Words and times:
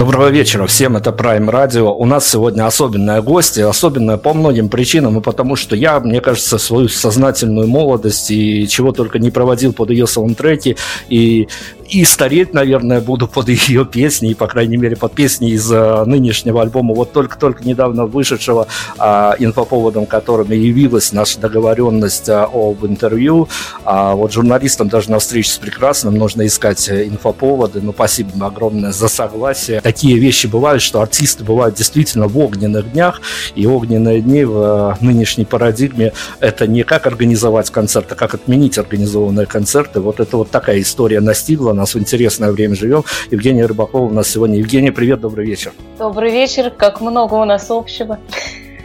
Доброго 0.00 0.28
вечера 0.28 0.66
всем, 0.66 0.96
это 0.96 1.10
Prime 1.10 1.50
Radio. 1.50 1.94
У 1.94 2.06
нас 2.06 2.26
сегодня 2.26 2.66
особенная 2.66 3.20
гостья, 3.20 3.68
особенная 3.68 4.16
по 4.16 4.32
многим 4.32 4.70
причинам, 4.70 5.18
и 5.18 5.20
потому 5.20 5.56
что 5.56 5.76
я, 5.76 6.00
мне 6.00 6.22
кажется, 6.22 6.56
свою 6.56 6.88
сознательную 6.88 7.68
молодость 7.68 8.30
и 8.30 8.66
чего 8.66 8.92
только 8.92 9.18
не 9.18 9.30
проводил 9.30 9.74
под 9.74 9.90
ее 9.90 10.06
саундтреки, 10.06 10.78
и 11.10 11.48
и 11.90 12.04
стареть, 12.04 12.54
наверное, 12.54 13.00
буду 13.00 13.26
под 13.26 13.48
ее 13.48 13.84
песни, 13.84 14.30
и, 14.30 14.34
по 14.34 14.46
крайней 14.46 14.76
мере, 14.76 14.96
под 14.96 15.12
песни 15.12 15.50
из 15.50 15.70
uh, 15.72 16.04
нынешнего 16.04 16.62
альбома, 16.62 16.94
вот 16.94 17.12
только-только 17.12 17.64
недавно 17.64 18.06
вышедшего, 18.06 18.68
uh, 18.98 19.34
инфоповодом 19.38 20.06
которым 20.06 20.50
явилась 20.50 21.12
наша 21.12 21.40
договоренность 21.40 22.28
uh, 22.28 22.48
об 22.52 22.86
интервью. 22.86 23.48
А 23.84 24.14
вот 24.14 24.32
журналистам 24.32 24.88
даже 24.88 25.10
на 25.10 25.18
встрече 25.18 25.50
с 25.50 25.58
прекрасным 25.58 26.14
нужно 26.14 26.46
искать 26.46 26.88
э, 26.88 27.08
инфоповоды. 27.08 27.80
Ну, 27.82 27.92
спасибо 27.92 28.46
огромное 28.46 28.92
за 28.92 29.08
согласие. 29.08 29.80
Такие 29.80 30.18
вещи 30.18 30.46
бывают, 30.46 30.82
что 30.82 31.00
артисты 31.00 31.44
бывают 31.44 31.74
действительно 31.74 32.28
в 32.28 32.38
огненных 32.38 32.92
днях, 32.92 33.20
и 33.56 33.66
огненные 33.66 34.20
дни 34.20 34.44
в 34.44 34.96
нынешней 35.00 35.44
парадигме 35.44 36.12
это 36.38 36.66
не 36.66 36.84
как 36.84 37.06
организовать 37.06 37.70
концерт, 37.70 38.12
а 38.12 38.14
как 38.14 38.34
отменить 38.34 38.78
организованные 38.78 39.46
концерты. 39.46 40.00
Вот 40.00 40.20
это 40.20 40.36
вот 40.36 40.50
такая 40.50 40.80
история 40.80 41.20
настигла 41.20 41.79
нас 41.80 41.94
в 41.94 41.98
интересное 41.98 42.52
время 42.52 42.74
живем. 42.74 43.04
Евгения 43.30 43.66
Рыбакова 43.66 44.04
у 44.04 44.10
нас 44.10 44.28
сегодня. 44.28 44.58
Евгения, 44.58 44.92
привет, 44.92 45.20
добрый 45.20 45.46
вечер. 45.46 45.72
Добрый 45.98 46.30
вечер. 46.30 46.70
Как 46.70 47.00
много 47.00 47.34
у 47.34 47.44
нас 47.44 47.70
общего. 47.70 48.18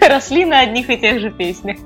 Росли 0.10 0.46
на 0.46 0.62
одних 0.62 0.90
и 0.90 0.98
тех 0.98 1.20
же 1.20 1.32
песнях. 1.32 1.78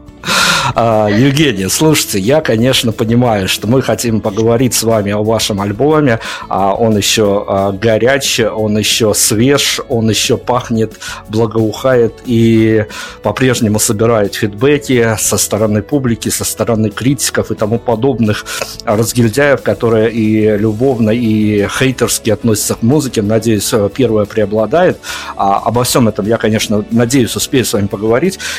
А, 0.76 1.08
Евгения, 1.08 1.70
слушайте, 1.70 2.20
я, 2.20 2.42
конечно, 2.42 2.92
понимаю, 2.92 3.48
что 3.48 3.68
мы 3.68 3.82
хотим 3.82 4.22
поговорить 4.22 4.74
с 4.74 4.84
вами 4.84 5.12
о 5.12 5.24
вашем 5.24 5.62
альбоме. 5.62 6.20
А 6.48 6.74
он 6.74 6.98
еще 6.98 7.46
а, 7.48 7.72
горячий, 7.72 8.46
он 8.46 8.78
еще 8.78 9.14
свеж, 9.14 9.80
он 9.90 10.10
еще 10.10 10.38
пахнет, 10.38 11.00
благоухает 11.30 12.14
и 12.26 12.86
по-прежнему 13.24 13.80
собирает 13.80 14.36
фидбэки 14.36 15.16
со 15.18 15.38
стороны 15.38 15.82
публики, 15.82 16.30
со 16.30 16.44
стороны 16.44 16.90
критиков 16.90 17.52
и 17.52 17.56
тому 17.56 17.80
подобных 17.80 18.46
разгильдяев, 18.84 19.62
которые 19.62 20.12
и 20.12 20.58
любовно, 20.58 21.12
и 21.12 21.68
хейтерски 21.68 22.30
относятся 22.30 22.76
к 22.76 22.84
музыке. 22.84 23.22
Надеюсь, 23.22 23.74
первое 23.96 24.26
преобладает. 24.26 25.00
Обо 25.36 25.84
всем 25.84 26.08
этом 26.08 26.28
я, 26.28 26.38
конечно, 26.38 26.86
надеюсь, 26.92 27.36
успею 27.36 27.66
с 27.66 27.74
вами 27.74 27.88
поговорить. 27.88 28.09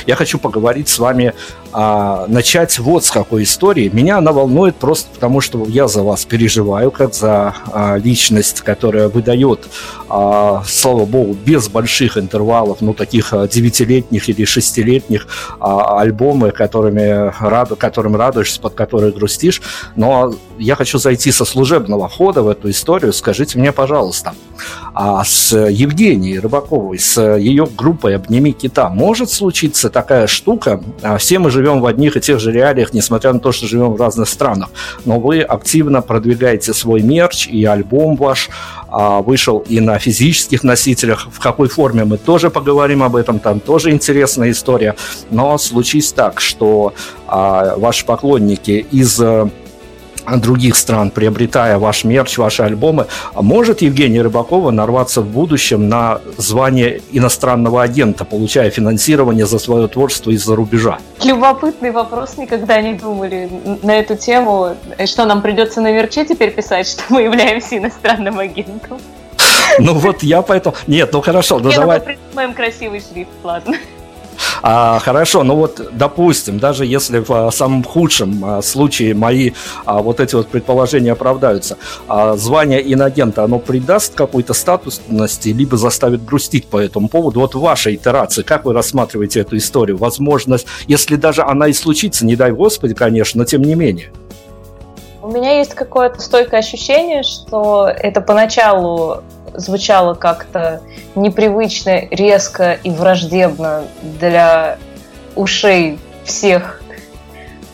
Я 0.07 0.17
хочу 0.17 0.39
поговорить 0.39 0.89
с 0.89 0.99
вами 0.99 1.35
а, 1.73 2.27
начать 2.27 2.79
вот 2.79 3.05
с 3.05 3.11
какой 3.11 3.45
истории. 3.45 3.89
Меня 3.93 4.19
она 4.19 4.33
волнует 4.33 4.77
просто 4.77 5.09
потому, 5.15 5.41
что 5.41 5.65
я 5.67 5.89
за 5.89 6.03
вас 6.03 6.25
переживаю, 6.25 6.91
как 6.91 7.15
за 7.15 7.55
а, 7.73 7.97
личность, 7.97 8.61
которая 8.61 9.09
выдает, 9.09 9.69
а, 10.09 10.63
слава 10.67 11.05
богу, 11.05 11.35
без 11.35 11.69
больших 11.69 12.17
интервалов, 12.17 12.79
ну, 12.81 12.93
таких 12.95 13.33
а, 13.33 13.47
девятилетних 13.47 14.29
или 14.29 14.45
шестилетних 14.45 15.27
а, 15.61 16.01
альбомы, 16.01 16.51
которыми 16.51 17.33
раду, 17.41 17.77
которым 17.77 18.17
радуешься, 18.17 18.61
под 18.61 18.75
которые 18.75 19.13
грустишь. 19.13 19.63
Но 19.97 20.35
я 20.59 20.75
хочу 20.75 20.99
зайти 20.99 21.31
со 21.31 21.45
служебного 21.45 22.09
хода 22.09 22.43
в 22.43 22.49
эту 22.49 22.71
историю. 22.71 23.13
Скажите 23.13 23.59
мне, 23.59 23.73
пожалуйста, 23.73 24.35
а 24.95 25.25
с 25.25 25.57
Евгенией 25.57 26.39
Рыбаковой, 26.39 26.99
с 26.99 27.21
ее 27.37 27.67
группой 27.67 28.17
«Обними 28.17 28.53
кита» 28.53 28.89
может 28.89 29.31
случиться 29.41 29.89
такая 29.89 30.27
штука? 30.27 30.83
А, 31.03 31.17
все 31.17 31.39
мы 31.39 31.51
живем 31.51 31.81
в 31.81 31.87
одних 31.87 32.17
и 32.17 32.21
тех 32.21 32.39
же 32.39 32.53
реалиях, 32.53 32.93
несмотря 32.93 33.33
на 33.33 33.41
то, 33.41 33.53
что 33.53 33.67
живем 33.67 33.95
в 33.95 34.01
разных 34.01 34.29
странах. 34.29 34.69
Но 35.07 35.19
вы 35.19 35.41
активно 35.41 36.03
продвигаете 36.03 36.75
свой 36.75 37.01
мерч, 37.01 37.49
и 37.49 37.65
альбом 37.65 38.17
ваш 38.17 38.51
а, 38.89 39.23
вышел 39.23 39.65
и 39.71 39.81
на 39.81 39.99
физических 39.99 40.63
носителях. 40.63 41.29
В 41.33 41.41
какой 41.41 41.69
форме 41.69 42.05
мы 42.05 42.19
тоже 42.19 42.51
поговорим 42.51 43.03
об 43.03 43.17
этом, 43.17 43.39
там 43.39 43.61
тоже 43.61 43.91
интересная 43.93 44.51
история. 44.51 44.95
Но 45.31 45.57
случись 45.57 46.13
так, 46.13 46.41
что 46.41 46.93
а, 47.27 47.77
ваши 47.77 48.05
поклонники 48.05 48.87
из 48.93 49.19
других 50.37 50.77
стран, 50.77 51.11
приобретая 51.11 51.79
ваш 51.79 52.05
мерч, 52.05 52.39
ваши 52.39 52.63
альбомы, 52.63 53.07
а 53.35 53.43
может 53.43 53.83
Евгения 53.83 54.23
Рыбакова 54.23 54.71
нарваться 54.71 55.21
в 55.21 55.27
будущем 55.27 55.89
на 55.89 56.21
звание 56.37 57.01
иностранного 57.13 57.83
агента, 57.83 58.25
получая 58.25 58.71
финансирование 58.71 59.47
за 59.47 59.59
свое 59.59 59.89
творчество 59.89 60.31
из-за 60.31 60.57
рубежа? 60.57 60.99
Любопытный 61.25 61.91
вопрос, 61.91 62.37
никогда 62.37 62.81
не 62.81 62.95
думали 62.95 63.51
на 63.83 63.99
эту 63.99 64.17
тему. 64.17 64.77
Что 65.05 65.25
нам 65.25 65.43
придется 65.43 65.81
на 65.81 65.93
мерче 65.93 66.25
теперь 66.25 66.51
писать, 66.51 66.89
что 66.89 67.03
мы 67.09 67.23
являемся 67.23 67.79
иностранным 67.79 68.39
агентом? 68.39 68.99
Ну 69.79 69.95
вот 69.95 70.23
я 70.23 70.43
поэтому... 70.43 70.75
Нет, 70.87 71.11
ну 71.13 71.21
хорошо, 71.21 71.59
ну 71.59 71.71
давай... 71.73 71.99
Мы 72.01 72.05
придумаем 72.05 72.55
красивый 72.55 73.01
шрифт, 73.01 73.31
ладно. 73.43 73.77
А, 74.63 74.99
хорошо, 74.99 75.43
ну 75.43 75.57
вот, 75.57 75.81
допустим, 75.93 76.59
даже 76.59 76.87
если 76.87 77.19
в 77.19 77.31
а, 77.31 77.51
самом 77.51 77.85
худшем 77.85 78.45
а, 78.45 78.63
случае 78.63 79.15
мои 79.15 79.53
а, 79.85 80.03
вот 80.03 80.21
эти 80.21 80.35
вот 80.35 80.49
предположения 80.49 81.13
оправдаются, 81.13 81.79
а, 82.09 82.37
звание 82.37 82.81
инагента, 82.93 83.45
оно 83.45 83.59
придаст 83.59 84.15
какой-то 84.15 84.55
статусности, 84.55 85.49
либо 85.49 85.77
заставит 85.77 86.25
грустить 86.25 86.67
по 86.67 86.79
этому 86.79 87.09
поводу? 87.09 87.41
Вот 87.41 87.55
в 87.55 87.61
вашей 87.61 87.95
итерации, 87.95 88.43
как 88.43 88.65
вы 88.65 88.73
рассматриваете 88.73 89.41
эту 89.41 89.57
историю? 89.57 89.97
Возможность, 89.97 90.67
если 90.87 91.17
даже 91.17 91.43
она 91.43 91.69
и 91.69 91.73
случится, 91.73 92.27
не 92.27 92.37
дай 92.37 92.53
Господи, 92.53 92.95
конечно, 92.95 93.39
но 93.39 93.45
тем 93.45 93.63
не 93.63 93.75
менее. 93.75 94.11
У 95.23 95.29
меня 95.29 95.59
есть 95.59 95.75
какое-то 95.75 96.21
стойкое 96.21 96.61
ощущение, 96.61 97.23
что 97.23 97.89
это 97.89 98.21
поначалу 98.21 99.23
звучало 99.55 100.15
как-то 100.15 100.81
непривычно, 101.15 102.07
резко 102.11 102.73
и 102.83 102.91
враждебно 102.91 103.85
для 104.03 104.79
ушей 105.35 105.99
всех, 106.25 106.83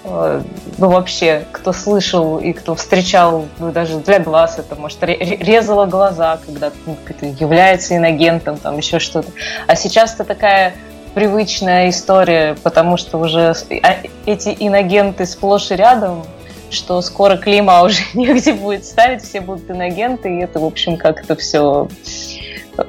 э, 0.04 0.42
ну 0.78 0.88
вообще, 0.88 1.44
кто 1.52 1.72
слышал 1.72 2.38
и 2.38 2.52
кто 2.52 2.74
встречал, 2.74 3.46
ну 3.58 3.72
даже 3.72 3.98
для 3.98 4.18
глаз 4.18 4.58
это, 4.58 4.74
может, 4.76 5.02
резало 5.02 5.86
глаза, 5.86 6.38
когда 6.44 6.70
ну, 6.86 6.96
является 7.38 7.96
иногентом, 7.96 8.58
там 8.58 8.76
еще 8.76 8.98
что-то. 8.98 9.28
А 9.66 9.76
сейчас 9.76 10.14
это 10.14 10.24
такая 10.24 10.74
привычная 11.14 11.88
история, 11.88 12.56
потому 12.62 12.98
что 12.98 13.18
уже 13.18 13.54
а, 13.82 13.96
эти 14.26 14.54
иногенты 14.58 15.24
сплошь 15.24 15.70
и 15.70 15.74
рядом, 15.74 16.24
что 16.70 17.00
скоро 17.00 17.36
клима 17.36 17.82
уже 17.82 18.02
негде 18.14 18.52
будет 18.52 18.84
ставить, 18.84 19.22
все 19.22 19.40
будут 19.40 19.70
иногенты, 19.70 20.36
и 20.36 20.42
это, 20.42 20.60
в 20.60 20.64
общем, 20.64 20.96
как-то 20.96 21.36
все... 21.36 21.88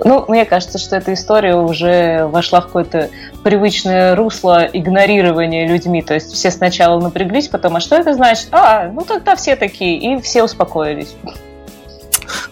Ну, 0.03 0.25
мне 0.27 0.43
кажется, 0.43 0.79
что 0.79 0.97
эта 0.97 1.13
история 1.13 1.55
уже 1.55 2.25
вошла 2.27 2.59
в 2.59 2.65
какое-то 2.65 3.09
привычное 3.43 4.15
русло 4.15 4.65
игнорирования 4.65 5.65
людьми. 5.65 6.01
То 6.01 6.13
есть 6.13 6.33
все 6.33 6.51
сначала 6.51 6.99
напряглись, 6.99 7.47
потом, 7.47 7.77
а 7.77 7.79
что 7.79 7.95
это 7.95 8.13
значит? 8.13 8.49
А, 8.51 8.89
ну 8.89 9.05
тогда 9.05 9.37
все 9.37 9.55
такие, 9.55 9.97
и 9.97 10.21
все 10.21 10.43
успокоились. 10.43 11.15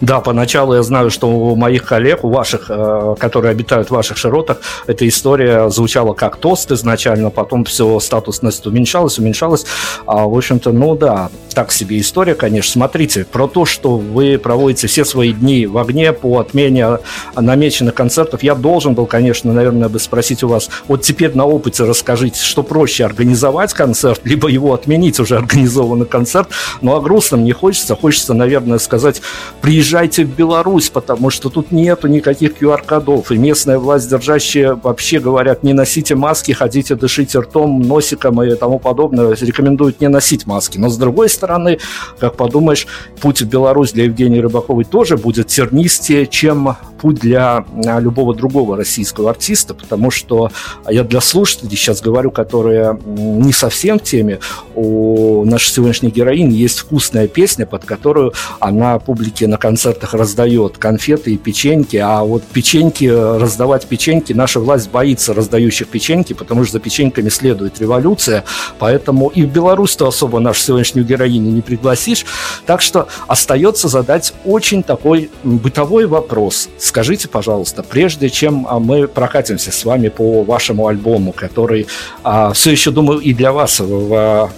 Да, 0.00 0.20
поначалу 0.20 0.74
я 0.74 0.82
знаю, 0.82 1.10
что 1.10 1.28
у 1.28 1.56
моих 1.56 1.84
коллег, 1.84 2.24
у 2.24 2.28
ваших, 2.28 2.66
э, 2.68 3.14
которые 3.18 3.50
обитают 3.50 3.88
в 3.88 3.92
ваших 3.92 4.16
широтах, 4.16 4.60
эта 4.86 5.08
история 5.08 5.68
звучала 5.70 6.12
как 6.12 6.36
тост 6.36 6.70
изначально, 6.72 7.30
потом 7.30 7.64
все 7.64 7.98
статусность 8.00 8.66
уменьшалась, 8.66 9.18
уменьшалась. 9.18 9.64
А, 10.06 10.26
в 10.26 10.36
общем-то, 10.36 10.72
ну 10.72 10.96
да, 10.96 11.30
так 11.54 11.72
себе 11.72 11.98
история, 11.98 12.34
конечно. 12.34 12.72
Смотрите, 12.72 13.24
про 13.24 13.46
то, 13.46 13.64
что 13.64 13.96
вы 13.96 14.38
проводите 14.38 14.86
все 14.86 15.04
свои 15.04 15.32
дни 15.32 15.66
в 15.66 15.78
огне 15.78 16.12
по 16.12 16.38
отмене 16.38 16.98
намеченных 17.34 17.94
концертов, 17.94 18.42
я 18.42 18.54
должен 18.54 18.94
был, 18.94 19.06
конечно, 19.06 19.52
наверное, 19.52 19.88
бы 19.88 19.98
спросить 19.98 20.42
у 20.42 20.48
вас, 20.48 20.68
вот 20.88 21.02
теперь 21.02 21.34
на 21.34 21.46
опыте 21.46 21.84
расскажите, 21.84 22.42
что 22.42 22.62
проще, 22.62 23.04
организовать 23.04 23.72
концерт, 23.72 24.20
либо 24.24 24.48
его 24.48 24.74
отменить, 24.74 25.18
уже 25.20 25.36
организованный 25.36 26.06
концерт. 26.06 26.48
Ну, 26.82 26.94
а 26.94 27.00
грустным 27.00 27.44
не 27.44 27.52
хочется. 27.52 27.96
Хочется, 27.96 28.34
наверное, 28.34 28.78
сказать, 28.78 29.22
приезжайте 29.60 29.85
в 30.24 30.36
Беларусь, 30.36 30.90
потому 30.90 31.30
что 31.30 31.48
тут 31.48 31.70
нету 31.70 32.08
никаких 32.08 32.60
QR-кодов, 32.60 33.30
и 33.30 33.38
местная 33.38 33.78
власть 33.78 34.10
держащая 34.10 34.74
вообще 34.74 35.20
говорят, 35.20 35.62
не 35.62 35.72
носите 35.72 36.14
маски, 36.14 36.52
ходите, 36.52 36.94
дышите 36.94 37.38
ртом, 37.40 37.82
носиком 37.82 38.42
и 38.42 38.54
тому 38.54 38.78
подобное, 38.78 39.34
рекомендуют 39.34 40.00
не 40.00 40.08
носить 40.08 40.46
маски. 40.46 40.78
Но 40.78 40.88
с 40.88 40.96
другой 40.96 41.28
стороны, 41.28 41.78
как 42.18 42.36
подумаешь, 42.36 42.86
путь 43.20 43.42
в 43.42 43.48
Беларусь 43.48 43.92
для 43.92 44.04
Евгении 44.04 44.40
Рыбаковой 44.40 44.84
тоже 44.84 45.16
будет 45.16 45.48
тернистее, 45.48 46.26
чем 46.26 46.76
путь 47.00 47.20
для 47.20 47.64
а, 47.86 48.00
любого 48.00 48.34
другого 48.34 48.76
российского 48.76 49.30
артиста, 49.30 49.74
потому 49.74 50.10
что 50.10 50.50
я 50.88 51.04
для 51.04 51.20
слушателей 51.20 51.76
сейчас 51.76 52.00
говорю, 52.00 52.30
которые 52.30 52.98
не 53.04 53.52
совсем 53.52 53.98
в 53.98 54.02
теме, 54.02 54.40
у 54.74 55.44
нашей 55.44 55.70
сегодняшней 55.72 56.10
героини 56.10 56.54
есть 56.54 56.78
вкусная 56.78 57.28
песня, 57.28 57.66
под 57.66 57.84
которую 57.84 58.32
она 58.60 58.98
публике 58.98 59.46
на 59.46 59.56
концертах 59.76 60.14
раздает 60.14 60.78
конфеты 60.78 61.34
и 61.34 61.36
печеньки, 61.36 61.98
а 61.98 62.22
вот 62.22 62.42
печеньки, 62.44 63.04
раздавать 63.04 63.86
печеньки, 63.86 64.32
наша 64.32 64.58
власть 64.58 64.90
боится 64.90 65.34
раздающих 65.34 65.88
печеньки, 65.88 66.32
потому 66.32 66.64
что 66.64 66.72
за 66.72 66.80
печеньками 66.80 67.28
следует 67.28 67.78
революция, 67.78 68.44
поэтому 68.78 69.28
и 69.28 69.42
в 69.42 69.52
Беларусь-то 69.52 70.08
особо 70.08 70.40
нашу 70.40 70.60
сегодняшнюю 70.60 71.06
героиню 71.06 71.50
не 71.50 71.60
пригласишь, 71.60 72.24
так 72.64 72.80
что 72.80 73.08
остается 73.26 73.88
задать 73.88 74.32
очень 74.46 74.82
такой 74.82 75.30
бытовой 75.44 76.06
вопрос– 76.06 76.68
Скажите, 76.78 77.28
пожалуйста, 77.28 77.82
прежде 77.82 78.30
чем 78.30 78.66
а, 78.68 78.78
мы 78.78 79.08
прокатимся 79.08 79.72
с 79.72 79.84
вами 79.84 80.08
по 80.08 80.42
вашему 80.44 80.86
альбому, 80.86 81.32
который 81.32 81.86
а, 82.22 82.52
все 82.52 82.70
еще, 82.70 82.90
думаю, 82.90 83.18
и 83.18 83.34
для 83.34 83.52
вас 83.52 83.80
в 83.80 84.50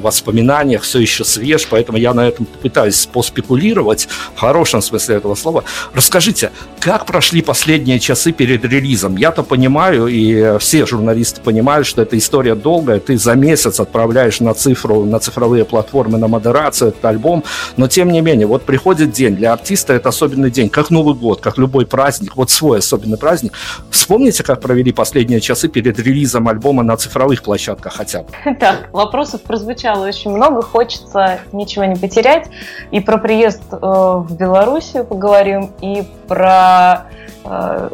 воспоминаниях 0.00 0.82
все 0.82 1.00
еще 1.00 1.24
свеж, 1.24 1.66
поэтому 1.68 1.98
я 1.98 2.14
на 2.14 2.28
этом 2.28 2.46
пытаюсь 2.46 3.06
поспекулировать 3.06 4.08
в 4.34 4.38
хорошем 4.38 4.82
смысле 4.82 5.16
этого 5.16 5.34
слова. 5.34 5.64
Расскажите, 5.94 6.52
как 6.78 7.06
прошли 7.06 7.42
последние 7.42 7.98
часы 7.98 8.32
перед 8.32 8.64
релизом? 8.64 9.16
Я-то 9.16 9.42
понимаю, 9.42 10.06
и 10.06 10.58
все 10.58 10.86
журналисты 10.86 11.40
понимают, 11.40 11.86
что 11.86 12.02
эта 12.02 12.16
история 12.16 12.54
долгая, 12.54 13.00
ты 13.00 13.18
за 13.18 13.34
месяц 13.34 13.80
отправляешь 13.80 14.40
на 14.40 14.54
цифру, 14.54 15.04
на 15.04 15.18
цифровые 15.18 15.64
платформы, 15.64 16.18
на 16.18 16.28
модерацию 16.28 16.88
этот 16.88 17.04
альбом, 17.04 17.44
но 17.76 17.88
тем 17.88 18.10
не 18.10 18.20
менее, 18.20 18.46
вот 18.46 18.62
приходит 18.62 19.12
день, 19.12 19.36
для 19.36 19.52
артиста 19.52 19.94
это 19.94 20.10
особенный 20.10 20.50
день, 20.50 20.68
как 20.68 20.90
Новый 20.90 21.14
год, 21.14 21.40
как 21.40 21.58
любой 21.58 21.86
праздник, 21.86 22.36
вот 22.36 22.50
свой 22.50 22.78
особенный 22.78 23.18
праздник. 23.18 23.52
Вспомните, 23.90 24.42
как 24.42 24.60
провели 24.60 24.92
последние 24.92 25.40
часы 25.40 25.68
перед 25.68 25.98
релизом 25.98 26.48
альбома 26.48 26.82
на 26.82 26.96
цифровых 26.96 27.42
площадках 27.42 27.94
хотя 27.94 28.22
бы? 28.22 28.28
Так, 28.60 28.92
вопросов 28.92 29.40
прозвучало 29.42 29.69
прозвучало 29.70 30.06
очень 30.06 30.30
много, 30.32 30.62
хочется 30.62 31.40
ничего 31.52 31.84
не 31.84 31.94
потерять. 31.94 32.48
И 32.90 33.00
про 33.00 33.18
приезд 33.18 33.62
э, 33.70 33.76
в 33.76 34.32
Белоруссию 34.32 35.04
поговорим, 35.04 35.70
и 35.80 36.02
про 36.26 37.06
э, 37.44 37.90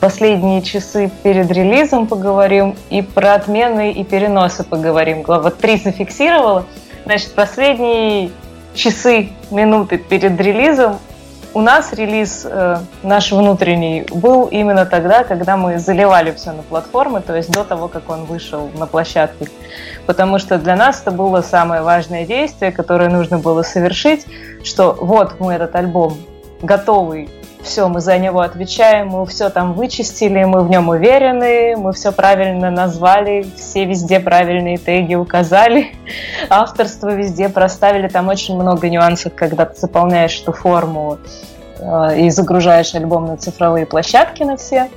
последние 0.00 0.62
часы 0.62 1.10
перед 1.22 1.50
релизом 1.50 2.06
поговорим, 2.06 2.76
и 2.90 3.02
про 3.02 3.34
отмены 3.34 3.92
и 3.92 4.04
переносы 4.04 4.62
поговорим. 4.62 5.24
Вот 5.26 5.58
три 5.58 5.76
зафиксировала. 5.78 6.64
Значит, 7.04 7.34
последние 7.34 8.30
часы, 8.74 9.30
минуты 9.50 9.98
перед 9.98 10.40
релизом 10.40 10.98
у 11.58 11.60
нас 11.60 11.92
релиз 11.92 12.46
э, 12.48 12.76
наш 13.02 13.32
внутренний 13.32 14.06
был 14.12 14.44
именно 14.44 14.86
тогда, 14.86 15.24
когда 15.24 15.56
мы 15.56 15.80
заливали 15.80 16.30
все 16.30 16.52
на 16.52 16.62
платформы, 16.62 17.20
то 17.20 17.34
есть 17.34 17.50
до 17.50 17.64
того, 17.64 17.88
как 17.88 18.08
он 18.10 18.26
вышел 18.26 18.70
на 18.78 18.86
площадку. 18.86 19.46
Потому 20.06 20.38
что 20.38 20.58
для 20.58 20.76
нас 20.76 21.02
это 21.02 21.10
было 21.10 21.40
самое 21.40 21.82
важное 21.82 22.24
действие, 22.24 22.70
которое 22.70 23.10
нужно 23.10 23.38
было 23.38 23.62
совершить, 23.62 24.24
что 24.62 24.96
вот 25.00 25.40
мы 25.40 25.54
этот 25.54 25.74
альбом 25.74 26.18
готовый 26.62 27.28
все, 27.68 27.86
мы 27.88 28.00
за 28.00 28.18
него 28.18 28.40
отвечаем, 28.40 29.08
мы 29.08 29.26
все 29.26 29.50
там 29.50 29.74
вычистили, 29.74 30.42
мы 30.44 30.64
в 30.64 30.70
нем 30.70 30.88
уверены, 30.88 31.76
мы 31.76 31.92
все 31.92 32.10
правильно 32.10 32.70
назвали, 32.70 33.46
все 33.56 33.84
везде 33.84 34.18
правильные 34.18 34.78
теги 34.78 35.14
указали, 35.14 35.92
авторство 36.50 37.14
везде 37.14 37.48
проставили, 37.48 38.08
там 38.08 38.28
очень 38.28 38.56
много 38.56 38.88
нюансов, 38.88 39.34
когда 39.34 39.66
ты 39.66 39.78
заполняешь 39.78 40.40
эту 40.40 40.52
форму 40.52 41.18
э, 41.78 42.20
и 42.20 42.30
загружаешь 42.30 42.94
альбом 42.94 43.26
на 43.26 43.36
цифровые 43.36 43.86
площадки 43.86 44.42
на 44.42 44.56
все. 44.56 44.88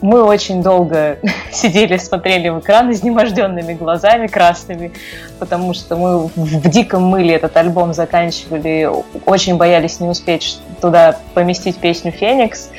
Мы 0.00 0.22
очень 0.22 0.62
долго 0.62 1.18
сидели, 1.52 1.96
смотрели 1.96 2.48
в 2.48 2.60
экран 2.60 2.90
изнеможденными 2.90 3.74
глазами 3.74 4.26
красными, 4.26 4.92
потому 5.38 5.74
что 5.74 5.96
мы 5.96 6.26
в 6.26 6.68
диком 6.68 7.04
мыле 7.04 7.34
этот 7.34 7.56
альбом 7.56 7.92
заканчивали, 7.94 8.88
очень 9.26 9.56
боялись 9.56 10.00
не 10.00 10.08
успеть 10.08 10.60
туда 10.80 11.16
поместить 11.34 11.76
песню 11.76 12.12
«Феникс», 12.12 12.70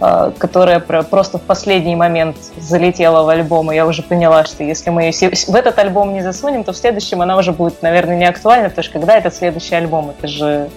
э, 0.00 0.32
которая 0.38 0.80
просто 0.80 1.38
в 1.38 1.42
последний 1.42 1.96
момент 1.96 2.36
залетела 2.56 3.22
в 3.22 3.28
альбом, 3.28 3.72
и 3.72 3.74
я 3.74 3.86
уже 3.86 4.02
поняла, 4.02 4.44
что 4.44 4.64
если 4.64 4.90
мы 4.90 5.04
ее 5.04 5.12
в 5.12 5.54
этот 5.54 5.78
альбом 5.78 6.12
не 6.12 6.22
засунем, 6.22 6.64
то 6.64 6.72
в 6.72 6.76
следующем 6.76 7.22
она 7.22 7.36
уже 7.36 7.52
будет, 7.52 7.82
наверное, 7.82 8.16
не 8.16 8.26
актуальна, 8.26 8.68
потому 8.68 8.84
что 8.84 8.92
когда 8.92 9.16
это 9.16 9.30
следующий 9.30 9.74
альбом? 9.74 10.10
Это 10.10 10.28
же 10.28 10.70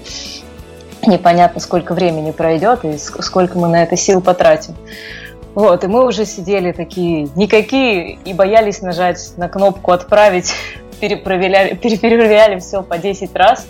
непонятно, 1.06 1.60
сколько 1.60 1.94
времени 1.94 2.32
пройдет 2.32 2.84
и 2.86 2.98
сколько 2.98 3.58
мы 3.58 3.68
на 3.68 3.84
это 3.84 3.96
сил 3.96 4.22
потратим. 4.22 4.76
Вот, 5.58 5.84
и 5.84 5.88
мы 5.88 6.06
уже 6.06 6.24
сидели 6.28 6.72
такие 6.72 7.30
никакие 7.36 8.20
и 8.24 8.32
боялись 8.32 8.84
нажать 8.84 9.34
на 9.38 9.50
кнопку 9.50 9.92
«Отправить» 9.92 10.54
перепроверяли, 11.02 12.60
все 12.60 12.84
по 12.84 13.00
10 13.00 13.36
раз. 13.36 13.66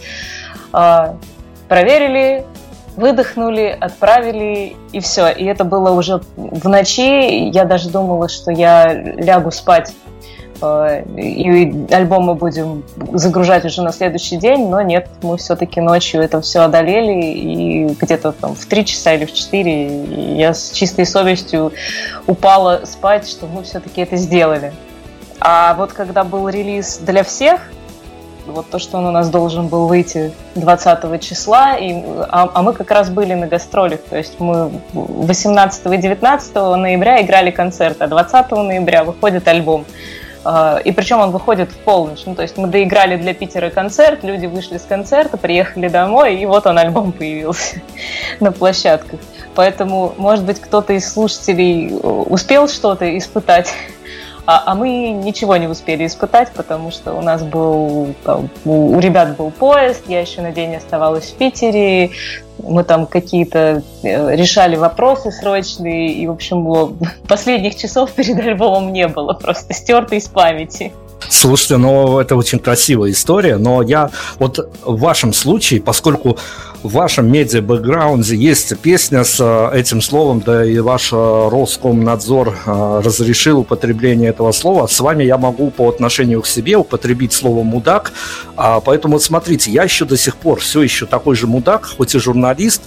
А, 0.73 1.15
проверили, 1.69 2.43
выдохнули, 2.97 3.77
отправили, 3.79 4.75
и 4.91 4.99
все. 4.99 5.29
И 5.29 5.45
это 5.45 5.63
было 5.63 5.91
уже 5.91 6.19
в 6.35 6.67
ночи. 6.67 7.47
Я 7.53 7.63
даже 7.63 7.89
думала, 7.89 8.27
что 8.27 8.51
я 8.51 8.91
лягу 8.91 9.51
спать 9.51 9.93
и 10.61 11.85
альбом 11.91 12.23
мы 12.23 12.35
будем 12.35 12.83
загружать 13.13 13.65
уже 13.65 13.81
на 13.81 13.91
следующий 13.91 14.37
день, 14.37 14.69
но 14.69 14.81
нет, 14.81 15.09
мы 15.21 15.37
все-таки 15.37 15.81
ночью 15.81 16.21
это 16.21 16.41
все 16.41 16.61
одолели, 16.61 17.21
и 17.21 17.85
где-то 17.85 18.31
там 18.31 18.55
в 18.55 18.65
3 18.65 18.85
часа 18.85 19.13
или 19.13 19.25
в 19.25 19.33
4 19.33 20.37
я 20.37 20.53
с 20.53 20.71
чистой 20.71 21.05
совестью 21.05 21.73
упала 22.25 22.81
спать, 22.85 23.27
что 23.27 23.45
мы 23.47 23.63
все-таки 23.63 24.01
это 24.01 24.17
сделали. 24.17 24.73
А 25.39 25.75
вот 25.75 25.93
когда 25.93 26.23
был 26.23 26.49
релиз 26.49 26.97
для 26.97 27.23
всех, 27.23 27.61
вот 28.47 28.69
то, 28.69 28.79
что 28.79 28.97
он 28.97 29.05
у 29.05 29.11
нас 29.11 29.29
должен 29.29 29.67
был 29.67 29.87
выйти 29.87 30.31
20 30.55 31.21
числа, 31.21 31.75
и, 31.75 32.01
а, 32.29 32.49
а 32.53 32.61
мы 32.61 32.73
как 32.73 32.89
раз 32.91 33.09
были 33.09 33.33
на 33.33 33.47
гастролях, 33.47 33.99
то 34.09 34.17
есть 34.17 34.39
мы 34.39 34.71
18 34.93 35.85
и 35.85 35.97
19 35.97 36.55
ноября 36.55 37.21
играли 37.21 37.51
концерт, 37.51 38.01
а 38.01 38.07
20 38.07 38.51
ноября 38.51 39.03
выходит 39.03 39.47
альбом. 39.47 39.85
А, 40.43 40.79
и 40.83 40.91
причем 40.91 41.19
он 41.19 41.31
выходит 41.31 41.71
в 41.71 41.75
полночь. 41.77 42.23
Ну, 42.25 42.35
то 42.35 42.41
есть 42.41 42.57
мы 42.57 42.67
доиграли 42.67 43.17
для 43.17 43.33
Питера 43.33 43.69
концерт, 43.69 44.23
люди 44.23 44.45
вышли 44.45 44.77
с 44.77 44.83
концерта, 44.83 45.37
приехали 45.37 45.87
домой, 45.87 46.37
и 46.37 46.45
вот 46.45 46.67
он 46.67 46.77
альбом 46.77 47.11
появился 47.11 47.81
на 48.39 48.51
площадках. 48.51 49.19
Поэтому, 49.55 50.13
может 50.17 50.45
быть, 50.45 50.59
кто-то 50.59 50.93
из 50.93 51.11
слушателей 51.11 51.89
э, 51.89 51.93
успел 51.95 52.67
что-то 52.67 53.17
испытать 53.17 53.73
а, 54.47 54.63
а 54.65 54.75
мы 54.75 55.09
ничего 55.09 55.57
не 55.57 55.67
успели 55.67 56.07
испытать, 56.07 56.53
потому 56.53 56.89
что 56.89 57.13
у 57.13 57.21
нас 57.21 57.43
был, 57.43 58.15
там, 58.23 58.49
у 58.63 58.97
ребят 58.97 59.35
был 59.35 59.51
поезд, 59.51 60.03
я 60.07 60.21
еще 60.21 60.41
на 60.41 60.53
день 60.53 60.73
оставалась 60.73 61.25
в 61.25 61.33
Питере, 61.35 62.11
мы 62.63 62.85
там 62.85 63.07
какие-то 63.07 63.83
э, 64.03 64.35
решали 64.37 64.77
вопросы 64.77 65.33
срочные, 65.33 66.13
и, 66.13 66.25
в 66.27 66.31
общем, 66.31 66.63
было, 66.63 66.93
последних 67.27 67.75
часов 67.75 68.11
перед 68.13 68.39
альбомом 68.39 68.93
не 68.93 69.09
было, 69.09 69.33
просто 69.33 69.73
стерто 69.73 70.15
из 70.15 70.29
памяти. 70.29 70.93
Слушайте, 71.29 71.77
ну 71.77 72.19
это 72.19 72.35
очень 72.35 72.59
красивая 72.59 73.11
история, 73.11 73.57
но 73.57 73.81
я 73.81 74.11
вот 74.39 74.59
в 74.83 74.99
вашем 74.99 75.33
случае, 75.33 75.81
поскольку 75.81 76.37
в 76.83 76.93
вашем 76.93 77.31
медиа-бэкграунде 77.31 78.35
есть 78.35 78.77
песня 78.79 79.23
с 79.23 79.39
э, 79.39 79.77
этим 79.77 80.01
словом, 80.01 80.41
да 80.45 80.63
и 80.63 80.79
ваш 80.79 81.11
э, 81.11 81.15
Роскомнадзор 81.15 82.55
э, 82.65 83.01
разрешил 83.03 83.59
употребление 83.59 84.29
этого 84.29 84.51
слова, 84.51 84.87
с 84.87 84.99
вами 84.99 85.23
я 85.23 85.37
могу 85.37 85.71
по 85.71 85.89
отношению 85.89 86.41
к 86.41 86.47
себе 86.47 86.77
употребить 86.77 87.33
слово 87.33 87.63
«мудак», 87.63 88.13
а, 88.55 88.79
поэтому 88.79 89.19
смотрите, 89.19 89.71
я 89.71 89.83
еще 89.83 90.05
до 90.05 90.17
сих 90.17 90.35
пор 90.35 90.59
все 90.59 90.81
еще 90.81 91.05
такой 91.05 91.35
же 91.35 91.47
мудак, 91.47 91.85
хоть 91.97 92.15
и 92.15 92.19
журналист, 92.19 92.81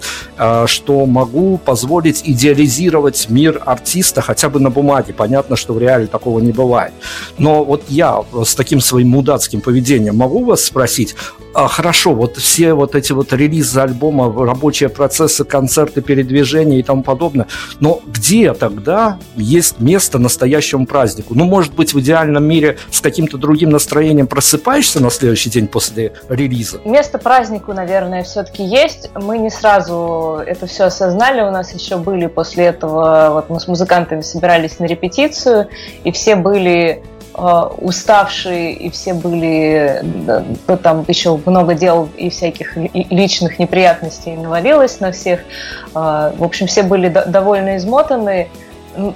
что 0.67 1.07
могу 1.07 1.59
позволить 1.59 2.23
идеализировать 2.25 3.29
мир 3.29 3.63
артиста 3.65 4.21
хотя 4.21 4.49
бы 4.49 4.59
на 4.59 4.71
бумаге. 4.71 5.13
Понятно, 5.13 5.57
что 5.57 5.75
в 5.75 5.79
реале 5.79 6.07
такого 6.07 6.41
не 6.41 6.53
бывает. 6.53 6.93
Но 7.39 7.63
вот 7.63 7.85
я 7.89 8.20
с 8.45 8.55
таким 8.55 8.81
своим 8.81 9.09
мудацким 9.09 9.61
поведением 9.61 10.17
могу 10.17 10.45
вас 10.45 10.65
спросить, 10.65 11.15
а, 11.53 11.67
хорошо, 11.67 12.15
вот 12.15 12.37
все 12.37 12.75
вот 12.75 12.95
эти 12.95 13.13
вот 13.13 13.33
релизы 13.33 13.81
альбома, 13.81 14.33
рабочие 14.47 14.89
процессы, 14.89 15.45
концерты, 15.45 16.01
передвижения 16.01 16.79
и 16.79 16.83
тому 16.83 17.03
подобное, 17.03 17.47
но 17.81 18.01
где 18.07 18.55
тогда 18.55 19.19
есть 19.37 19.81
место 19.81 20.19
настоящему 20.19 20.87
празднику? 20.87 21.35
Ну, 21.35 21.45
может 21.45 21.75
быть, 21.75 21.93
в 21.93 22.01
идеальном 22.01 22.45
мире 22.45 22.79
с 22.91 23.01
каким-то 23.01 23.37
другим 23.37 23.71
настроением 23.71 24.27
просыпаешься 24.27 25.01
на 25.01 25.11
следующий 25.11 25.51
день 25.51 25.67
после 25.67 26.13
релиза? 26.29 26.81
Место 26.85 27.19
празднику, 27.19 27.73
наверное, 27.73 28.23
все-таки 28.23 28.63
есть. 28.63 29.11
Мы 29.15 29.39
не 29.39 29.51
сразу 29.51 30.43
это 30.47 30.67
все 30.67 30.85
осознали. 30.85 31.41
У 31.41 31.51
нас 31.51 31.75
еще 31.75 31.97
были 31.97 32.27
после 32.27 32.67
этого, 32.67 33.31
вот 33.33 33.51
мы 33.51 33.59
с 33.59 33.67
музыкантами 33.67 34.21
собирались 34.21 34.79
на 34.79 34.85
репетицию, 34.85 35.69
и 36.05 36.13
все 36.13 36.37
были 36.37 37.03
уставшие, 37.35 38.73
и 38.73 38.91
все 38.91 39.15
были, 39.15 40.01
ну, 40.67 40.77
там 40.77 41.05
еще 41.07 41.41
много 41.47 41.75
дел 41.75 42.09
и 42.17 42.29
всяких 42.29 42.77
личных 42.77 43.59
неприятностей 43.59 44.37
навалилось 44.37 45.01
на 45.01 45.13
всех. 45.13 45.41
Э, 45.95 46.33
в 46.37 46.43
общем, 46.43 46.67
все 46.67 46.83
были 46.83 47.09
довольно 47.09 47.77
измотаны. 47.77 48.49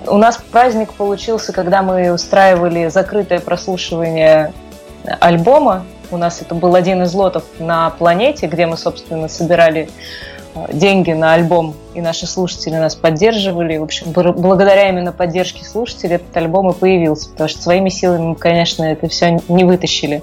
У 0.07 0.17
нас 0.17 0.39
праздник 0.53 0.93
получился, 0.93 1.53
когда 1.53 1.83
мы 1.83 2.13
устраивали 2.13 2.89
закрытое 2.89 3.41
прослушивание 3.41 4.53
альбома. 5.21 5.85
У 6.11 6.17
нас 6.17 6.41
это 6.41 6.55
был 6.55 6.77
один 6.77 7.03
из 7.03 7.13
лотов 7.15 7.43
на 7.59 7.91
планете, 7.91 8.47
где 8.47 8.67
мы, 8.67 8.77
собственно, 8.77 9.27
собирали 9.29 9.89
деньги 10.73 11.13
на 11.13 11.35
альбом, 11.35 11.75
и 11.95 12.01
наши 12.01 12.27
слушатели 12.27 12.75
нас 12.75 12.95
поддерживали. 12.95 13.77
В 13.77 13.83
общем, 13.83 14.13
благодаря 14.13 14.89
именно 14.89 15.13
поддержке 15.13 15.65
слушателей 15.65 16.17
этот 16.17 16.37
альбом 16.37 16.71
и 16.71 16.75
появился, 16.75 17.31
потому 17.31 17.49
что 17.49 17.63
своими 17.63 17.89
силами 17.89 18.23
мы, 18.23 18.35
конечно, 18.35 18.85
это 18.85 19.09
все 19.09 19.39
не 19.49 19.65
вытащили. 19.65 20.23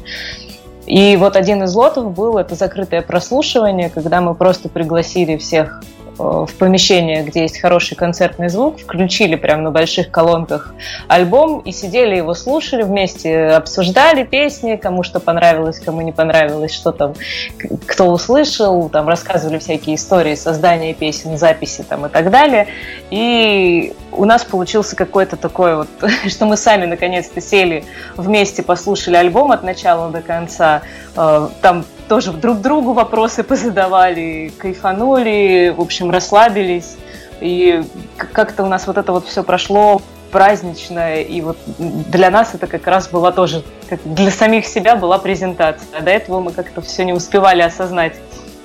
И 0.85 1.15
вот 1.17 1.35
один 1.35 1.63
из 1.63 1.73
лотов 1.75 2.13
был 2.13 2.37
это 2.37 2.55
закрытое 2.55 3.01
прослушивание, 3.01 3.89
когда 3.89 4.19
мы 4.19 4.35
просто 4.35 4.67
пригласили 4.67 5.37
всех 5.37 5.81
Э, 6.00 6.00
в 6.17 6.49
помещение, 6.59 7.23
где 7.23 7.41
есть 7.41 7.59
хороший 7.59 7.95
концертный 7.95 8.49
звук, 8.49 8.79
включили 8.79 9.35
прямо 9.35 9.63
на 9.63 9.71
больших 9.71 10.11
колонках 10.11 10.73
альбом 11.07 11.59
и 11.59 11.71
сидели 11.71 12.15
его 12.15 12.33
слушали 12.33 12.83
вместе, 12.83 13.47
обсуждали 13.47 14.23
песни, 14.23 14.75
кому 14.75 15.03
что 15.03 15.19
понравилось, 15.19 15.79
кому 15.79 16.01
не 16.01 16.11
понравилось, 16.11 16.73
что 16.73 16.91
там, 16.91 17.13
кто 17.87 18.11
услышал, 18.11 18.89
там 18.89 19.07
рассказывали 19.07 19.57
всякие 19.57 19.95
истории 19.95 20.35
создания 20.35 20.93
песен, 20.93 21.37
записи 21.37 21.83
там 21.87 22.05
и 22.05 22.09
так 22.09 22.29
далее. 22.29 22.67
И 23.09 23.93
у 24.11 24.25
нас 24.25 24.43
получился 24.43 24.95
какой-то 24.95 25.37
такой 25.37 25.75
вот, 25.75 25.87
что 26.27 26.45
мы 26.45 26.57
сами 26.57 26.85
наконец-то 26.85 27.41
сели 27.41 27.85
вместе, 28.17 28.63
послушали 28.63 29.15
альбом 29.15 29.51
от 29.51 29.63
начала 29.63 30.09
до 30.09 30.21
конца. 30.21 30.81
Э, 31.15 31.47
там 31.61 31.85
тоже 32.11 32.33
друг 32.33 32.59
другу 32.59 32.91
вопросы 32.91 33.41
позадавали, 33.41 34.51
кайфанули, 34.57 35.73
в 35.73 35.79
общем, 35.79 36.11
расслабились. 36.11 36.97
И 37.39 37.85
как-то 38.17 38.63
у 38.63 38.65
нас 38.65 38.85
вот 38.85 38.97
это 38.97 39.13
вот 39.13 39.25
все 39.25 39.43
прошло 39.43 40.01
праздничное, 40.29 41.21
и 41.21 41.39
вот 41.39 41.55
для 41.77 42.29
нас 42.29 42.53
это 42.53 42.67
как 42.67 42.85
раз 42.85 43.07
была 43.07 43.31
тоже, 43.31 43.63
для 44.03 44.29
самих 44.29 44.65
себя 44.65 44.97
была 44.97 45.19
презентация. 45.19 45.87
А 45.97 46.01
до 46.01 46.11
этого 46.11 46.41
мы 46.41 46.51
как-то 46.51 46.81
все 46.81 47.05
не 47.05 47.13
успевали 47.13 47.61
осознать, 47.61 48.17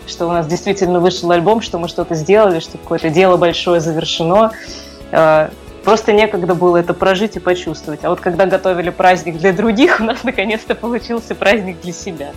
что 0.09 0.27
у 0.27 0.33
нас 0.33 0.49
действительно 0.49 0.99
вышел 0.99 1.31
альбом, 1.31 1.61
что 1.61 1.79
мы 1.79 1.87
что-то 1.87 2.17
сделали, 2.17 2.59
что 2.59 2.79
какое-то 2.79 3.11
дело 3.11 3.37
большое 3.37 3.81
завершено. 3.81 4.51
А, 5.13 5.51
просто 5.85 6.13
некогда 6.13 6.57
было 6.57 6.79
это 6.79 6.95
прожить 6.95 7.37
и 7.37 7.39
почувствовать. 7.39 8.05
А 8.05 8.11
вот 8.11 8.19
когда 8.19 8.47
готовили 8.47 8.91
праздник 8.91 9.39
для 9.39 9.53
других, 9.53 10.01
у 10.01 10.03
нас 10.03 10.25
наконец-то 10.25 10.75
получился 10.75 11.37
праздник 11.37 11.81
для 11.81 11.93
себя. 11.93 12.33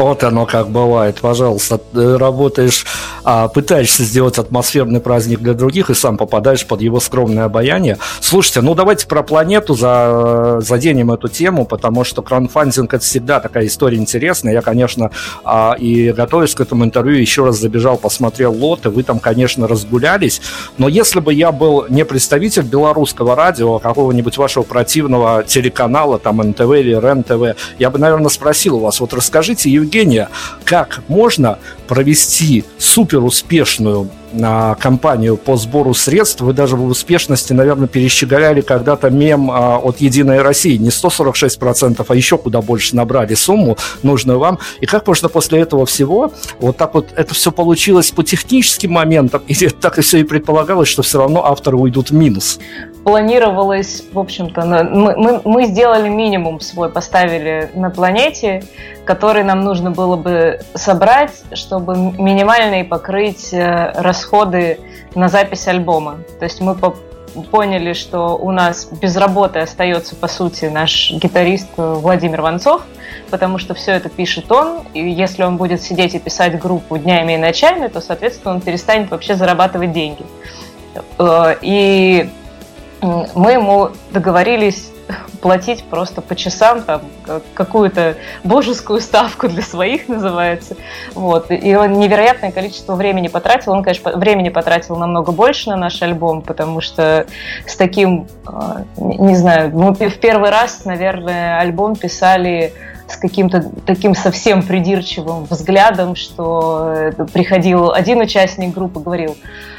Вот 0.00 0.24
оно 0.24 0.46
как 0.46 0.70
бывает, 0.70 1.20
пожалуйста, 1.20 1.78
работаешь, 1.92 2.86
а, 3.22 3.48
пытаешься 3.48 4.02
сделать 4.02 4.38
атмосферный 4.38 4.98
праздник 4.98 5.40
для 5.40 5.52
других 5.52 5.90
и 5.90 5.94
сам 5.94 6.16
попадаешь 6.16 6.66
под 6.66 6.80
его 6.80 7.00
скромное 7.00 7.44
обаяние. 7.44 7.98
Слушайте, 8.22 8.62
ну 8.62 8.74
давайте 8.74 9.06
про 9.06 9.22
планету 9.22 9.74
за, 9.74 10.60
заденем 10.60 11.10
эту 11.10 11.28
тему, 11.28 11.66
потому 11.66 12.04
что 12.04 12.22
краудфандинг 12.22 12.94
это 12.94 13.04
всегда 13.04 13.40
такая 13.40 13.66
история 13.66 13.98
интересная. 13.98 14.54
Я, 14.54 14.62
конечно, 14.62 15.10
а, 15.44 15.76
и 15.78 16.12
готовясь 16.12 16.54
к 16.54 16.62
этому 16.62 16.86
интервью, 16.86 17.18
еще 17.18 17.44
раз 17.44 17.58
забежал, 17.58 17.98
посмотрел 17.98 18.54
лоты, 18.54 18.88
вы 18.88 19.02
там, 19.02 19.18
конечно, 19.18 19.68
разгулялись, 19.68 20.40
но 20.78 20.88
если 20.88 21.20
бы 21.20 21.34
я 21.34 21.52
был 21.52 21.84
не 21.90 22.06
представитель 22.06 22.62
белорусского 22.62 23.36
радио, 23.36 23.76
а 23.76 23.80
какого-нибудь 23.80 24.38
вашего 24.38 24.62
противного 24.62 25.44
телеканала, 25.46 26.18
там 26.18 26.38
НТВ 26.38 26.70
или 26.70 26.98
РЕН-ТВ, 26.98 27.58
я 27.78 27.90
бы, 27.90 27.98
наверное, 27.98 28.30
спросил 28.30 28.76
у 28.76 28.80
вас, 28.80 28.98
вот 29.00 29.12
расскажите, 29.12 29.68
Евгений, 29.68 29.89
Евгения, 29.90 30.28
как 30.64 31.02
можно 31.08 31.58
провести 31.88 32.64
супер 32.78 33.24
успешную 33.24 34.08
а, 34.40 34.76
кампанию 34.76 35.36
по 35.36 35.56
сбору 35.56 35.94
средств. 35.94 36.40
Вы 36.42 36.52
даже 36.52 36.76
в 36.76 36.84
успешности, 36.84 37.52
наверное, 37.52 37.88
перещеголяли 37.88 38.60
когда-то 38.60 39.10
мем 39.10 39.50
а, 39.50 39.78
от 39.78 40.00
«Единой 40.00 40.42
России». 40.42 40.76
Не 40.76 40.90
146%, 40.90 42.04
а 42.06 42.14
еще 42.14 42.38
куда 42.38 42.62
больше 42.62 42.94
набрали 42.94 43.34
сумму, 43.34 43.76
нужную 44.04 44.38
вам. 44.38 44.60
И 44.80 44.86
как 44.86 45.08
можно 45.08 45.28
после 45.28 45.58
этого 45.58 45.86
всего, 45.86 46.32
вот 46.60 46.76
так 46.76 46.94
вот 46.94 47.08
это 47.16 47.34
все 47.34 47.50
получилось 47.50 48.12
по 48.12 48.22
техническим 48.22 48.92
моментам, 48.92 49.42
или 49.48 49.68
так 49.70 49.98
и 49.98 50.02
все 50.02 50.18
и 50.18 50.22
предполагалось, 50.22 50.88
что 50.88 51.02
все 51.02 51.18
равно 51.18 51.44
авторы 51.44 51.76
уйдут 51.76 52.10
в 52.10 52.14
минус? 52.14 52.60
Планировалось, 53.04 54.02
в 54.12 54.18
общем-то, 54.18 54.62
мы, 54.62 55.16
мы, 55.16 55.40
мы 55.44 55.66
сделали 55.66 56.08
минимум 56.08 56.60
свой, 56.60 56.90
поставили 56.90 57.70
на 57.74 57.90
планете, 57.90 58.62
который 59.04 59.42
нам 59.42 59.62
нужно 59.62 59.90
было 59.90 60.16
бы 60.16 60.60
собрать, 60.74 61.32
чтобы 61.54 61.96
минимально 61.96 62.84
покрыть 62.84 63.52
э, 63.52 63.92
расходы 63.96 64.78
на 65.14 65.28
запись 65.28 65.66
альбома. 65.66 66.18
То 66.38 66.44
есть 66.44 66.60
мы 66.60 66.76
поняли, 67.50 67.92
что 67.92 68.36
у 68.36 68.50
нас 68.50 68.86
без 68.86 69.16
работы 69.16 69.60
остается, 69.60 70.14
по 70.16 70.28
сути, 70.28 70.66
наш 70.66 71.10
гитарист 71.12 71.68
Владимир 71.76 72.42
Ванцов, 72.42 72.82
потому 73.30 73.58
что 73.58 73.74
все 73.74 73.92
это 73.92 74.08
пишет 74.08 74.50
он, 74.52 74.80
и 74.92 75.08
если 75.08 75.42
он 75.44 75.56
будет 75.56 75.82
сидеть 75.82 76.14
и 76.14 76.18
писать 76.18 76.58
группу 76.58 76.98
днями 76.98 77.34
и 77.34 77.36
ночами, 77.36 77.88
то, 77.88 78.00
соответственно, 78.00 78.54
он 78.54 78.60
перестанет 78.60 79.10
вообще 79.10 79.36
зарабатывать 79.36 79.92
деньги. 79.92 80.24
Э, 81.18 81.54
и 81.62 82.28
мы 83.02 83.52
ему 83.52 83.90
договорились 84.10 84.90
платить 85.40 85.84
просто 85.84 86.20
по 86.20 86.36
часам 86.36 86.82
там 86.82 87.02
какую-то 87.54 88.16
божескую 88.44 89.00
ставку 89.00 89.48
для 89.48 89.62
своих 89.62 90.08
называется. 90.08 90.76
Вот. 91.14 91.50
И 91.50 91.74
он 91.74 91.98
невероятное 91.98 92.52
количество 92.52 92.94
времени 92.94 93.28
потратил. 93.28 93.72
Он, 93.72 93.82
конечно, 93.82 94.16
времени 94.16 94.50
потратил 94.50 94.96
намного 94.96 95.32
больше 95.32 95.70
на 95.70 95.76
наш 95.76 96.00
альбом, 96.02 96.42
потому 96.42 96.80
что 96.80 97.26
с 97.66 97.76
таким, 97.76 98.26
а, 98.46 98.82
не 98.98 99.36
знаю, 99.36 99.70
мы 99.74 99.94
в 99.94 100.18
первый 100.18 100.50
раз, 100.50 100.84
наверное, 100.84 101.58
альбом 101.58 101.96
писали 101.96 102.72
с 103.08 103.16
каким-то 103.16 103.64
таким 103.86 104.14
совсем 104.14 104.62
придирчивым 104.62 105.44
взглядом, 105.44 106.14
что 106.14 107.12
приходил 107.32 107.90
один 107.90 108.20
участник 108.20 108.72
группы, 108.72 109.00
говорил, 109.00 109.36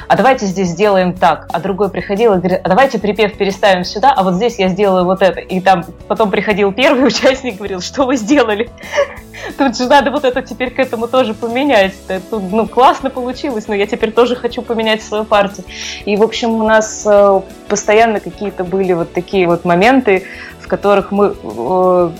а 0.08 0.16
давайте 0.16 0.46
здесь 0.46 0.68
сделаем 0.68 1.14
так, 1.14 1.48
а 1.52 1.60
другой 1.60 1.90
приходил 1.90 2.34
и 2.34 2.38
говорит, 2.38 2.60
а 2.62 2.68
давайте 2.68 2.98
припев 2.98 3.36
переставим 3.36 3.84
сюда, 3.84 4.12
а 4.12 4.22
вот 4.22 4.34
здесь 4.34 4.58
я 4.58 4.68
сделаю 4.68 5.04
вот 5.04 5.22
это. 5.22 5.40
И 5.40 5.60
там 5.60 5.84
потом 6.08 6.30
приходил 6.30 6.72
первый 6.72 7.06
участник, 7.06 7.56
говорил, 7.56 7.80
что 7.80 8.04
вы 8.04 8.16
сделали? 8.16 8.70
Тут 9.58 9.76
же 9.76 9.86
надо 9.86 10.10
вот 10.10 10.24
это 10.24 10.42
теперь 10.42 10.70
к 10.70 10.78
этому 10.78 11.08
тоже 11.08 11.34
поменять. 11.34 11.94
Это, 12.08 12.38
ну, 12.38 12.66
классно 12.66 13.10
получилось, 13.10 13.68
но 13.68 13.74
я 13.74 13.86
теперь 13.86 14.12
тоже 14.12 14.36
хочу 14.36 14.62
поменять 14.62 15.02
свою 15.02 15.24
партию. 15.24 15.64
И, 16.04 16.16
в 16.16 16.22
общем, 16.22 16.50
у 16.50 16.64
нас 16.64 17.04
э, 17.06 17.40
постоянно 17.68 18.20
какие-то 18.20 18.64
были 18.64 18.92
вот 18.92 19.12
такие 19.12 19.46
вот 19.46 19.64
моменты, 19.64 20.24
в 20.60 20.68
которых 20.68 21.10
мы 21.10 21.34
э, 21.42 22.10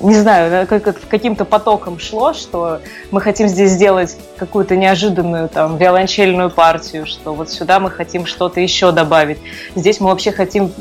не 0.00 0.14
знаю, 0.14 0.66
как 0.66 0.96
каким-то 1.08 1.44
потоком 1.44 1.98
шло, 1.98 2.32
что 2.32 2.80
мы 3.10 3.20
хотим 3.20 3.48
здесь 3.48 3.72
сделать 3.72 4.16
какую-то 4.36 4.76
неожиданную 4.76 5.48
там 5.48 5.76
виолончельную 5.76 6.50
партию, 6.50 7.06
что 7.06 7.34
вот 7.34 7.50
сюда 7.50 7.80
мы 7.80 7.90
хотим 7.90 8.26
что-то 8.26 8.60
еще 8.60 8.92
добавить. 8.92 9.38
Здесь 9.74 10.00
мы 10.00 10.08
вообще 10.08 10.32
хотим 10.32 10.72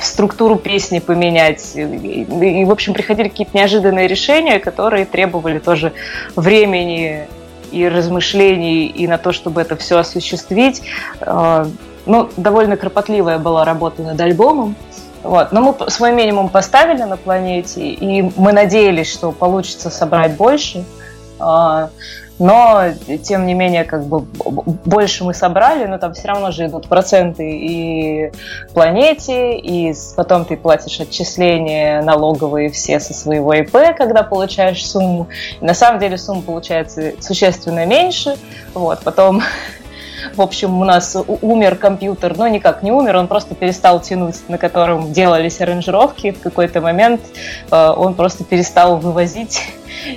структуру 0.00 0.56
песни 0.56 0.98
поменять. 0.98 1.72
И, 1.74 1.80
и, 1.80 2.64
в 2.64 2.70
общем, 2.70 2.92
приходили 2.92 3.28
какие-то 3.28 3.56
неожиданные 3.56 4.06
решения, 4.08 4.58
которые 4.58 5.06
требовали 5.06 5.58
тоже 5.58 5.92
времени 6.34 7.26
и 7.72 7.88
размышлений, 7.88 8.86
и 8.86 9.08
на 9.08 9.18
то, 9.18 9.32
чтобы 9.32 9.60
это 9.60 9.76
все 9.76 9.98
осуществить. 9.98 10.82
А, 11.20 11.66
ну, 12.04 12.28
довольно 12.36 12.76
кропотливая 12.76 13.38
была 13.38 13.64
работа 13.64 14.02
над 14.02 14.20
альбомом. 14.20 14.76
Вот. 15.26 15.52
Но 15.52 15.60
мы 15.60 15.90
свой 15.90 16.12
минимум 16.12 16.48
поставили 16.48 17.02
на 17.02 17.16
планете, 17.16 17.80
и 17.80 18.22
мы 18.36 18.52
надеялись, 18.52 19.12
что 19.12 19.32
получится 19.32 19.90
собрать 19.90 20.36
больше. 20.36 20.84
А, 21.38 21.90
но, 22.38 22.84
тем 23.22 23.46
не 23.46 23.54
менее, 23.54 23.84
как 23.84 24.04
бы 24.04 24.20
больше 24.20 25.24
мы 25.24 25.32
собрали, 25.32 25.86
но 25.86 25.98
там 25.98 26.12
все 26.12 26.28
равно 26.28 26.50
же 26.50 26.66
идут 26.66 26.86
проценты 26.86 27.50
и 27.50 28.30
планете, 28.74 29.58
и 29.58 29.94
потом 30.16 30.44
ты 30.44 30.56
платишь 30.56 31.00
отчисления 31.00 32.02
налоговые 32.02 32.70
все 32.70 33.00
со 33.00 33.14
своего 33.14 33.54
ИП, 33.54 33.96
когда 33.96 34.22
получаешь 34.22 34.86
сумму. 34.86 35.28
И 35.60 35.64
на 35.64 35.74
самом 35.74 35.98
деле 35.98 36.18
сумма 36.18 36.42
получается 36.42 37.12
существенно 37.20 37.86
меньше. 37.86 38.36
Вот, 38.74 39.00
потом 39.00 39.42
в 40.34 40.40
общем, 40.40 40.80
у 40.80 40.84
нас 40.84 41.16
умер 41.42 41.76
компьютер, 41.76 42.36
но 42.36 42.48
никак 42.48 42.82
не 42.82 42.92
умер, 42.92 43.16
он 43.16 43.28
просто 43.28 43.54
перестал 43.54 44.00
тянуть, 44.00 44.48
на 44.48 44.58
котором 44.58 45.12
делались 45.12 45.60
аранжировки. 45.60 46.32
В 46.32 46.40
какой-то 46.40 46.80
момент 46.80 47.20
э, 47.70 47.92
он 47.96 48.14
просто 48.14 48.44
перестал 48.44 48.98
вывозить 48.98 49.62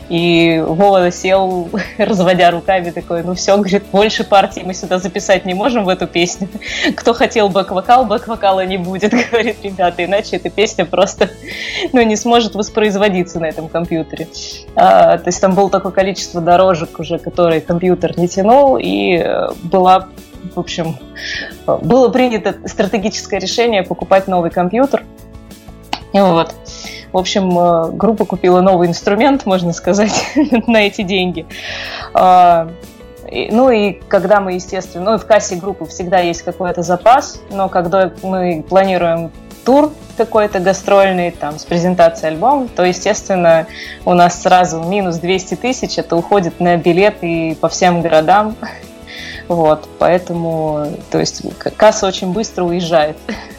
и 0.10 0.64
Вова 0.66 1.12
сел, 1.12 1.70
разводя 1.98 2.52
руками, 2.52 2.92
такой, 2.92 3.24
ну 3.24 3.34
все, 3.34 3.58
говорит, 3.58 3.84
больше 3.92 4.24
партий 4.24 4.64
мы 4.64 4.74
сюда 4.74 5.00
записать 5.00 5.46
не 5.46 5.54
можем 5.54 5.86
в 5.86 5.90
эту 5.90 6.08
песню. 6.08 6.50
Кто 6.96 7.14
хотел 7.14 7.50
бэк-вокал, 7.50 8.06
бэк-вокала 8.06 8.66
не 8.66 8.78
будет, 8.78 9.12
говорит, 9.32 9.58
ребята, 9.64 10.06
иначе 10.06 10.38
эта 10.38 10.50
песня 10.50 10.86
просто 10.86 11.30
ну, 11.94 12.02
не 12.02 12.16
сможет 12.16 12.56
воспроизводиться 12.56 13.40
на 13.40 13.46
этом 13.46 13.70
компьютере. 13.70 14.28
А, 14.76 15.18
то 15.18 15.28
есть 15.28 15.42
там 15.42 15.56
было 15.56 15.70
такое 15.70 15.92
количество 15.92 16.42
дорожек 16.42 17.00
уже, 17.00 17.20
которые 17.20 17.62
компьютер 17.62 18.18
не 18.18 18.28
тянул, 18.28 18.78
и 18.78 19.18
э, 19.18 19.50
была 19.64 20.10
в 20.56 20.60
общем, 20.60 20.98
было 21.68 22.10
принято 22.10 22.56
стратегическое 22.66 23.40
решение 23.40 23.84
покупать 23.84 24.28
новый 24.28 24.50
компьютер. 24.52 25.04
Вот. 26.14 26.56
В 27.12 27.18
общем, 27.18 27.58
э, 27.58 27.92
группа 27.92 28.26
купила 28.26 28.62
новый 28.62 28.88
инструмент, 28.88 29.46
можно 29.46 29.74
сказать, 29.74 30.14
на 30.68 30.78
эти 30.78 31.02
деньги. 31.02 31.46
А, 32.14 32.70
ну 33.32 33.70
и 33.70 33.94
когда 34.08 34.40
мы, 34.40 34.54
естественно, 34.54 35.12
ну 35.12 35.18
в 35.18 35.26
кассе 35.26 35.56
группы 35.56 35.86
всегда 35.86 36.20
есть 36.20 36.44
какой-то 36.44 36.84
запас, 36.84 37.40
но 37.52 37.70
когда 37.70 38.12
мы 38.24 38.64
планируем 38.68 39.32
тур 39.66 39.92
какой-то 40.18 40.60
гастрольный, 40.60 41.32
там, 41.32 41.60
с 41.60 41.66
презентацией 41.66 42.34
альбома, 42.34 42.68
то, 42.76 42.84
естественно, 42.84 43.68
у 44.06 44.14
нас 44.14 44.42
сразу 44.42 44.82
минус 44.84 45.18
200 45.18 45.56
тысяч, 45.56 45.98
это 45.98 46.16
уходит 46.16 46.60
на 46.60 46.78
билеты 46.78 47.56
по 47.60 47.70
всем 47.70 48.02
городам, 48.02 48.56
вот, 49.48 49.88
поэтому, 50.00 50.88
то 51.12 51.20
есть, 51.20 51.42
касса 51.78 52.08
очень 52.08 52.34
быстро 52.34 52.64
уезжает 52.64 53.18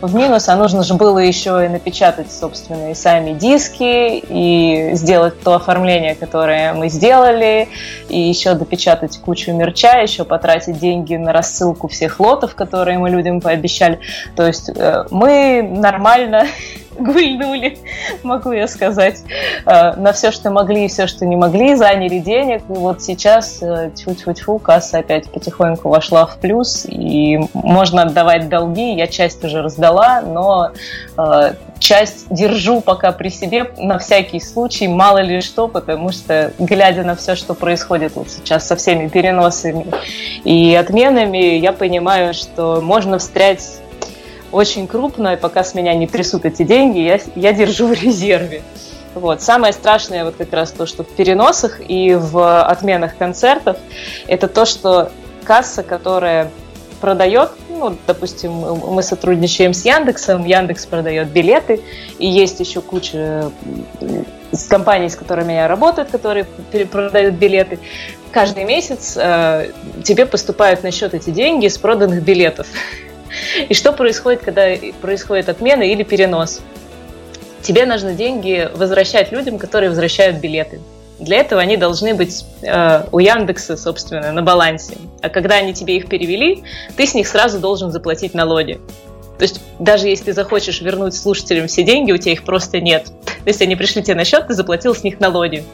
в 0.00 0.14
минус, 0.14 0.48
а 0.48 0.56
нужно 0.56 0.82
же 0.82 0.94
было 0.94 1.18
еще 1.18 1.64
и 1.64 1.68
напечатать, 1.68 2.32
собственно, 2.32 2.90
и 2.90 2.94
сами 2.94 3.32
диски, 3.32 4.18
и 4.18 4.94
сделать 4.94 5.40
то 5.42 5.54
оформление, 5.54 6.14
которое 6.14 6.72
мы 6.72 6.88
сделали, 6.88 7.68
и 8.08 8.18
еще 8.18 8.54
допечатать 8.54 9.18
кучу 9.18 9.52
мерча, 9.52 10.00
еще 10.00 10.24
потратить 10.24 10.78
деньги 10.78 11.16
на 11.16 11.32
рассылку 11.32 11.88
всех 11.88 12.20
лотов, 12.20 12.54
которые 12.54 12.98
мы 12.98 13.10
людям 13.10 13.40
пообещали. 13.40 14.00
То 14.36 14.46
есть 14.46 14.70
э, 14.74 15.04
мы 15.10 15.62
нормально 15.62 16.46
гульнули, 17.00 17.78
могу 18.22 18.52
я 18.52 18.68
сказать, 18.68 19.22
э, 19.66 19.92
на 19.94 20.12
все, 20.12 20.30
что 20.30 20.50
могли 20.50 20.84
и 20.84 20.88
все, 20.88 21.06
что 21.06 21.26
не 21.26 21.36
могли, 21.36 21.74
заняли 21.74 22.18
денег. 22.18 22.62
И 22.68 22.72
вот 22.72 23.02
сейчас 23.02 23.62
э, 23.62 23.90
тьфу-тьфу-тьфу, 23.94 24.58
касса 24.58 24.98
опять 24.98 25.30
потихоньку 25.30 25.88
вошла 25.88 26.26
в 26.26 26.38
плюс, 26.38 26.86
и 26.88 27.40
можно 27.54 28.02
отдавать 28.02 28.48
долги. 28.48 28.94
Я 28.94 29.06
часть 29.06 29.44
уже 29.44 29.62
раздала, 29.62 30.22
но 30.22 30.70
э, 31.16 31.54
часть 31.78 32.26
держу 32.30 32.80
пока 32.80 33.12
при 33.12 33.30
себе 33.30 33.70
на 33.78 33.98
всякий 33.98 34.40
случай, 34.40 34.86
мало 34.86 35.18
ли 35.18 35.40
что, 35.40 35.66
потому 35.66 36.12
что, 36.12 36.52
глядя 36.58 37.02
на 37.02 37.16
все, 37.16 37.34
что 37.34 37.54
происходит 37.54 38.14
вот 38.14 38.30
сейчас 38.30 38.66
со 38.66 38.76
всеми 38.76 39.08
переносами 39.08 39.86
и 40.44 40.74
отменами, 40.74 41.56
я 41.56 41.72
понимаю, 41.72 42.34
что 42.34 42.80
можно 42.80 43.18
встрять 43.18 43.80
очень 44.52 44.86
крупно, 44.86 45.34
и 45.34 45.36
пока 45.36 45.64
с 45.64 45.74
меня 45.74 45.94
не 45.94 46.06
трясут 46.06 46.44
эти 46.44 46.62
деньги, 46.62 46.98
я, 46.98 47.20
я 47.34 47.52
держу 47.52 47.86
в 47.86 47.92
резерве. 47.92 48.62
Вот. 49.14 49.42
Самое 49.42 49.72
страшное 49.72 50.24
вот 50.24 50.36
как 50.36 50.52
раз 50.52 50.70
то, 50.70 50.86
что 50.86 51.02
в 51.02 51.08
переносах 51.08 51.80
и 51.86 52.14
в 52.14 52.62
отменах 52.62 53.16
концертов, 53.16 53.76
это 54.26 54.46
то, 54.48 54.64
что 54.64 55.10
касса, 55.44 55.82
которая 55.82 56.50
продает, 57.00 57.50
ну, 57.68 57.96
допустим, 58.06 58.52
мы 58.52 59.02
сотрудничаем 59.02 59.72
с 59.72 59.84
Яндексом, 59.84 60.44
Яндекс 60.44 60.86
продает 60.86 61.28
билеты, 61.28 61.80
и 62.18 62.28
есть 62.28 62.60
еще 62.60 62.82
куча 62.82 63.50
компаний, 64.68 65.08
с 65.08 65.16
которыми 65.16 65.54
я 65.54 65.66
работаю, 65.66 66.06
которые 66.06 66.44
продают 66.44 67.34
билеты. 67.36 67.78
Каждый 68.32 68.64
месяц 68.64 69.16
э, 69.16 69.72
тебе 70.04 70.26
поступают 70.26 70.82
на 70.82 70.92
счет 70.92 71.14
эти 71.14 71.30
деньги 71.30 71.66
с 71.66 71.78
проданных 71.78 72.22
билетов. 72.22 72.68
И 73.68 73.74
что 73.74 73.92
происходит, 73.92 74.40
когда 74.42 74.68
происходит 75.00 75.48
отмена 75.48 75.82
или 75.82 76.02
перенос? 76.02 76.60
Тебе 77.62 77.86
нужно 77.86 78.14
деньги 78.14 78.68
возвращать 78.74 79.32
людям, 79.32 79.58
которые 79.58 79.90
возвращают 79.90 80.38
билеты. 80.38 80.80
Для 81.18 81.38
этого 81.38 81.60
они 81.60 81.76
должны 81.76 82.14
быть 82.14 82.44
э, 82.62 83.04
у 83.12 83.18
Яндекса, 83.18 83.76
собственно, 83.76 84.32
на 84.32 84.42
балансе. 84.42 84.96
А 85.20 85.28
когда 85.28 85.56
они 85.56 85.74
тебе 85.74 85.98
их 85.98 86.08
перевели, 86.08 86.64
ты 86.96 87.06
с 87.06 87.12
них 87.12 87.28
сразу 87.28 87.58
должен 87.58 87.92
заплатить 87.92 88.32
налоги. 88.32 88.80
То 89.36 89.42
есть 89.42 89.60
даже 89.78 90.08
если 90.08 90.26
ты 90.26 90.32
захочешь 90.32 90.80
вернуть 90.80 91.14
слушателям 91.14 91.66
все 91.66 91.82
деньги, 91.82 92.12
у 92.12 92.16
тебя 92.16 92.32
их 92.32 92.44
просто 92.44 92.80
нет. 92.80 93.06
То 93.24 93.48
есть 93.48 93.60
они 93.60 93.76
пришли 93.76 94.02
тебе 94.02 94.14
на 94.14 94.24
счет, 94.24 94.46
ты 94.46 94.54
заплатил 94.54 94.94
с 94.94 95.02
них 95.02 95.20
налоги. 95.20 95.64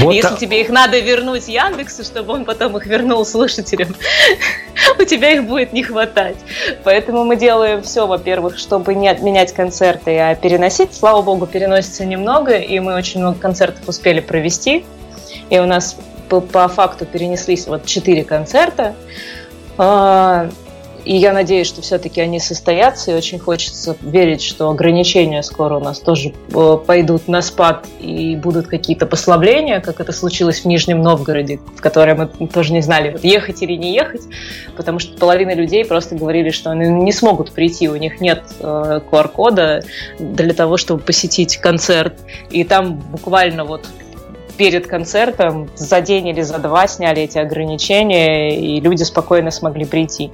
Вот 0.00 0.12
Если 0.12 0.28
так... 0.28 0.38
тебе 0.38 0.60
их 0.60 0.68
надо 0.68 0.98
вернуть 0.98 1.48
Яндексу, 1.48 2.04
чтобы 2.04 2.34
он 2.34 2.44
потом 2.44 2.76
их 2.76 2.86
вернул 2.86 3.24
слушателям, 3.24 3.94
у 4.98 5.04
тебя 5.04 5.32
их 5.32 5.44
будет 5.44 5.72
не 5.72 5.82
хватать. 5.82 6.36
Поэтому 6.84 7.24
мы 7.24 7.36
делаем 7.36 7.82
все, 7.82 8.06
во-первых, 8.06 8.58
чтобы 8.58 8.94
не 8.94 9.08
отменять 9.08 9.52
концерты, 9.52 10.18
а 10.18 10.34
переносить. 10.34 10.94
Слава 10.94 11.22
богу, 11.22 11.46
переносится 11.46 12.04
немного, 12.04 12.56
и 12.56 12.78
мы 12.80 12.94
очень 12.94 13.20
много 13.20 13.38
концертов 13.38 13.88
успели 13.88 14.20
провести. 14.20 14.84
И 15.50 15.58
у 15.58 15.66
нас 15.66 15.96
по, 16.28 16.40
по 16.40 16.68
факту 16.68 17.06
перенеслись 17.06 17.66
вот 17.66 17.86
четыре 17.86 18.24
концерта. 18.24 18.94
И 21.04 21.16
я 21.16 21.32
надеюсь, 21.32 21.66
что 21.66 21.80
все-таки 21.80 22.20
они 22.20 22.40
состоятся, 22.40 23.12
и 23.12 23.14
очень 23.14 23.38
хочется 23.38 23.96
верить, 24.02 24.42
что 24.42 24.68
ограничения 24.70 25.42
скоро 25.42 25.76
у 25.76 25.80
нас 25.80 26.00
тоже 26.00 26.32
э, 26.52 26.78
пойдут 26.86 27.28
на 27.28 27.40
спад 27.40 27.86
и 28.00 28.36
будут 28.36 28.66
какие-то 28.66 29.06
послабления, 29.06 29.80
как 29.80 30.00
это 30.00 30.12
случилось 30.12 30.60
в 30.60 30.64
Нижнем 30.66 31.02
Новгороде, 31.02 31.60
в 31.76 31.80
которое 31.80 32.14
мы 32.14 32.48
тоже 32.48 32.72
не 32.72 32.82
знали, 32.82 33.10
вот 33.12 33.24
ехать 33.24 33.62
или 33.62 33.74
не 33.74 33.94
ехать, 33.94 34.22
потому 34.76 34.98
что 34.98 35.16
половина 35.16 35.54
людей 35.54 35.84
просто 35.84 36.14
говорили, 36.14 36.50
что 36.50 36.70
они 36.70 36.88
не 36.88 37.12
смогут 37.12 37.52
прийти, 37.52 37.88
у 37.88 37.96
них 37.96 38.20
нет 38.20 38.42
э, 38.60 39.00
QR-кода 39.10 39.82
для 40.18 40.54
того, 40.54 40.76
чтобы 40.76 41.02
посетить 41.02 41.56
концерт. 41.58 42.14
И 42.50 42.64
там 42.64 42.96
буквально 42.96 43.64
вот 43.64 43.86
перед 44.58 44.86
концертом 44.86 45.70
за 45.76 46.00
день 46.00 46.28
или 46.28 46.42
за 46.42 46.58
два 46.58 46.86
сняли 46.88 47.22
эти 47.22 47.38
ограничения, 47.38 48.58
и 48.58 48.80
люди 48.80 49.04
спокойно 49.04 49.50
смогли 49.50 49.84
прийти. 49.84 50.30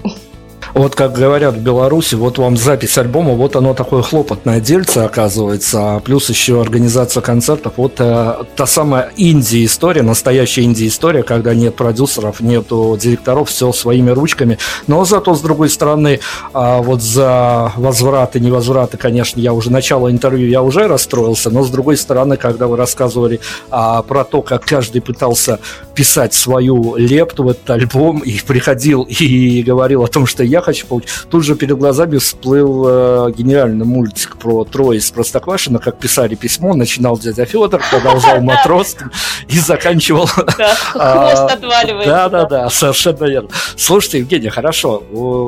Вот 0.74 0.96
как 0.96 1.12
говорят 1.12 1.54
в 1.54 1.60
Беларуси, 1.60 2.16
вот 2.16 2.38
вам 2.38 2.56
запись 2.56 2.98
альбома, 2.98 3.34
вот 3.34 3.54
оно 3.54 3.74
такое 3.74 4.02
хлопотное 4.02 4.60
дельце 4.60 5.04
оказывается, 5.04 5.94
а 5.94 6.00
плюс 6.00 6.28
еще 6.28 6.60
организация 6.60 7.20
концертов. 7.20 7.74
Вот 7.76 7.94
э, 8.00 8.34
та 8.56 8.66
самая 8.66 9.12
инди-история, 9.16 10.02
настоящая 10.02 10.62
инди-история, 10.62 11.22
когда 11.22 11.54
нет 11.54 11.76
продюсеров, 11.76 12.40
нет 12.40 12.66
директоров, 12.70 13.50
все 13.50 13.70
своими 13.70 14.10
ручками. 14.10 14.58
Но 14.88 15.04
зато, 15.04 15.36
с 15.36 15.42
другой 15.42 15.68
стороны, 15.68 16.18
э, 16.52 16.80
вот 16.82 17.02
за 17.02 17.72
возвраты, 17.76 18.40
невозвраты, 18.40 18.96
конечно, 18.96 19.38
я 19.38 19.52
уже 19.52 19.70
начало 19.70 20.10
интервью, 20.10 20.48
я 20.48 20.60
уже 20.60 20.88
расстроился, 20.88 21.50
но 21.50 21.62
с 21.62 21.70
другой 21.70 21.96
стороны, 21.96 22.36
когда 22.36 22.66
вы 22.66 22.76
рассказывали 22.76 23.38
э, 23.70 24.02
про 24.08 24.24
то, 24.24 24.42
как 24.42 24.64
каждый 24.64 25.02
пытался 25.02 25.60
писать 25.94 26.34
свою 26.34 26.96
лепту 26.96 27.44
в 27.44 27.50
этот 27.50 27.70
альбом 27.70 28.18
и 28.18 28.40
приходил 28.44 29.04
и 29.04 29.62
говорил 29.62 30.02
о 30.02 30.08
том, 30.08 30.26
что 30.26 30.42
я 30.42 30.63
хочу 30.64 30.86
получить. 30.86 31.10
Тут 31.30 31.44
же 31.44 31.54
перед 31.54 31.78
глазами 31.78 32.18
всплыл 32.18 32.84
э, 32.86 33.32
гениальный 33.36 33.84
мультик 33.84 34.36
про 34.36 34.64
Трое 34.64 34.98
из 34.98 35.10
Простоквашино, 35.10 35.78
как 35.78 35.98
писали 35.98 36.34
письмо, 36.34 36.74
начинал 36.74 37.18
дядя 37.18 37.44
Федор, 37.44 37.82
продолжал 37.90 38.40
Матроскин 38.40 39.12
и 39.48 39.58
заканчивал... 39.58 40.28
А, 40.96 41.34
хвост 41.34 41.54
отваливается. 41.54 42.10
Да, 42.10 42.28
да, 42.28 42.44
да, 42.44 42.70
совершенно 42.70 43.24
верно. 43.24 43.48
Слушайте, 43.76 44.18
Евгений, 44.18 44.48
хорошо, 44.48 45.02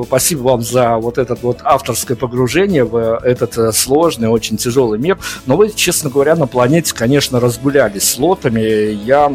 спасибо 0.05 0.43
вам 0.43 0.61
за 0.61 0.97
вот 0.97 1.17
это 1.17 1.35
вот 1.41 1.59
авторское 1.63 2.17
погружение 2.17 2.83
в 2.83 3.19
этот 3.23 3.57
э, 3.57 3.71
сложный, 3.71 4.27
очень 4.27 4.57
тяжелый 4.57 4.99
мир, 4.99 5.17
но 5.45 5.55
вы, 5.55 5.69
честно 5.69 6.09
говоря, 6.09 6.35
на 6.35 6.47
планете, 6.47 6.93
конечно, 6.93 7.39
разгулялись 7.39 8.03
с 8.03 8.17
лотами. 8.19 8.59
Я 9.05 9.29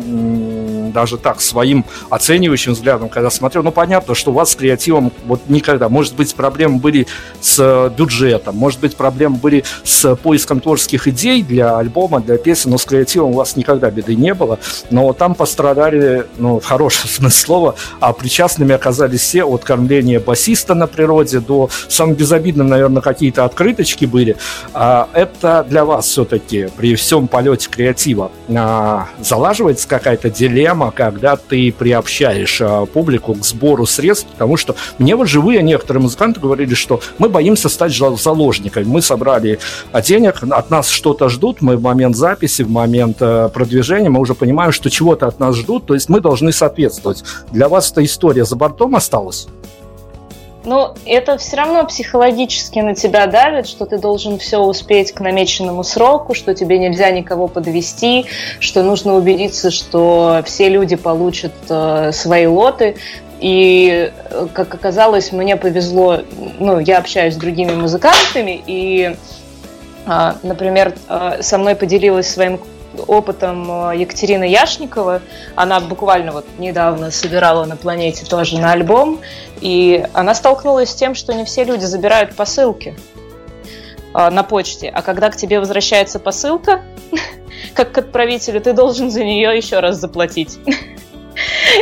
даже 0.93 1.17
так, 1.19 1.41
своим 1.41 1.85
оценивающим 2.11 2.73
взглядом, 2.73 3.09
когда 3.09 3.31
смотрю, 3.31 3.63
ну, 3.63 3.73
понятно, 3.73 4.15
что 4.15 4.31
у 4.31 4.35
вас 4.35 4.53
с 4.53 4.57
креативом 4.57 5.13
вот 5.25 5.49
никогда. 5.49 5.72
Может 5.89 6.15
быть, 6.15 6.35
проблемы 6.35 6.79
были 6.79 7.07
с 7.41 7.59
э, 7.59 7.91
бюджетом, 7.97 8.57
может 8.57 8.81
быть, 8.81 8.97
проблемы 8.97 9.37
были 9.37 9.65
с 9.85 10.15
поиском 10.17 10.61
творческих 10.61 11.09
идей 11.09 11.43
для 11.43 11.79
альбома, 11.79 12.21
для 12.21 12.39
песен, 12.39 12.71
но 12.71 12.79
с 12.79 12.85
креативом 12.85 13.31
у 13.31 13.35
вас 13.35 13.57
никогда 13.57 13.91
беды 13.91 14.15
не 14.15 14.35
было. 14.35 14.59
Но 14.91 15.13
там 15.13 15.35
пострадали, 15.35 16.27
ну, 16.39 16.61
в 16.61 16.65
хорошем 16.65 17.09
смысле 17.09 17.31
слова, 17.31 17.75
а 18.01 18.13
причастными 18.13 18.75
оказались 18.75 19.21
все 19.21 19.45
от 19.45 19.65
кормления 19.65 20.21
басиста 20.21 20.75
на 20.75 20.87
природе 20.87 21.41
до 21.41 21.71
самым 21.89 22.15
безобидным, 22.15 22.69
наверное, 22.69 23.03
какие-то 23.03 23.45
открыточки 23.45 24.05
были. 24.05 24.37
А 24.75 25.09
это 25.13 25.67
для 25.69 25.85
вас 25.85 26.07
все-таки 26.07 26.69
при 26.77 26.95
всем 26.95 27.29
полете 27.29 27.69
креатива 27.69 28.31
а, 28.55 29.09
залаживается 29.21 29.89
какая-то 29.89 30.31
дилемма, 30.31 30.91
когда 30.91 31.37
ты 31.37 31.73
приобщаешь 31.73 32.61
а, 32.61 32.87
публику 32.87 33.35
к 33.35 33.45
сбору 33.45 33.87
средств, 33.87 34.27
потому 34.33 34.57
что 34.57 34.77
мне 34.99 35.17
вот 35.17 35.29
живые 35.29 35.62
некоторые 35.63 36.03
музыканты 36.03 36.41
говорили, 36.41 36.75
что 36.75 37.01
мы 37.19 37.29
боимся 37.29 37.69
стать 37.69 37.93
заложниками. 37.95 38.85
Мы 38.85 39.03
собрали 39.03 39.59
денег, 40.05 40.43
от 40.43 40.71
нас 40.71 40.89
что-то 40.89 41.29
ждут, 41.29 41.63
мы 41.63 41.77
в 41.77 41.83
момент 41.83 42.17
записи, 42.17 42.63
в 42.63 42.71
момент 42.71 43.19
э, 43.21 43.49
продвижения, 43.53 44.11
мы 44.11 44.21
уже 44.21 44.35
понимаем, 44.35 44.73
что 44.73 44.91
чего-то 44.91 45.27
от 45.27 45.41
нас 45.41 45.57
ждут, 45.57 45.87
то 45.87 45.95
есть 45.95 46.09
мы 46.09 46.21
должны 46.21 46.53
соответствовать. 46.53 47.25
Для 47.51 47.69
вас 47.69 47.91
эта 47.91 48.05
история 48.05 48.45
за 48.45 48.57
бортом 48.57 48.97
осталась? 48.97 49.49
Ну, 50.65 50.95
это 51.07 51.39
все 51.39 51.57
равно 51.57 51.85
психологически 51.85 52.79
на 52.79 52.95
тебя 52.95 53.27
давит, 53.27 53.67
что 53.67 53.85
ты 53.85 53.99
должен 53.99 54.39
все 54.39 54.59
успеть 54.59 55.13
к 55.13 55.21
намеченному 55.21 55.83
сроку, 55.83 56.35
что 56.35 56.55
тебе 56.55 56.79
нельзя 56.79 57.11
никого 57.11 57.49
подвести, 57.49 58.27
что 58.61 58.83
нужно 58.83 59.17
убедиться, 59.17 59.73
что 59.73 60.43
все 60.47 60.69
люди 60.69 60.95
получат 60.95 61.53
э, 61.69 62.13
свои 62.13 62.47
лоты. 62.47 62.97
И, 63.43 64.13
э, 64.31 64.47
как 64.55 64.73
оказалось, 64.73 65.33
мне 65.33 65.57
повезло, 65.57 66.21
ну, 66.61 66.79
я 66.79 66.99
общаюсь 66.99 67.35
с 67.35 67.37
другими 67.37 67.73
музыкантами, 67.73 68.63
и, 68.69 69.17
э, 70.07 70.33
например, 70.45 70.95
э, 71.09 71.43
со 71.43 71.59
мной 71.59 71.75
поделилась 71.75 72.29
своим 72.29 72.61
опытом 73.09 73.91
э, 73.91 73.97
Екатерина 73.97 74.45
Яшникова. 74.45 75.23
Она 75.57 75.81
буквально 75.81 76.31
вот 76.31 76.47
недавно 76.59 77.11
собирала 77.11 77.65
на 77.65 77.75
планете 77.75 78.25
тоже 78.25 78.61
на 78.61 78.71
альбом, 78.71 79.19
и 79.61 80.07
она 80.13 80.37
столкнулась 80.37 80.91
с 80.91 80.95
тем, 80.95 81.17
что 81.17 81.35
не 81.35 81.45
все 81.45 81.65
люди 81.65 81.85
забирают 81.85 82.37
посылки 82.37 82.97
на 84.15 84.43
почте, 84.43 84.91
а 84.91 85.01
когда 85.01 85.31
к 85.31 85.37
тебе 85.37 85.59
возвращается 85.59 86.21
посылка, 86.21 86.83
как 87.75 87.93
к 87.93 87.99
отправителю, 87.99 88.61
ты 88.61 88.75
должен 88.75 89.11
за 89.11 89.25
нее 89.25 89.57
еще 89.57 89.81
раз 89.81 89.97
заплатить. 89.97 90.59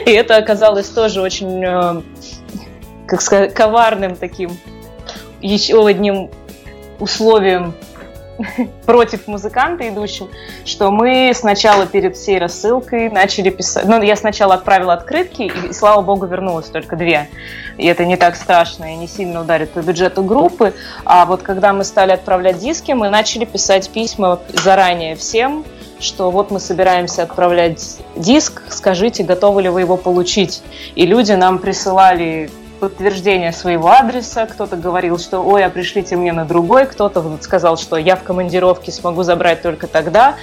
И 0.07 0.11
это 0.11 0.37
оказалось 0.37 0.89
тоже 0.89 1.21
очень, 1.21 1.65
э, 1.65 2.03
как 3.07 3.21
сказать, 3.21 3.55
коварным 3.55 4.17
таким 4.17 4.51
еще 5.41 5.87
одним 5.87 6.31
условием 6.99 7.75
против 8.87 9.27
музыканта 9.27 9.89
идущим, 9.89 10.29
что 10.65 10.91
мы 10.91 11.33
сначала 11.35 11.87
перед 11.87 12.17
всей 12.17 12.39
рассылкой 12.39 13.11
начали 13.11 13.51
писать. 13.51 13.85
Ну, 13.87 14.01
я 14.03 14.17
сначала 14.17 14.55
отправила 14.55 14.95
открытки, 14.95 15.51
и, 15.69 15.73
слава 15.73 16.03
богу, 16.03 16.27
вернулось 16.27 16.67
только 16.67 16.97
две. 16.97 17.29
И 17.77 17.87
это 17.87 18.05
не 18.05 18.17
так 18.17 18.37
страшно 18.37 18.93
и 18.93 18.97
не 18.97 19.09
сильно 19.09 19.41
ударит 19.41 19.71
по 19.71 19.81
бюджету 19.81 20.23
группы. 20.23 20.75
А 21.05 21.25
вот 21.25 21.43
когда 21.43 21.73
мы 21.73 21.85
стали 21.85 22.13
отправлять 22.13 22.59
диски, 22.59 22.93
мы 22.93 23.09
начали 23.09 23.45
писать 23.45 23.91
письма 23.91 24.41
заранее 24.53 25.17
всем, 25.17 25.65
что 26.01 26.31
вот 26.31 26.51
мы 26.51 26.61
собираемся 26.61 27.23
отправлять 27.23 27.99
диск, 28.17 28.63
скажите, 28.71 29.23
готовы 29.23 29.63
ли 29.63 29.69
вы 29.69 29.81
его 29.81 29.97
получить. 29.97 30.63
И 30.95 31.07
люди 31.07 31.33
нам 31.33 31.59
присылали 31.59 32.51
подтверждение 32.81 33.53
своего 33.53 33.91
адреса, 33.91 34.47
кто-то 34.47 34.77
говорил, 34.77 35.19
что 35.19 35.41
ой, 35.41 35.65
а 35.65 35.71
пришлите 35.71 36.17
мне 36.17 36.33
на 36.33 36.47
другой, 36.47 36.87
кто-то 36.87 37.39
сказал, 37.43 37.77
что 37.77 37.97
я 37.97 38.17
в 38.17 38.23
командировке 38.23 38.91
смогу 38.91 39.23
забрать 39.23 39.63
только 39.63 39.87
тогда. 39.87 40.37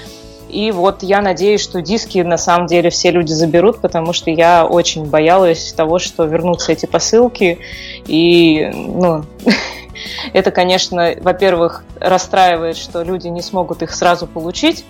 И 0.47 0.71
вот 0.71 1.03
я 1.03 1.21
надеюсь, 1.21 1.61
что 1.61 1.81
диски 1.81 2.19
на 2.19 2.37
самом 2.37 2.67
деле 2.67 2.89
все 2.89 3.11
люди 3.11 3.33
заберут, 3.33 3.81
потому 3.81 4.13
что 4.13 4.31
я 4.31 4.65
очень 4.65 5.05
боялась 5.05 5.73
того, 5.73 5.99
что 5.99 6.23
вернутся 6.23 6.71
эти 6.71 6.85
посылки. 6.85 7.59
И, 8.05 8.71
ну, 8.73 9.25
это, 10.33 10.51
конечно, 10.51 11.13
во-первых, 11.19 11.83
расстраивает, 11.99 12.77
что 12.77 13.03
люди 13.03 13.27
не 13.27 13.41
смогут 13.41 13.81
их 13.81 13.93
сразу 13.93 14.25
получить, 14.25 14.85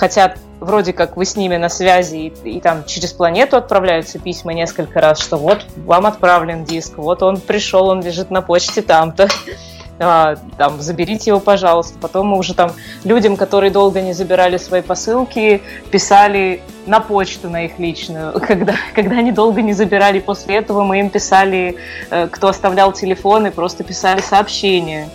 хотят 0.00 0.38
вроде 0.60 0.94
как 0.94 1.16
вы 1.18 1.26
с 1.26 1.36
ними 1.36 1.56
на 1.56 1.68
связи, 1.68 2.16
и, 2.16 2.56
и 2.56 2.60
там 2.60 2.84
через 2.86 3.12
планету 3.12 3.58
отправляются 3.58 4.18
письма 4.18 4.54
несколько 4.54 4.98
раз, 5.00 5.20
что 5.20 5.36
вот 5.36 5.66
вам 5.76 6.06
отправлен 6.06 6.64
диск, 6.64 6.96
вот 6.96 7.22
он 7.22 7.36
пришел, 7.38 7.88
он 7.88 8.02
лежит 8.02 8.30
на 8.30 8.40
почте 8.40 8.80
там-то, 8.80 9.28
а, 9.98 10.36
там, 10.56 10.80
заберите 10.80 11.30
его, 11.30 11.40
пожалуйста. 11.40 11.98
Потом 12.00 12.28
мы 12.28 12.38
уже 12.38 12.54
там 12.54 12.72
людям, 13.04 13.36
которые 13.36 13.70
долго 13.70 14.00
не 14.00 14.14
забирали 14.14 14.56
свои 14.56 14.80
посылки, 14.80 15.60
писали 15.90 16.62
на 16.86 17.00
почту 17.00 17.50
на 17.50 17.66
их 17.66 17.78
личную. 17.78 18.32
Когда, 18.48 18.74
когда 18.94 19.16
они 19.16 19.32
долго 19.32 19.60
не 19.60 19.74
забирали 19.74 20.18
после 20.18 20.56
этого, 20.56 20.82
мы 20.82 21.00
им 21.00 21.10
писали, 21.10 21.76
э, 22.10 22.26
кто 22.28 22.48
оставлял 22.48 22.92
телефоны, 22.92 23.50
просто 23.50 23.84
писали 23.84 24.22
сообщения. 24.22 25.10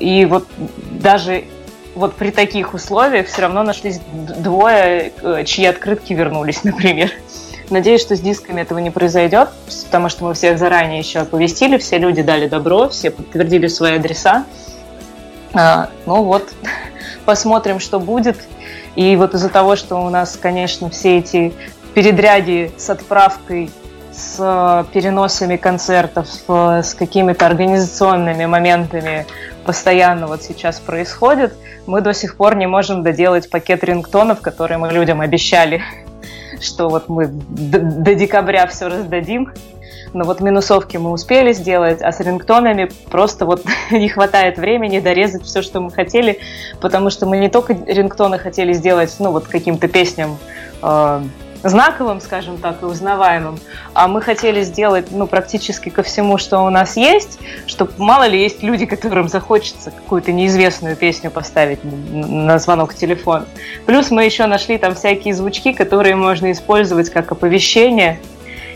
И 0.00 0.24
вот 0.24 0.46
даже 0.90 1.44
вот 1.94 2.14
при 2.14 2.30
таких 2.30 2.74
условиях 2.74 3.26
все 3.26 3.42
равно 3.42 3.62
нашлись 3.62 4.00
двое, 4.12 5.12
э, 5.22 5.44
чьи 5.44 5.66
открытки 5.66 6.12
вернулись, 6.12 6.64
например. 6.64 7.10
Надеюсь, 7.70 8.02
что 8.02 8.16
с 8.16 8.20
дисками 8.20 8.60
этого 8.60 8.78
не 8.78 8.90
произойдет, 8.90 9.48
потому 9.86 10.08
что 10.08 10.24
мы 10.24 10.34
всех 10.34 10.58
заранее 10.58 10.98
еще 10.98 11.20
оповестили, 11.20 11.78
все 11.78 11.98
люди 11.98 12.22
дали 12.22 12.46
добро, 12.46 12.88
все 12.88 13.10
подтвердили 13.10 13.66
свои 13.66 13.94
адреса. 13.96 14.44
А, 15.54 15.88
ну 16.06 16.22
вот, 16.22 16.52
посмотрим, 17.24 17.80
что 17.80 17.98
будет. 17.98 18.36
И 18.94 19.16
вот 19.16 19.34
из-за 19.34 19.48
того, 19.48 19.76
что 19.76 19.96
у 19.96 20.10
нас, 20.10 20.38
конечно, 20.40 20.90
все 20.90 21.18
эти 21.18 21.54
передряги 21.94 22.72
с 22.76 22.90
отправкой, 22.90 23.70
с 24.12 24.86
переносами 24.92 25.56
концертов, 25.56 26.28
с 26.28 26.94
какими-то 26.94 27.46
организационными 27.46 28.46
моментами 28.46 29.26
постоянно 29.64 30.26
вот 30.26 30.42
сейчас 30.42 30.80
происходит, 30.80 31.54
мы 31.86 32.00
до 32.00 32.12
сих 32.12 32.36
пор 32.36 32.56
не 32.56 32.66
можем 32.66 33.02
доделать 33.02 33.50
пакет 33.50 33.82
рингтонов, 33.84 34.40
которые 34.40 34.78
мы 34.78 34.92
людям 34.92 35.20
обещали, 35.20 35.82
что 36.60 36.88
вот 36.88 37.08
мы 37.08 37.28
до, 37.28 38.14
декабря 38.14 38.66
все 38.66 38.88
раздадим. 38.88 39.52
но 40.12 40.24
вот 40.24 40.40
минусовки 40.40 40.98
мы 40.98 41.10
успели 41.10 41.52
сделать, 41.52 42.02
а 42.02 42.12
с 42.12 42.20
рингтонами 42.20 42.90
просто 43.10 43.46
вот 43.46 43.64
не 43.90 44.08
хватает 44.08 44.58
времени 44.58 45.00
дорезать 45.00 45.44
все, 45.44 45.62
что 45.62 45.80
мы 45.80 45.90
хотели, 45.90 46.38
потому 46.80 47.08
что 47.10 47.26
мы 47.26 47.38
не 47.38 47.48
только 47.48 47.72
рингтоны 47.72 48.38
хотели 48.38 48.72
сделать, 48.74 49.14
ну 49.18 49.30
вот 49.30 49.48
каким-то 49.48 49.88
песням 49.88 50.36
э, 50.82 51.22
знаковым, 51.62 52.20
скажем 52.20 52.58
так, 52.58 52.82
и 52.82 52.84
узнаваемым, 52.84 53.58
а 53.94 54.08
мы 54.08 54.20
хотели 54.20 54.62
сделать 54.62 55.10
ну, 55.10 55.26
практически 55.26 55.88
ко 55.88 56.02
всему, 56.02 56.38
что 56.38 56.60
у 56.60 56.70
нас 56.70 56.96
есть, 56.96 57.38
чтобы 57.66 57.92
мало 57.98 58.26
ли 58.26 58.40
есть 58.40 58.62
люди, 58.62 58.86
которым 58.86 59.28
захочется 59.28 59.90
какую-то 59.90 60.32
неизвестную 60.32 60.96
песню 60.96 61.30
поставить 61.30 61.80
на 61.84 62.58
звонок 62.58 62.94
телефона. 62.94 63.46
Плюс 63.86 64.10
мы 64.10 64.24
еще 64.24 64.46
нашли 64.46 64.78
там 64.78 64.94
всякие 64.94 65.34
звучки, 65.34 65.72
которые 65.72 66.16
можно 66.16 66.52
использовать 66.52 67.10
как 67.10 67.32
оповещение, 67.32 68.20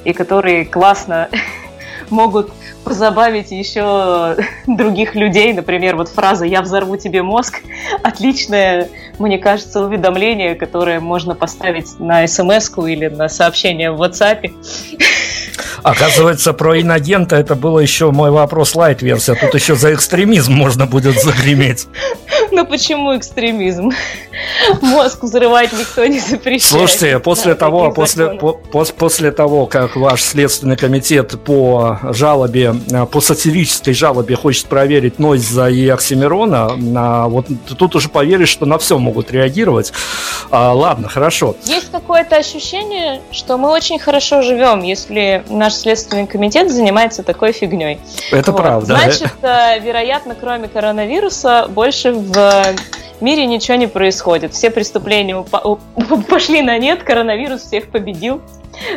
и 0.04 0.12
которые 0.12 0.64
классно 0.64 1.28
могут 2.10 2.50
позабавить 2.84 3.50
еще 3.50 4.36
других 4.66 5.14
людей. 5.14 5.52
Например, 5.52 5.96
вот 5.96 6.08
фраза 6.08 6.44
«я 6.44 6.62
взорву 6.62 6.96
тебе 6.96 7.22
мозг»– 7.22 7.60
отличное, 8.02 8.88
мне 9.18 9.38
кажется, 9.38 9.82
уведомление, 9.82 10.54
которое 10.54 11.00
можно 11.00 11.34
поставить 11.34 11.98
на 11.98 12.26
смс 12.26 12.70
или 12.78 13.08
на 13.08 13.28
сообщение 13.28 13.90
в 13.90 14.02
WhatsApp. 14.02 14.52
Оказывается, 15.82 16.52
про 16.52 16.80
инагента 16.80 17.36
это 17.36 17.54
было 17.54 17.78
еще 17.78 18.10
мой 18.10 18.30
вопрос 18.30 18.74
лайт-версия. 18.74 19.34
Тут 19.34 19.54
еще 19.54 19.76
за 19.76 19.94
экстремизм 19.94 20.52
можно 20.52 20.86
будет 20.86 21.20
загреметь. 21.22 21.86
Ну 22.50 22.66
почему 22.66 23.16
экстремизм? 23.16 23.90
Мозг 24.80 25.22
взрывать 25.22 25.72
никто 25.72 26.04
не 26.06 26.18
запрещает. 26.18 26.62
Слушайте, 26.62 27.18
после 27.18 27.54
того, 27.54 27.90
после, 27.92 28.30
по, 28.30 28.52
после 28.52 29.30
того, 29.30 29.66
как 29.66 29.96
ваш 29.96 30.22
следственный 30.22 30.76
комитет 30.76 31.40
по 31.44 31.95
жалобе, 32.12 32.74
по 33.10 33.20
сатирической 33.20 33.94
жалобе 33.94 34.36
хочет 34.36 34.66
проверить 34.66 35.18
Нойза 35.18 35.68
и 35.68 35.88
Оксимирона, 35.88 37.26
вот 37.28 37.46
тут 37.78 37.94
уже 37.96 38.08
поверишь, 38.08 38.48
что 38.48 38.66
на 38.66 38.78
все 38.78 38.98
могут 38.98 39.30
реагировать. 39.30 39.92
А, 40.50 40.72
ладно, 40.72 41.08
хорошо. 41.08 41.56
Есть 41.64 41.90
какое-то 41.90 42.36
ощущение, 42.36 43.20
что 43.30 43.56
мы 43.56 43.70
очень 43.70 43.98
хорошо 43.98 44.42
живем, 44.42 44.82
если 44.82 45.44
наш 45.48 45.74
следственный 45.74 46.26
комитет 46.26 46.70
занимается 46.70 47.22
такой 47.22 47.52
фигней. 47.52 47.98
Это 48.30 48.52
вот. 48.52 48.60
правда. 48.60 48.86
Значит, 48.86 49.32
э, 49.42 49.80
вероятно, 49.80 50.36
кроме 50.38 50.68
коронавируса, 50.68 51.66
больше 51.68 52.12
в 52.12 52.36
мире 53.22 53.46
ничего 53.46 53.76
не 53.76 53.86
происходит. 53.86 54.52
Все 54.52 54.70
преступления 54.70 55.42
пошли 56.28 56.62
на 56.62 56.78
нет, 56.78 57.02
коронавирус 57.02 57.62
всех 57.62 57.88
победил 57.88 58.40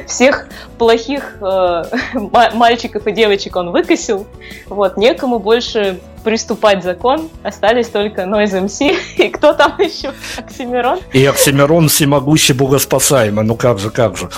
всех 0.07 0.47
плохих 0.77 1.37
э, 1.41 1.83
мальчиков 2.53 3.07
и 3.07 3.11
девочек 3.11 3.55
он 3.55 3.71
выкосил. 3.71 4.27
Вот, 4.67 4.97
некому 4.97 5.39
больше 5.39 5.99
приступать 6.23 6.83
закон. 6.83 7.29
Остались 7.43 7.87
только 7.87 8.23
Noise 8.23 8.65
MC. 8.65 8.95
И 9.17 9.29
кто 9.29 9.53
там 9.53 9.73
еще? 9.79 10.13
Оксимирон? 10.37 10.99
И 11.13 11.25
Оксимирон 11.25 11.89
всемогущий, 11.89 12.53
богоспасаемый. 12.53 13.43
Ну 13.43 13.55
как 13.55 13.79
же, 13.79 13.89
как 13.89 14.17
же. 14.17 14.29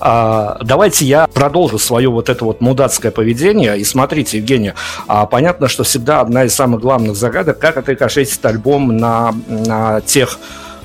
А, 0.00 0.58
давайте 0.62 1.04
я 1.04 1.26
продолжу 1.26 1.78
свое 1.78 2.08
вот 2.08 2.28
это 2.28 2.44
вот 2.44 2.60
мудацкое 2.60 3.12
поведение. 3.12 3.78
И 3.78 3.84
смотрите, 3.84 4.38
Евгения, 4.38 4.74
а, 5.06 5.26
понятно, 5.26 5.68
что 5.68 5.84
всегда 5.84 6.20
одна 6.20 6.44
из 6.44 6.54
самых 6.54 6.80
главных 6.80 7.16
загадок, 7.16 7.58
как 7.58 7.76
отрикошетить 7.76 8.44
альбом 8.44 8.96
на, 8.96 9.34
на 9.48 10.00
тех 10.00 10.38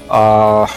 а, 0.08 0.68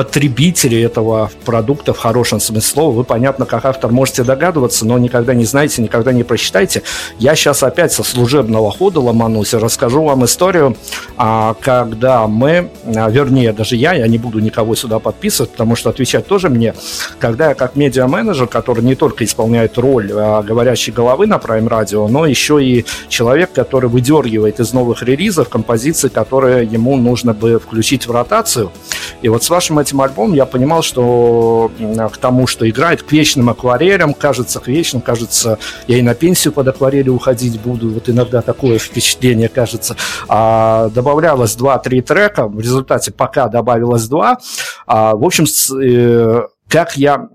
потребители 0.00 0.80
этого 0.80 1.30
продукта 1.44 1.92
в 1.92 1.98
хорошем 1.98 2.40
смысле 2.40 2.62
слова. 2.62 2.96
Вы, 2.96 3.04
понятно, 3.04 3.44
как 3.44 3.66
автор 3.66 3.90
можете 3.90 4.24
догадываться, 4.24 4.86
но 4.86 4.96
никогда 4.96 5.34
не 5.34 5.44
знаете, 5.44 5.82
никогда 5.82 6.10
не 6.10 6.22
прочитайте. 6.22 6.84
Я 7.18 7.34
сейчас 7.34 7.62
опять 7.62 7.92
со 7.92 8.02
служебного 8.02 8.70
хода 8.70 8.98
ломанусь 9.00 9.52
и 9.52 9.58
расскажу 9.58 10.02
вам 10.02 10.24
историю, 10.24 10.74
а, 11.18 11.54
когда 11.60 12.26
мы, 12.26 12.70
а, 12.86 13.10
вернее, 13.10 13.52
даже 13.52 13.76
я, 13.76 13.92
я 13.92 14.06
не 14.06 14.16
буду 14.16 14.38
никого 14.38 14.74
сюда 14.74 15.00
подписывать, 15.00 15.50
потому 15.50 15.76
что 15.76 15.90
отвечать 15.90 16.26
тоже 16.26 16.48
мне, 16.48 16.72
когда 17.18 17.50
я 17.50 17.54
как 17.54 17.76
медиа-менеджер, 17.76 18.46
который 18.46 18.82
не 18.82 18.94
только 18.94 19.26
исполняет 19.26 19.76
роль 19.76 20.10
а, 20.14 20.42
говорящей 20.42 20.94
головы 20.94 21.26
на 21.26 21.36
Prime 21.36 21.68
Radio, 21.68 22.08
но 22.08 22.24
еще 22.24 22.64
и 22.64 22.86
человек, 23.10 23.52
который 23.52 23.90
выдергивает 23.90 24.60
из 24.60 24.72
новых 24.72 25.02
релизов 25.02 25.50
композиции, 25.50 26.08
которые 26.08 26.64
ему 26.64 26.96
нужно 26.96 27.34
бы 27.34 27.60
включить 27.60 28.06
в 28.06 28.12
ротацию. 28.12 28.72
И 29.20 29.28
вот 29.28 29.44
с 29.44 29.50
вашим 29.50 29.78
этим 29.78 29.89
этим 29.90 30.00
альбомом 30.00 30.34
я 30.34 30.46
понимал, 30.46 30.82
что 30.82 31.70
к 32.12 32.16
тому, 32.18 32.46
что 32.46 32.68
играет 32.68 33.02
к 33.02 33.10
вечным 33.12 33.50
акварелям, 33.50 34.14
кажется, 34.14 34.60
к 34.60 34.68
вечным, 34.68 35.02
кажется, 35.02 35.58
я 35.88 35.98
и 35.98 36.02
на 36.02 36.14
пенсию 36.14 36.52
под 36.52 36.68
акварели 36.68 37.08
уходить 37.08 37.60
буду. 37.60 37.90
Вот 37.90 38.08
иногда 38.08 38.40
такое 38.40 38.78
впечатление 38.78 39.48
кажется. 39.48 39.96
А, 40.28 40.88
добавлялось 40.90 41.56
2-3 41.56 42.02
трека, 42.02 42.46
в 42.46 42.60
результате 42.60 43.12
пока 43.12 43.48
добавилось 43.48 44.06
2. 44.06 44.38
А, 44.86 45.16
в 45.16 45.24
общем, 45.24 45.46
с, 45.46 45.74
э, 45.74 46.42
как 46.70 46.96
я 46.96 47.28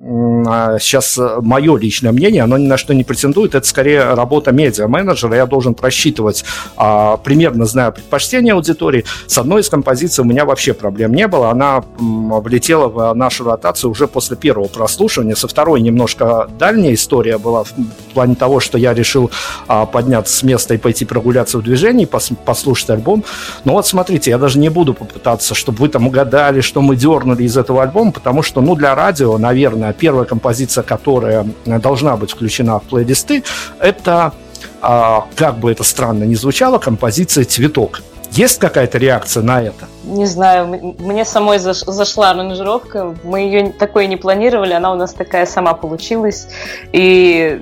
сейчас 0.79 1.17
а, 1.19 1.41
мое 1.41 1.77
личное 1.77 2.11
мнение, 2.11 2.43
оно 2.43 2.57
ни 2.57 2.67
на 2.67 2.77
что 2.77 2.93
не 2.93 3.03
претендует, 3.03 3.53
это 3.53 3.67
скорее 3.67 4.13
работа 4.13 4.51
медиа-менеджера. 4.51 5.35
Я 5.35 5.45
должен 5.45 5.73
просчитывать, 5.73 6.45
а, 6.77 7.17
примерно 7.17 7.65
знаю 7.65 7.91
предпочтения 7.91 8.53
аудитории. 8.53 9.03
С 9.27 9.37
одной 9.37 9.61
из 9.61 9.69
композиций 9.69 10.23
у 10.23 10.27
меня 10.27 10.45
вообще 10.45 10.73
проблем 10.73 11.13
не 11.13 11.27
было. 11.27 11.51
Она 11.51 11.83
влетела 11.99 12.87
в 12.87 13.13
нашу 13.13 13.43
ротацию 13.43 13.91
уже 13.91 14.07
после 14.07 14.37
первого 14.37 14.67
прослушивания. 14.67 15.35
Со 15.35 15.47
второй 15.47 15.81
немножко 15.81 16.49
дальняя 16.57 16.93
история 16.93 17.37
была 17.37 17.65
в 17.65 17.73
плане 18.13 18.35
того, 18.35 18.61
что 18.61 18.77
я 18.77 18.93
решил 18.93 19.31
а, 19.67 19.85
подняться 19.85 20.35
с 20.37 20.43
места 20.43 20.75
и 20.75 20.77
пойти 20.77 21.03
прогуляться 21.03 21.57
в 21.57 21.63
движении, 21.63 22.05
пос, 22.05 22.31
послушать 22.45 22.89
альбом. 22.89 23.25
Но 23.65 23.73
вот 23.73 23.85
смотрите, 23.85 24.31
я 24.31 24.37
даже 24.37 24.59
не 24.59 24.69
буду 24.69 24.93
попытаться, 24.93 25.55
чтобы 25.55 25.79
вы 25.79 25.89
там 25.89 26.07
угадали, 26.07 26.61
что 26.61 26.81
мы 26.81 26.95
дернули 26.95 27.43
из 27.43 27.57
этого 27.57 27.83
альбома, 27.83 28.13
потому 28.13 28.41
что, 28.41 28.61
ну, 28.61 28.75
для 28.75 28.95
радио 28.95 29.24
радио, 29.25 29.37
наверное, 29.37 29.93
первая 29.93 30.25
композиция, 30.25 30.83
которая 30.83 31.45
должна 31.65 32.15
быть 32.15 32.31
включена 32.31 32.79
в 32.79 32.83
плейлисты, 32.83 33.43
это, 33.79 34.33
а, 34.81 35.25
как 35.35 35.57
бы 35.57 35.71
это 35.71 35.83
странно 35.83 36.25
ни 36.25 36.35
звучало, 36.35 36.77
композиция 36.77 37.45
«Цветок». 37.45 38.01
Есть 38.31 38.59
какая-то 38.59 38.97
реакция 38.97 39.43
на 39.43 39.61
это? 39.61 39.85
Не 40.03 40.25
знаю, 40.25 40.95
мне 40.99 41.25
самой 41.25 41.59
зашла 41.59 42.31
аранжировка, 42.31 43.15
мы 43.23 43.39
ее 43.39 43.71
такой 43.79 44.07
не 44.07 44.17
планировали, 44.17 44.73
она 44.73 44.91
у 44.91 44.95
нас 44.95 45.13
такая 45.13 45.45
сама 45.45 45.73
получилась, 45.73 46.47
и 46.91 47.61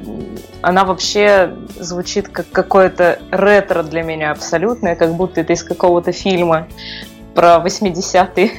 она 0.61 0.83
вообще 0.83 1.53
звучит 1.79 2.27
как 2.29 2.45
какое-то 2.51 3.19
ретро 3.31 3.83
для 3.83 4.03
меня 4.03 4.31
абсолютное, 4.31 4.95
как 4.95 5.13
будто 5.13 5.41
это 5.41 5.53
из 5.53 5.63
какого-то 5.63 6.11
фильма 6.11 6.67
про 7.35 7.61
80-е. 7.63 8.51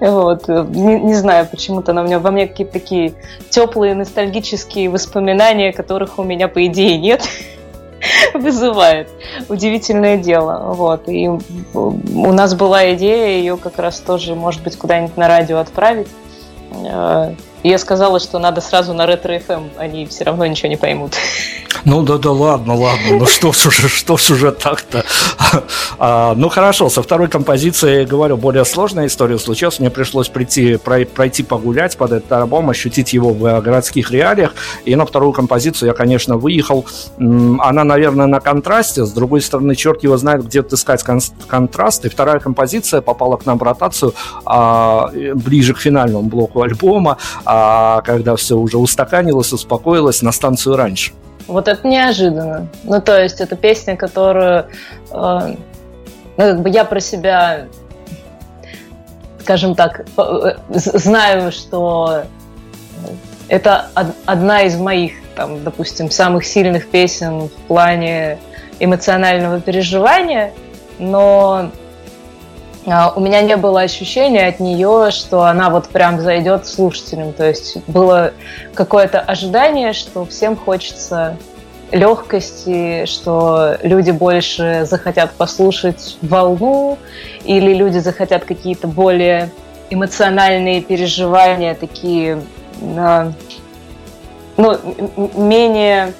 Вот. 0.00 0.48
Не, 0.48 0.98
не 1.00 1.14
знаю, 1.14 1.46
почему-то 1.46 1.92
она 1.92 2.02
у 2.02 2.04
меня, 2.04 2.18
во 2.18 2.30
мне 2.30 2.46
какие-то 2.46 2.72
такие 2.72 3.14
теплые 3.50 3.94
ностальгические 3.94 4.88
воспоминания, 4.88 5.72
которых 5.72 6.18
у 6.18 6.24
меня, 6.24 6.48
по 6.48 6.64
идее, 6.66 6.96
нет, 6.96 7.28
вызывает. 8.34 9.08
Удивительное 9.48 10.16
дело. 10.16 10.72
Вот. 10.72 11.08
И 11.08 11.28
у 11.28 12.32
нас 12.32 12.54
была 12.54 12.94
идея 12.94 13.38
ее 13.38 13.56
как 13.56 13.78
раз 13.78 14.00
тоже, 14.00 14.34
может 14.34 14.62
быть, 14.62 14.76
куда-нибудь 14.76 15.16
на 15.16 15.28
радио 15.28 15.58
отправить. 15.58 16.08
Э, 16.72 17.34
я 17.62 17.78
сказала, 17.78 18.20
что 18.20 18.38
надо 18.38 18.62
сразу 18.62 18.94
на 18.94 19.06
ретро 19.06 19.36
FM, 19.36 19.72
они 19.76 20.06
все 20.06 20.24
равно 20.24 20.46
ничего 20.46 20.68
не 20.68 20.76
поймут. 20.76 21.12
Ну 21.84 22.02
да 22.02 22.18
да 22.18 22.30
ладно, 22.30 22.74
ладно, 22.74 23.18
ну 23.18 23.26
что 23.26 23.52
ж 23.52 23.66
уже, 23.66 23.88
что 23.88 24.16
ж 24.16 24.30
уже 24.30 24.52
так-то. 24.52 25.04
А, 25.98 26.34
ну 26.34 26.48
хорошо, 26.48 26.88
со 26.88 27.02
второй 27.02 27.28
композицией, 27.28 28.06
говорю, 28.06 28.36
более 28.36 28.64
сложная 28.64 29.06
история 29.06 29.38
случилась. 29.38 29.80
Мне 29.80 29.90
пришлось 29.90 30.28
прийти, 30.28 30.76
пройти 30.76 31.42
погулять 31.42 31.96
под 31.96 32.12
этот 32.12 32.32
альбом, 32.32 32.70
ощутить 32.70 33.12
его 33.12 33.30
в 33.30 33.60
городских 33.60 34.10
реалиях. 34.10 34.54
И 34.84 34.94
на 34.96 35.04
вторую 35.04 35.32
композицию 35.32 35.88
я, 35.88 35.92
конечно, 35.92 36.36
выехал. 36.36 36.86
Она, 37.18 37.84
наверное, 37.84 38.26
на 38.26 38.40
контрасте. 38.40 39.04
С 39.04 39.12
другой 39.12 39.42
стороны, 39.42 39.74
черт 39.74 40.02
его 40.02 40.16
знает, 40.16 40.46
где 40.46 40.60
искать 40.60 41.04
контраст. 41.48 42.04
И 42.04 42.08
вторая 42.08 42.38
композиция 42.38 43.02
попала 43.02 43.36
к 43.36 43.44
нам 43.44 43.58
в 43.58 43.62
ротацию 43.62 44.14
а, 44.46 45.10
ближе 45.34 45.74
к 45.74 45.78
финальному 45.78 46.28
блоку 46.28 46.62
альбома 46.62 47.18
а 47.44 48.02
когда 48.02 48.36
все 48.36 48.56
уже 48.56 48.78
устаканилось, 48.78 49.52
успокоилось, 49.52 50.22
на 50.22 50.32
станцию 50.32 50.76
раньше. 50.76 51.12
Вот 51.50 51.66
это 51.66 51.86
неожиданно. 51.86 52.68
Ну, 52.84 53.00
то 53.00 53.20
есть, 53.20 53.40
это 53.40 53.56
песня, 53.56 53.96
которую 53.96 54.66
э, 55.10 55.54
ну, 56.36 56.36
как 56.36 56.62
бы 56.62 56.70
я 56.70 56.84
про 56.84 57.00
себя, 57.00 57.66
скажем 59.40 59.74
так, 59.74 60.06
э, 60.16 60.54
знаю, 60.68 61.50
что 61.50 62.22
это 63.48 63.88
одна 64.26 64.62
из 64.62 64.76
моих, 64.76 65.14
там, 65.34 65.64
допустим, 65.64 66.08
самых 66.08 66.46
сильных 66.46 66.88
песен 66.88 67.48
в 67.48 67.52
плане 67.66 68.38
эмоционального 68.78 69.60
переживания, 69.60 70.52
но 71.00 71.72
у 72.86 73.20
меня 73.20 73.42
не 73.42 73.56
было 73.56 73.82
ощущения 73.82 74.46
от 74.46 74.58
нее, 74.58 75.10
что 75.10 75.42
она 75.44 75.68
вот 75.70 75.88
прям 75.88 76.20
зайдет 76.20 76.66
слушателям. 76.66 77.32
То 77.32 77.46
есть 77.46 77.76
было 77.86 78.32
какое-то 78.74 79.20
ожидание, 79.20 79.92
что 79.92 80.24
всем 80.24 80.56
хочется 80.56 81.36
легкости, 81.92 83.04
что 83.06 83.76
люди 83.82 84.10
больше 84.12 84.86
захотят 84.88 85.32
послушать 85.32 86.16
волну, 86.22 86.98
или 87.44 87.74
люди 87.74 87.98
захотят 87.98 88.44
какие-то 88.44 88.86
более 88.86 89.50
эмоциональные 89.90 90.82
переживания, 90.82 91.74
такие, 91.74 92.40
ну, 92.80 93.34
менее 95.34 96.12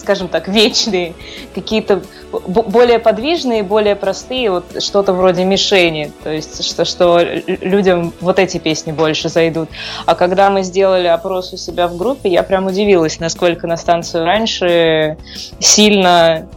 скажем 0.00 0.28
так, 0.28 0.48
вечные, 0.48 1.14
какие-то 1.54 2.02
более 2.32 2.98
подвижные, 2.98 3.62
более 3.62 3.96
простые, 3.96 4.50
вот 4.50 4.82
что-то 4.82 5.12
вроде 5.12 5.44
мишени, 5.44 6.12
то 6.22 6.30
есть 6.30 6.64
что, 6.64 6.84
что 6.84 7.20
людям 7.46 8.12
вот 8.20 8.38
эти 8.38 8.58
песни 8.58 8.92
больше 8.92 9.28
зайдут. 9.28 9.68
А 10.06 10.14
когда 10.14 10.50
мы 10.50 10.62
сделали 10.62 11.06
опрос 11.06 11.52
у 11.52 11.56
себя 11.56 11.86
в 11.86 11.96
группе, 11.96 12.28
я 12.28 12.42
прям 12.42 12.66
удивилась, 12.66 13.20
насколько 13.20 13.66
на 13.66 13.76
станцию 13.76 14.24
раньше 14.24 15.16
сильно 15.58 16.48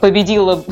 победила 0.00 0.64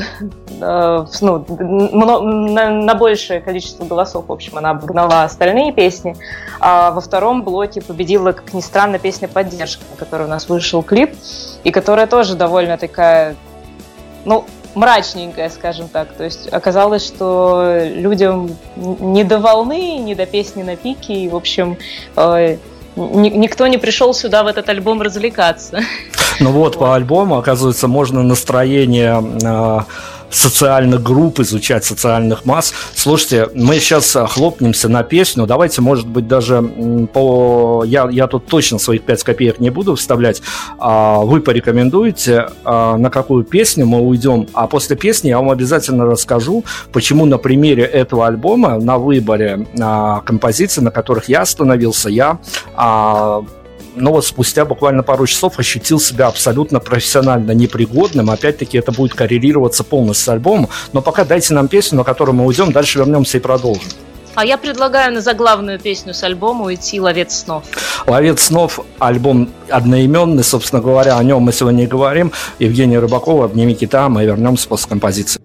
ну, 0.59 1.45
на, 1.49 2.69
на 2.69 2.95
большее 2.95 3.41
количество 3.41 3.85
голосов, 3.85 4.25
в 4.27 4.31
общем, 4.31 4.57
она 4.57 4.71
обогнала 4.71 5.23
остальные 5.23 5.73
песни. 5.73 6.15
А 6.59 6.91
во 6.91 7.01
втором 7.01 7.43
блоке 7.43 7.81
победила, 7.81 8.31
как 8.31 8.53
ни 8.53 8.61
странно, 8.61 8.99
песня 8.99 9.27
«Поддержка», 9.27 9.83
на 9.89 9.97
которой 9.97 10.23
у 10.23 10.29
нас 10.29 10.49
вышел 10.49 10.83
клип, 10.83 11.15
и 11.63 11.71
которая 11.71 12.07
тоже 12.07 12.35
довольно 12.35 12.77
такая, 12.77 13.35
ну, 14.25 14.45
мрачненькая, 14.75 15.49
скажем 15.49 15.87
так. 15.87 16.13
То 16.13 16.23
есть 16.23 16.47
оказалось, 16.51 17.05
что 17.05 17.81
людям 17.85 18.55
не 18.75 19.23
до 19.23 19.39
волны, 19.39 19.97
не 19.97 20.15
до 20.15 20.25
песни 20.25 20.63
на 20.63 20.75
пике, 20.75 21.13
и, 21.13 21.29
в 21.29 21.35
общем, 21.35 21.77
э, 22.15 22.57
никто 22.95 23.67
не 23.67 23.77
пришел 23.77 24.13
сюда 24.13 24.43
в 24.43 24.47
этот 24.47 24.69
альбом 24.69 25.01
развлекаться. 25.01 25.81
Ну 26.39 26.51
вот, 26.51 26.77
по 26.77 26.95
альбому, 26.95 27.37
оказывается, 27.37 27.87
можно 27.87 28.23
настроение 28.23 29.21
а, 29.43 29.85
социальных 30.29 31.01
групп, 31.03 31.39
изучать 31.39 31.83
социальных 31.83 32.45
масс. 32.45 32.73
Слушайте, 32.93 33.49
мы 33.53 33.79
сейчас 33.79 34.15
а, 34.15 34.27
хлопнемся 34.27 34.89
на 34.89 35.03
песню. 35.03 35.45
Давайте, 35.45 35.81
может 35.81 36.07
быть, 36.07 36.27
даже 36.27 36.61
по... 37.13 37.83
Я, 37.85 38.07
я 38.11 38.27
тут 38.27 38.47
точно 38.47 38.79
своих 38.79 39.03
5 39.03 39.23
копеек 39.23 39.59
не 39.59 39.69
буду 39.69 39.95
вставлять. 39.95 40.41
А 40.77 41.19
вы 41.19 41.41
порекомендуете, 41.41 42.49
на 42.63 43.09
какую 43.09 43.43
песню 43.43 43.85
мы 43.85 43.99
уйдем. 44.01 44.47
А 44.53 44.67
после 44.67 44.95
песни 44.95 45.29
я 45.29 45.37
вам 45.37 45.49
обязательно 45.49 46.05
расскажу, 46.05 46.63
почему 46.91 47.25
на 47.25 47.37
примере 47.37 47.83
этого 47.83 48.27
альбома, 48.27 48.77
на 48.79 48.97
выборе 48.97 49.67
композиций, 50.25 50.83
на 50.83 50.91
которых 50.91 51.29
я 51.29 51.41
остановился, 51.41 52.09
я 52.09 52.39
но 53.95 54.11
вот 54.11 54.25
спустя 54.25 54.65
буквально 54.65 55.03
пару 55.03 55.27
часов 55.27 55.59
ощутил 55.59 55.99
себя 55.99 56.27
абсолютно 56.27 56.79
профессионально 56.79 57.51
непригодным. 57.51 58.29
Опять-таки 58.29 58.77
это 58.77 58.91
будет 58.91 59.13
коррелироваться 59.13 59.83
полностью 59.83 60.25
с 60.25 60.29
альбомом. 60.29 60.69
Но 60.93 61.01
пока 61.01 61.25
дайте 61.25 61.53
нам 61.53 61.67
песню, 61.67 61.97
на 61.97 62.03
которую 62.03 62.35
мы 62.35 62.45
уйдем, 62.45 62.71
дальше 62.71 62.99
вернемся 62.99 63.37
и 63.37 63.41
продолжим. 63.41 63.89
А 64.35 64.45
я 64.45 64.57
предлагаю 64.57 65.13
на 65.13 65.21
заглавную 65.21 65.79
песню 65.79 66.13
с 66.13 66.23
альбома 66.23 66.65
уйти 66.65 67.01
«Ловец 67.01 67.39
снов». 67.39 67.63
«Ловец 68.07 68.41
снов»– 68.43 68.79
альбом 68.99 69.49
одноименный, 69.69 70.43
собственно 70.43 70.81
говоря, 70.81 71.17
о 71.17 71.23
нем 71.23 71.41
мы 71.41 71.51
сегодня 71.51 71.83
и 71.83 71.87
говорим. 71.87 72.31
Евгений 72.59 72.97
Рыбакова, 72.97 73.45
«Обними 73.45 73.73
кита», 73.73 74.07
мы 74.07 74.23
вернемся 74.23 74.67
после 74.67 74.87
композиции. 74.87 75.41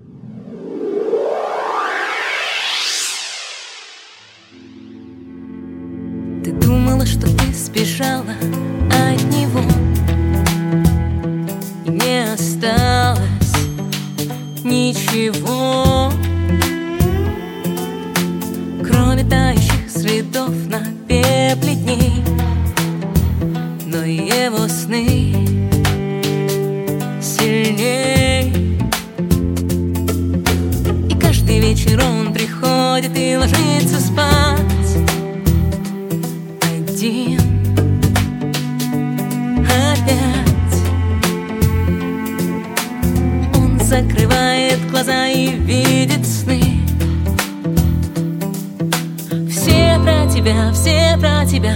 Тебя, 50.44 50.72
все 50.72 51.16
про 51.18 51.46
тебя, 51.46 51.74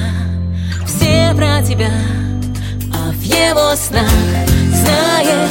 все 0.86 1.34
про 1.34 1.62
тебя. 1.62 1.90
А 2.92 3.10
в 3.12 3.22
его 3.22 3.74
снах 3.76 4.10
знаешь 4.72 5.50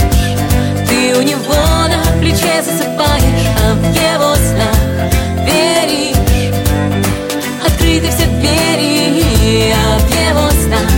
Ты 0.88 1.17
у 1.17 1.21
него 1.23 1.56
на 1.88 2.19
плече 2.19 2.62
засыпаешь. 2.62 3.47
А 3.63 3.73
в 3.73 3.84
его 3.95 4.36
снах 4.36 5.12
веришь 5.45 6.15
Открыты 7.65 8.10
все 8.10 8.27
двери. 8.27 9.73
А 9.73 9.97
в 9.97 10.10
его 10.10 10.49
снах 10.62 10.91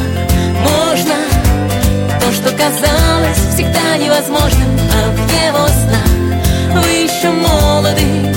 можно 0.61 1.15
То, 2.19 2.31
что 2.33 2.51
казалось 2.51 3.53
всегда 3.53 3.97
невозможным. 3.97 4.77
А 4.93 5.09
в 5.11 5.19
его 5.31 5.67
снах 5.67 6.83
вы 6.83 6.89
еще 6.89 7.29
молоды 7.29 8.29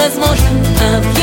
невозможно 0.00 0.48
объять. 0.96 1.19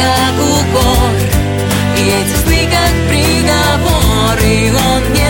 Как 0.00 0.34
укор 0.40 1.14
И 1.96 2.02
эти 2.02 2.36
сны, 2.42 2.68
как 2.70 2.92
приговор 3.08 4.38
И 4.44 4.70
он 4.70 5.12
не 5.12 5.29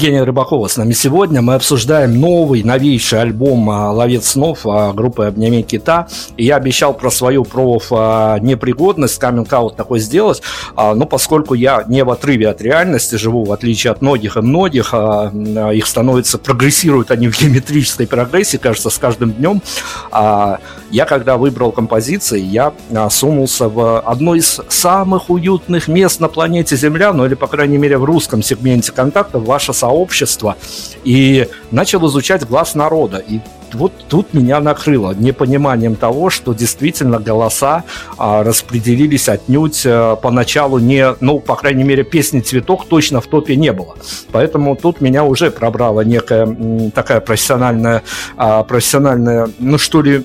Евгения 0.00 0.22
Рыбакова 0.22 0.66
с 0.66 0.78
нами 0.78 0.94
сегодня. 0.94 1.42
Мы 1.42 1.52
обсуждаем 1.56 2.18
новый, 2.18 2.62
новейший 2.62 3.20
альбом 3.20 3.68
а, 3.68 3.92
«Ловец 3.92 4.30
снов» 4.30 4.60
а, 4.64 4.94
группы 4.94 5.26
«Обними 5.26 5.62
кита». 5.62 6.08
И 6.38 6.46
я 6.46 6.56
обещал 6.56 6.94
про 6.94 7.10
свою 7.10 7.44
проф 7.44 7.88
а, 7.90 8.38
непригодность, 8.38 9.18
каминг-аут 9.18 9.76
такой 9.76 9.98
сделать. 9.98 10.40
Но 10.74 11.04
поскольку 11.04 11.52
я 11.52 11.84
не 11.86 12.02
в 12.02 12.08
отрыве 12.08 12.48
от 12.48 12.62
реальности 12.62 13.16
живу, 13.16 13.44
в 13.44 13.52
отличие 13.52 13.90
от 13.90 14.00
многих 14.00 14.38
и 14.38 14.40
многих, 14.40 14.94
их 14.94 15.86
становится, 15.86 16.38
прогрессируют 16.38 17.10
они 17.10 17.28
в 17.28 17.38
геометрической 17.38 18.06
прогрессии, 18.06 18.56
кажется, 18.56 18.88
с 18.88 18.96
каждым 18.96 19.32
днем. 19.32 19.60
Я, 20.90 21.04
когда 21.04 21.36
выбрал 21.36 21.72
композиции, 21.72 22.40
я 22.40 22.72
сунулся 23.10 23.68
в 23.68 24.00
одно 24.00 24.34
из 24.34 24.60
самых 24.68 25.28
уютных 25.28 25.88
мест 25.88 26.20
на 26.20 26.28
планете 26.28 26.74
Земля, 26.76 27.12
ну 27.12 27.26
или, 27.26 27.34
по 27.34 27.46
крайней 27.46 27.78
мере, 27.78 27.98
в 27.98 28.04
русском 28.04 28.42
сегменте 28.42 28.92
контакта, 28.92 29.38
ваше 29.38 29.72
сообщество, 29.72 29.89
и 31.04 31.48
начал 31.70 32.06
изучать 32.08 32.46
глаз 32.46 32.74
народа. 32.74 33.18
И 33.18 33.40
вот 33.74 33.92
тут 34.08 34.34
меня 34.34 34.60
накрыло 34.60 35.14
непониманием 35.14 35.94
того, 35.94 36.30
что 36.30 36.52
действительно 36.52 37.18
голоса 37.18 37.84
а, 38.18 38.42
распределились 38.42 39.28
отнюдь 39.28 39.82
а, 39.86 40.16
поначалу 40.16 40.78
не, 40.78 41.14
ну, 41.20 41.38
по 41.38 41.56
крайней 41.56 41.84
мере, 41.84 42.02
песни 42.02 42.40
«Цветок» 42.40 42.86
точно 42.86 43.20
в 43.20 43.26
топе 43.26 43.56
не 43.56 43.72
было. 43.72 43.94
Поэтому 44.32 44.76
тут 44.76 45.00
меня 45.00 45.24
уже 45.24 45.50
пробрала 45.50 46.00
некая 46.00 46.46
м, 46.46 46.90
такая 46.90 47.20
профессиональная, 47.20 48.02
а, 48.36 48.62
профессиональная, 48.64 49.48
ну, 49.58 49.78
что 49.78 50.02
ли, 50.02 50.24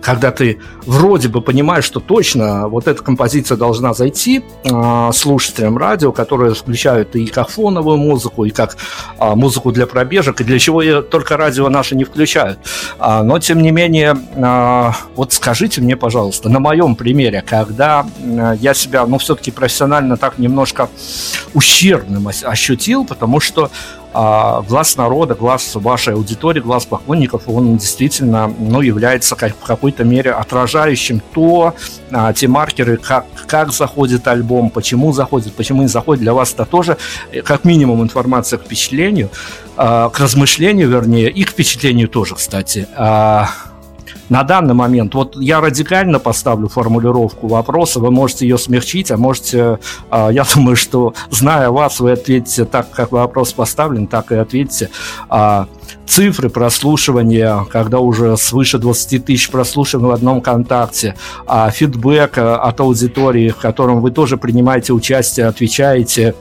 когда 0.00 0.30
ты 0.30 0.58
вроде 0.86 1.28
бы 1.28 1.40
понимаешь, 1.40 1.84
что 1.84 2.00
точно 2.00 2.68
вот 2.68 2.88
эта 2.88 3.02
композиция 3.02 3.56
должна 3.56 3.94
зайти 3.94 4.42
э, 4.64 5.10
слушателям 5.12 5.76
радио, 5.76 6.12
которые 6.12 6.54
включают 6.54 7.16
и 7.16 7.26
как 7.26 7.50
фоновую 7.50 7.98
музыку, 7.98 8.44
и 8.44 8.50
как 8.50 8.76
э, 9.18 9.34
музыку 9.34 9.72
для 9.72 9.86
пробежек, 9.86 10.40
и 10.40 10.44
для 10.44 10.58
чего 10.58 10.82
я 10.82 11.02
только 11.02 11.36
радио 11.36 11.68
наши 11.68 11.96
не 11.96 12.04
включают. 12.04 12.58
А, 12.98 13.22
но, 13.22 13.38
тем 13.38 13.60
не 13.62 13.70
менее, 13.70 14.16
вот 15.16 15.32
скажите 15.32 15.80
мне, 15.80 15.96
пожалуйста, 15.96 16.48
на 16.48 16.60
моем 16.60 16.96
примере, 16.96 17.42
когда 17.42 18.06
я 18.60 18.74
себя, 18.74 19.06
ну, 19.06 19.18
все-таки 19.18 19.50
профессионально 19.50 20.16
так 20.16 20.38
немножко 20.38 20.88
ущербным 21.54 22.28
ощутил, 22.28 23.04
потому 23.04 23.40
что 23.40 23.70
а 24.12 24.62
глаз 24.62 24.96
народа, 24.96 25.34
глаз 25.34 25.74
вашей 25.74 26.14
аудитории, 26.14 26.60
глаз 26.60 26.84
поклонников, 26.84 27.42
он 27.46 27.76
действительно 27.76 28.52
ну, 28.58 28.80
является 28.80 29.36
как, 29.36 29.54
в 29.54 29.64
какой-то 29.64 30.04
мере 30.04 30.32
отражающим 30.32 31.22
то, 31.32 31.74
а, 32.10 32.32
те 32.32 32.48
маркеры, 32.48 32.96
как, 32.96 33.26
как 33.46 33.72
заходит 33.72 34.26
альбом, 34.26 34.70
почему 34.70 35.12
заходит, 35.12 35.54
почему 35.54 35.82
не 35.82 35.88
заходит. 35.88 36.22
Для 36.22 36.34
вас 36.34 36.52
это 36.52 36.64
тоже 36.64 36.96
э, 37.30 37.42
как 37.42 37.64
минимум 37.64 38.02
информация 38.02 38.58
к 38.58 38.64
впечатлению, 38.64 39.30
а, 39.76 40.08
к 40.10 40.18
размышлению, 40.18 40.88
вернее, 40.88 41.30
и 41.30 41.44
к 41.44 41.50
впечатлению 41.50 42.08
тоже, 42.08 42.34
кстати. 42.34 42.88
А, 42.96 43.48
на 44.30 44.44
данный 44.44 44.74
момент, 44.74 45.14
вот 45.14 45.36
я 45.36 45.60
радикально 45.60 46.20
поставлю 46.20 46.68
формулировку 46.68 47.48
вопроса, 47.48 47.98
вы 47.98 48.12
можете 48.12 48.46
ее 48.46 48.58
смягчить, 48.58 49.10
а 49.10 49.16
можете, 49.16 49.80
а, 50.08 50.30
я 50.30 50.46
думаю, 50.54 50.76
что 50.76 51.14
зная 51.30 51.70
вас, 51.70 52.00
вы 52.00 52.12
ответите 52.12 52.64
так, 52.64 52.90
как 52.90 53.12
вопрос 53.12 53.52
поставлен, 53.52 54.06
так 54.06 54.30
и 54.32 54.36
ответите. 54.36 54.90
А, 55.28 55.66
цифры 56.06 56.48
прослушивания, 56.48 57.66
когда 57.70 57.98
уже 57.98 58.36
свыше 58.36 58.78
20 58.78 59.24
тысяч 59.24 59.50
прослушиваний 59.50 60.08
в 60.08 60.12
одном 60.12 60.40
контакте, 60.40 61.16
а 61.46 61.68
фидбэк 61.70 62.38
от 62.38 62.80
аудитории, 62.80 63.50
в 63.50 63.56
котором 63.56 64.00
вы 64.00 64.12
тоже 64.12 64.36
принимаете 64.36 64.92
участие, 64.92 65.46
отвечаете 65.46 66.34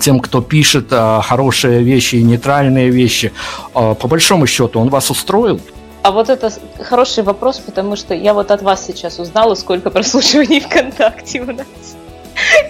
тем, 0.00 0.20
кто 0.20 0.40
пишет 0.40 0.90
хорошие 0.90 1.82
вещи 1.82 2.16
и 2.16 2.22
нейтральные 2.22 2.88
вещи, 2.88 3.32
по 3.74 4.08
большому 4.08 4.46
счету, 4.46 4.80
он 4.80 4.88
вас 4.88 5.10
устроил? 5.10 5.60
А 6.06 6.12
вот 6.12 6.30
это 6.30 6.52
хороший 6.84 7.24
вопрос, 7.24 7.58
потому 7.58 7.96
что 7.96 8.14
я 8.14 8.32
вот 8.32 8.52
от 8.52 8.62
вас 8.62 8.86
сейчас 8.86 9.18
узнала, 9.18 9.56
сколько 9.56 9.90
прослушиваний 9.90 10.60
ВКонтакте 10.64 11.40
у 11.40 11.46
нас. 11.46 11.66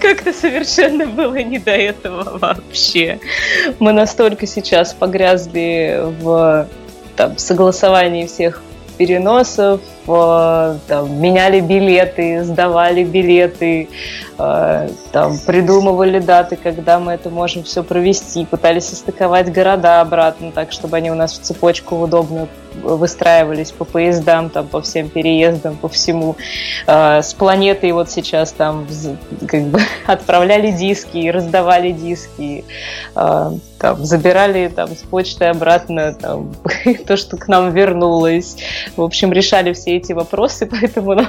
Как-то 0.00 0.32
совершенно 0.32 1.04
было 1.04 1.34
не 1.34 1.58
до 1.58 1.72
этого 1.72 2.38
вообще. 2.38 3.20
Мы 3.78 3.92
настолько 3.92 4.46
сейчас 4.46 4.94
погрязли 4.94 6.00
в 6.22 6.66
там, 7.14 7.36
согласовании 7.36 8.26
всех 8.26 8.62
переносов, 8.96 9.82
там, 10.06 11.20
меняли 11.20 11.60
билеты, 11.60 12.44
сдавали 12.44 13.02
билеты, 13.02 13.88
э, 14.38 14.88
там, 15.12 15.38
придумывали 15.44 16.20
даты, 16.20 16.56
когда 16.56 16.98
мы 16.98 17.12
это 17.12 17.28
можем 17.30 17.64
все 17.64 17.82
провести, 17.82 18.44
пытались 18.44 18.84
состыковать 18.84 19.52
города 19.52 20.00
обратно, 20.00 20.52
так, 20.52 20.72
чтобы 20.72 20.96
они 20.96 21.10
у 21.10 21.14
нас 21.14 21.32
в 21.32 21.42
цепочку 21.42 21.96
удобно 21.96 22.48
выстраивались 22.82 23.72
по 23.72 23.84
поездам, 23.84 24.50
там, 24.50 24.68
по 24.68 24.80
всем 24.82 25.08
переездам, 25.08 25.76
по 25.76 25.88
всему. 25.88 26.36
Э, 26.86 27.22
с 27.22 27.34
планетой 27.34 27.92
вот 27.92 28.10
сейчас 28.10 28.52
там 28.52 28.86
как 29.48 29.62
бы 29.64 29.80
отправляли 30.06 30.70
диски 30.70 31.28
раздавали 31.28 31.90
диски, 31.90 32.64
там, 33.78 34.04
забирали 34.04 34.68
там, 34.68 34.90
с 34.90 35.02
почты 35.02 35.46
обратно 35.46 36.14
там, 36.14 36.54
то, 37.06 37.16
что 37.16 37.36
к 37.36 37.48
нам 37.48 37.72
вернулось. 37.72 38.56
В 38.96 39.02
общем, 39.02 39.32
решали 39.32 39.72
все 39.72 39.95
эти 39.96 40.12
вопросы, 40.12 40.66
поэтому 40.70 41.20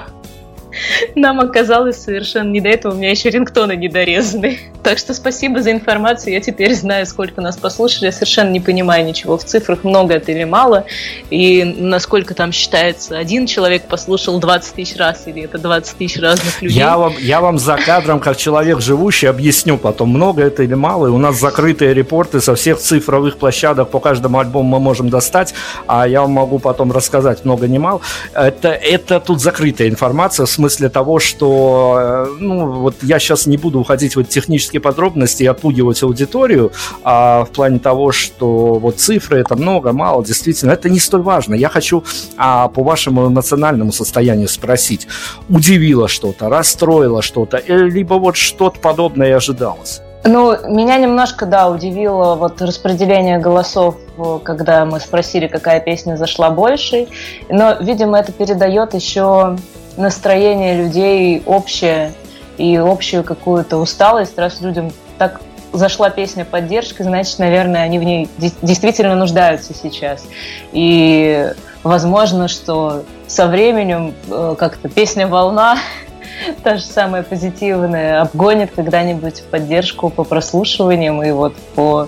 нам 1.15 1.39
оказалось 1.39 1.97
совершенно 1.97 2.49
не 2.49 2.61
до 2.61 2.69
этого. 2.69 2.93
У 2.93 2.97
меня 2.97 3.11
еще 3.11 3.29
рингтоны 3.29 3.75
недорезаны. 3.75 4.59
Так 4.83 4.97
что 4.97 5.13
спасибо 5.13 5.61
за 5.61 5.71
информацию. 5.71 6.33
Я 6.33 6.41
теперь 6.41 6.73
знаю, 6.73 7.05
сколько 7.05 7.41
нас 7.41 7.57
послушали. 7.57 8.05
Я 8.05 8.11
совершенно 8.11 8.49
не 8.49 8.59
понимаю 8.59 9.05
ничего 9.05 9.37
в 9.37 9.43
цифрах, 9.43 9.83
много 9.83 10.13
это 10.13 10.31
или 10.31 10.43
мало. 10.43 10.85
И 11.29 11.63
насколько 11.63 12.33
там 12.33 12.51
считается, 12.51 13.17
один 13.17 13.47
человек 13.47 13.83
послушал 13.87 14.39
20 14.39 14.75
тысяч 14.75 14.95
раз, 14.97 15.23
или 15.27 15.43
это 15.43 15.57
20 15.57 15.97
тысяч 15.97 16.19
разных 16.21 16.61
людей. 16.61 16.77
Я 16.77 16.97
вам, 16.97 17.13
я 17.19 17.41
вам 17.41 17.57
за 17.57 17.77
кадром, 17.77 18.19
как 18.19 18.37
человек 18.37 18.79
живущий, 18.79 19.27
объясню 19.27 19.77
потом, 19.77 20.09
много 20.09 20.43
это 20.43 20.63
или 20.63 20.73
мало. 20.73 21.07
И 21.07 21.09
у 21.09 21.17
нас 21.17 21.39
закрытые 21.39 21.93
репорты 21.93 22.39
со 22.39 22.55
всех 22.55 22.79
цифровых 22.79 23.37
площадок 23.37 23.89
по 23.89 23.99
каждому 23.99 24.39
альбому 24.39 24.77
мы 24.77 24.79
можем 24.79 25.09
достать, 25.09 25.53
а 25.87 26.07
я 26.07 26.21
вам 26.21 26.31
могу 26.31 26.59
потом 26.59 26.91
рассказать 26.91 27.45
много 27.45 27.67
не 27.67 27.79
мало. 27.79 28.01
Это, 28.33 28.69
это 28.69 29.19
тут 29.19 29.41
закрытая 29.41 29.89
информация, 29.89 30.45
в 30.45 30.49
смысле 30.67 30.89
того, 30.89 31.19
что, 31.19 31.97
э, 31.99 32.25
ну, 32.39 32.71
вот 32.81 32.95
я 33.01 33.19
сейчас 33.19 33.47
не 33.47 33.57
буду 33.57 33.79
уходить 33.79 34.15
в 34.17 34.23
технические 34.25 34.81
подробности 34.81 35.43
и 35.43 35.45
отпугивать 35.45 36.03
аудиторию, 36.03 36.71
а 37.03 37.45
в 37.45 37.49
плане 37.51 37.79
того, 37.79 38.11
что 38.11 38.73
вот 38.73 38.99
цифры 38.99 39.39
это 39.39 39.55
много, 39.55 39.93
мало, 39.93 40.25
действительно, 40.25 40.71
это 40.71 40.89
не 40.89 40.99
столь 40.99 41.21
важно. 41.21 41.55
Я 41.55 41.69
хочу 41.69 42.03
а, 42.37 42.67
по 42.67 42.83
вашему 42.83 43.27
эмоциональному 43.27 43.93
состоянию 43.93 44.49
спросить, 44.49 45.07
удивило 45.47 46.09
что-то, 46.09 46.49
расстроило 46.49 47.21
что-то, 47.21 47.61
либо 47.67 48.15
вот 48.15 48.35
что-то 48.35 48.79
подобное 48.79 49.29
и 49.29 49.31
ожидалось? 49.31 50.01
Ну, 50.25 50.53
меня 50.67 50.97
немножко, 50.97 51.45
да, 51.45 51.69
удивило 51.69 52.35
вот 52.35 52.61
распределение 52.61 53.37
голосов, 53.37 53.95
когда 54.43 54.85
мы 54.85 54.99
спросили, 54.99 55.47
какая 55.47 55.79
песня 55.79 56.17
зашла 56.17 56.49
больше. 56.49 57.07
Но, 57.47 57.77
видимо, 57.79 58.19
это 58.19 58.33
передает 58.33 58.93
еще 58.93 59.55
настроение 59.97 60.75
людей 60.75 61.43
общее 61.45 62.13
и 62.57 62.75
общую 62.77 63.23
какую-то 63.23 63.77
усталость, 63.77 64.37
раз 64.37 64.61
людям 64.61 64.91
так 65.17 65.41
зашла 65.73 66.09
песня 66.09 66.45
поддержки, 66.45 67.01
значит, 67.01 67.39
наверное, 67.39 67.83
они 67.83 67.99
в 67.99 68.03
ней 68.03 68.29
действительно 68.61 69.15
нуждаются 69.15 69.73
сейчас. 69.73 70.25
И 70.71 71.51
возможно, 71.83 72.47
что 72.47 73.03
со 73.27 73.47
временем 73.47 74.13
э, 74.29 74.55
как-то 74.57 74.89
песня 74.89 75.27
«Волна» 75.27 75.77
та 76.63 76.77
же 76.77 76.83
самая 76.83 77.23
позитивная 77.23 78.21
обгонит 78.21 78.71
когда-нибудь 78.75 79.43
поддержку 79.51 80.09
по 80.09 80.23
прослушиваниям 80.23 81.21
и 81.23 81.31
вот 81.31 81.55
по 81.75 82.07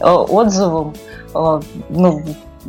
э, 0.00 0.04
отзывам. 0.04 0.94
Э, 1.34 1.60
ну, 1.88 2.22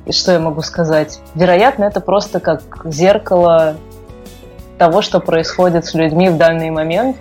что 0.09 0.33
я 0.33 0.39
могу 0.39 0.61
сказать? 0.61 1.19
Вероятно, 1.35 1.85
это 1.85 2.01
просто 2.01 2.39
как 2.39 2.61
зеркало 2.85 3.75
того, 4.77 5.01
что 5.01 5.19
происходит 5.19 5.85
с 5.85 5.93
людьми 5.93 6.29
в 6.29 6.37
данный 6.37 6.69
момент. 6.69 7.17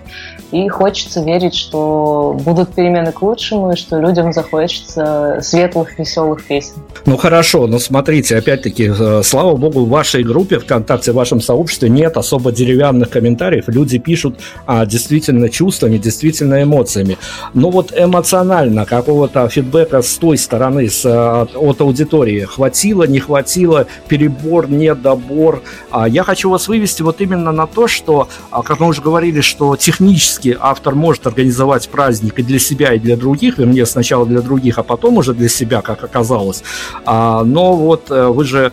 И 0.51 0.69
хочется 0.69 1.21
верить, 1.21 1.55
что 1.55 2.37
будут 2.45 2.73
перемены 2.73 3.11
к 3.11 3.21
лучшему, 3.21 3.73
и 3.73 3.75
что 3.75 3.99
людям 3.99 4.31
захочется 4.31 5.39
светлых, 5.41 5.97
веселых 5.97 6.45
песен. 6.45 6.75
Ну 7.05 7.17
хорошо, 7.17 7.67
но 7.67 7.79
смотрите, 7.79 8.37
опять-таки, 8.37 8.91
э, 8.97 9.21
слава 9.23 9.55
богу, 9.55 9.85
в 9.85 9.89
вашей 9.89 10.23
группе 10.23 10.59
ВКонтакте, 10.59 11.11
в 11.11 11.15
вашем 11.15 11.41
сообществе 11.41 11.89
нет 11.89 12.15
особо 12.15 12.51
деревянных 12.51 13.09
комментариев. 13.09 13.65
Люди 13.67 13.97
пишут 13.97 14.39
а, 14.65 14.85
действительно 14.85 15.49
чувствами, 15.49 15.97
действительно 15.97 16.61
эмоциями. 16.61 17.17
Но 17.53 17.71
вот 17.71 17.91
эмоционально 17.97 18.85
какого-то 18.85 19.49
фидбэка 19.49 20.01
с 20.01 20.15
той 20.17 20.37
стороны, 20.37 20.89
с, 20.89 21.05
э, 21.05 21.57
от 21.57 21.81
аудитории, 21.81 22.41
хватило, 22.41 23.03
не 23.03 23.19
хватило, 23.19 23.87
перебор, 24.07 24.69
недобор. 24.69 25.63
А 25.91 26.07
я 26.07 26.23
хочу 26.23 26.49
вас 26.49 26.67
вывести 26.67 27.01
вот 27.01 27.19
именно 27.19 27.44
на 27.51 27.67
то, 27.67 27.87
что, 27.87 28.27
а, 28.51 28.61
как 28.63 28.79
мы 28.79 28.87
уже 28.87 29.01
говорили, 29.01 29.41
что 29.41 29.75
технически 29.75 30.57
автор 30.59 30.95
может 30.95 31.27
организовать 31.27 31.89
праздник 31.89 32.39
и 32.39 32.43
для 32.43 32.59
себя, 32.59 32.93
и 32.93 32.99
для 32.99 33.17
других, 33.17 33.57
вернее, 33.57 33.85
сначала 33.85 34.25
для 34.25 34.41
других, 34.41 34.77
а 34.77 34.83
потом 34.83 35.17
уже 35.17 35.33
для 35.33 35.49
себя, 35.49 35.81
как 35.81 36.03
оказалось. 36.03 36.63
А, 37.05 37.43
но 37.43 37.75
вот 37.75 38.11
э, 38.11 38.27
вы 38.27 38.43
же 38.45 38.71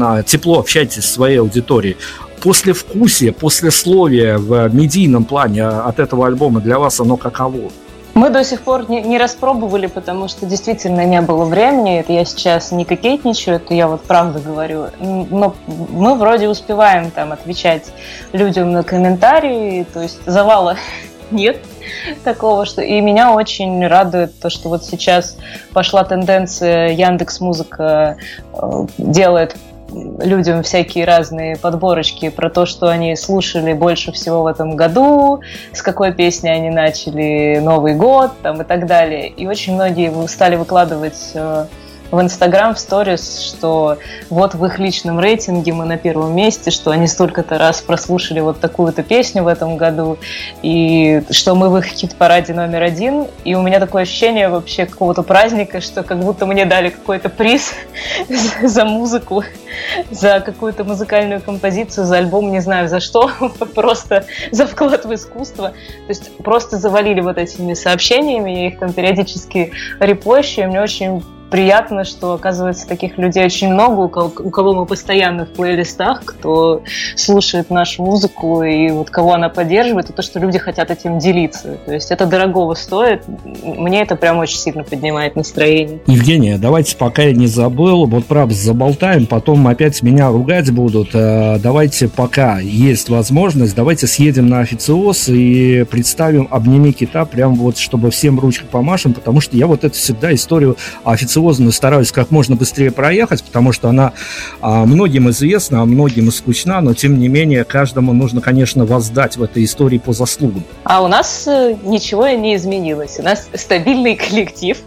а, 0.00 0.22
тепло 0.22 0.60
общаетесь 0.60 1.04
с 1.04 1.12
своей 1.12 1.38
аудиторией 1.40 1.96
после 2.40 3.70
словия 3.70 4.38
в 4.38 4.68
медийном 4.74 5.24
плане 5.24 5.66
от 5.66 5.98
этого 5.98 6.26
альбома 6.26 6.60
для 6.60 6.78
вас 6.78 7.00
оно 7.00 7.16
каково? 7.16 7.70
Мы 8.20 8.28
до 8.28 8.44
сих 8.44 8.60
пор 8.60 8.90
не, 8.90 9.00
не 9.00 9.16
распробовали, 9.16 9.86
потому 9.86 10.28
что 10.28 10.44
действительно 10.44 11.06
не 11.06 11.22
было 11.22 11.46
времени. 11.46 12.00
Это 12.00 12.12
я 12.12 12.26
сейчас 12.26 12.70
не 12.70 12.84
кокетничаю, 12.84 13.56
это 13.56 13.72
я 13.72 13.88
вот 13.88 14.02
правду 14.02 14.40
говорю. 14.40 14.88
Но 14.98 15.54
мы 15.66 16.14
вроде 16.16 16.46
успеваем 16.46 17.10
там 17.10 17.32
отвечать 17.32 17.90
людям 18.34 18.72
на 18.72 18.82
комментарии, 18.82 19.86
то 19.90 20.02
есть 20.02 20.18
завала 20.26 20.76
нет 21.30 21.64
такого, 22.22 22.66
что 22.66 22.82
и 22.82 23.00
меня 23.00 23.32
очень 23.32 23.86
радует 23.86 24.38
то, 24.38 24.50
что 24.50 24.68
вот 24.68 24.84
сейчас 24.84 25.38
пошла 25.72 26.04
тенденция 26.04 26.88
Яндекс 26.88 27.40
Музыка 27.40 28.18
э, 28.52 28.86
делает 28.98 29.56
людям 29.92 30.62
всякие 30.62 31.04
разные 31.04 31.56
подборочки 31.56 32.28
про 32.28 32.50
то, 32.50 32.66
что 32.66 32.88
они 32.88 33.16
слушали 33.16 33.72
больше 33.72 34.12
всего 34.12 34.42
в 34.42 34.46
этом 34.46 34.76
году, 34.76 35.40
с 35.72 35.82
какой 35.82 36.12
песни 36.12 36.48
они 36.48 36.70
начали 36.70 37.58
Новый 37.62 37.94
год 37.94 38.32
там, 38.42 38.62
и 38.62 38.64
так 38.64 38.86
далее. 38.86 39.28
И 39.28 39.46
очень 39.46 39.74
многие 39.74 40.12
стали 40.28 40.56
выкладывать 40.56 41.32
э, 41.34 41.66
в 42.10 42.20
Инстаграм, 42.20 42.74
в 42.74 42.78
сторис, 42.78 43.40
что 43.40 43.98
вот 44.28 44.54
в 44.54 44.64
их 44.64 44.78
личном 44.78 45.20
рейтинге 45.20 45.72
мы 45.72 45.84
на 45.84 45.96
первом 45.96 46.34
месте, 46.34 46.70
что 46.70 46.90
они 46.90 47.06
столько-то 47.06 47.58
раз 47.58 47.80
прослушали 47.80 48.40
вот 48.40 48.60
такую-то 48.60 49.02
песню 49.02 49.42
в 49.42 49.46
этом 49.46 49.76
году, 49.76 50.18
и 50.62 51.22
что 51.30 51.54
мы 51.54 51.68
в 51.68 51.76
их 51.78 51.86
хит-параде 51.86 52.52
номер 52.52 52.82
один. 52.82 53.26
И 53.44 53.54
у 53.54 53.62
меня 53.62 53.80
такое 53.80 54.02
ощущение 54.02 54.48
вообще 54.48 54.86
какого-то 54.86 55.22
праздника, 55.22 55.80
что 55.80 56.02
как 56.02 56.18
будто 56.20 56.46
мне 56.46 56.64
дали 56.66 56.90
какой-то 56.90 57.28
приз 57.28 57.74
за 58.62 58.84
музыку, 58.84 59.44
за 60.10 60.40
какую-то 60.40 60.84
музыкальную 60.84 61.40
композицию, 61.40 62.06
за 62.06 62.18
альбом, 62.18 62.50
не 62.50 62.60
знаю 62.60 62.88
за 62.88 63.00
что, 63.00 63.30
просто 63.74 64.24
за 64.50 64.66
вклад 64.66 65.04
в 65.04 65.14
искусство. 65.14 65.70
То 65.70 66.08
есть 66.08 66.36
просто 66.38 66.76
завалили 66.76 67.20
вот 67.20 67.38
этими 67.38 67.74
сообщениями, 67.74 68.50
я 68.50 68.66
их 68.68 68.78
там 68.78 68.92
периодически 68.92 69.72
репощу, 70.00 70.62
и 70.62 70.66
мне 70.66 70.80
очень 70.80 71.22
приятно, 71.50 72.04
что, 72.04 72.34
оказывается, 72.34 72.86
таких 72.86 73.18
людей 73.18 73.44
очень 73.44 73.72
много, 73.72 74.00
у 74.00 74.08
кого, 74.08 74.32
у 74.38 74.50
кого 74.50 74.72
мы 74.74 74.86
постоянно 74.86 75.44
в 75.44 75.50
плейлистах, 75.50 76.24
кто 76.24 76.82
слушает 77.16 77.70
нашу 77.70 78.04
музыку 78.04 78.62
и 78.62 78.90
вот 78.90 79.10
кого 79.10 79.34
она 79.34 79.48
поддерживает, 79.48 80.10
и 80.10 80.12
то, 80.12 80.22
что 80.22 80.38
люди 80.38 80.58
хотят 80.58 80.90
этим 80.90 81.18
делиться. 81.18 81.78
То 81.84 81.92
есть 81.92 82.10
это 82.10 82.26
дорогого 82.26 82.74
стоит. 82.74 83.22
Мне 83.62 84.02
это 84.02 84.16
прям 84.16 84.38
очень 84.38 84.58
сильно 84.58 84.84
поднимает 84.84 85.36
настроение. 85.36 86.00
Евгения, 86.06 86.56
давайте, 86.56 86.96
пока 86.96 87.22
я 87.22 87.32
не 87.32 87.48
забыл, 87.48 88.06
вот 88.06 88.26
правда 88.26 88.54
заболтаем, 88.54 89.26
потом 89.26 89.66
опять 89.66 90.02
меня 90.02 90.28
ругать 90.28 90.70
будут. 90.70 91.10
Э, 91.14 91.58
давайте, 91.58 92.08
пока 92.08 92.60
есть 92.60 93.08
возможность, 93.08 93.74
давайте 93.74 94.06
съедем 94.06 94.46
на 94.46 94.60
официоз 94.60 95.28
и 95.28 95.84
представим 95.90 96.46
«Обними 96.50 96.92
кита», 96.92 97.24
прям 97.24 97.56
вот, 97.56 97.76
чтобы 97.76 98.10
всем 98.10 98.38
ручкой 98.38 98.66
помашем, 98.66 99.14
потому 99.14 99.40
что 99.40 99.56
я 99.56 99.66
вот 99.66 99.84
это 99.84 99.94
всегда 99.94 100.32
историю 100.32 100.76
официоза 101.04 101.39
амбициозную 101.40 101.72
стараюсь 101.72 102.12
как 102.12 102.30
можно 102.30 102.56
быстрее 102.56 102.90
проехать, 102.90 103.42
потому 103.42 103.72
что 103.72 103.88
она 103.88 104.12
а, 104.60 104.84
многим 104.84 105.30
известна, 105.30 105.82
а 105.82 105.84
многим 105.84 106.30
скучна, 106.30 106.80
но 106.80 106.94
тем 106.94 107.18
не 107.18 107.28
менее 107.28 107.64
каждому 107.64 108.12
нужно, 108.12 108.40
конечно, 108.40 108.84
воздать 108.84 109.36
в 109.36 109.42
этой 109.42 109.64
истории 109.64 109.98
по 109.98 110.12
заслугам. 110.12 110.64
А 110.84 111.02
у 111.02 111.08
нас 111.08 111.46
э, 111.46 111.76
ничего 111.84 112.28
не 112.28 112.56
изменилось. 112.56 113.18
У 113.18 113.22
нас 113.22 113.48
стабильный 113.54 114.16
коллектив. 114.16 114.78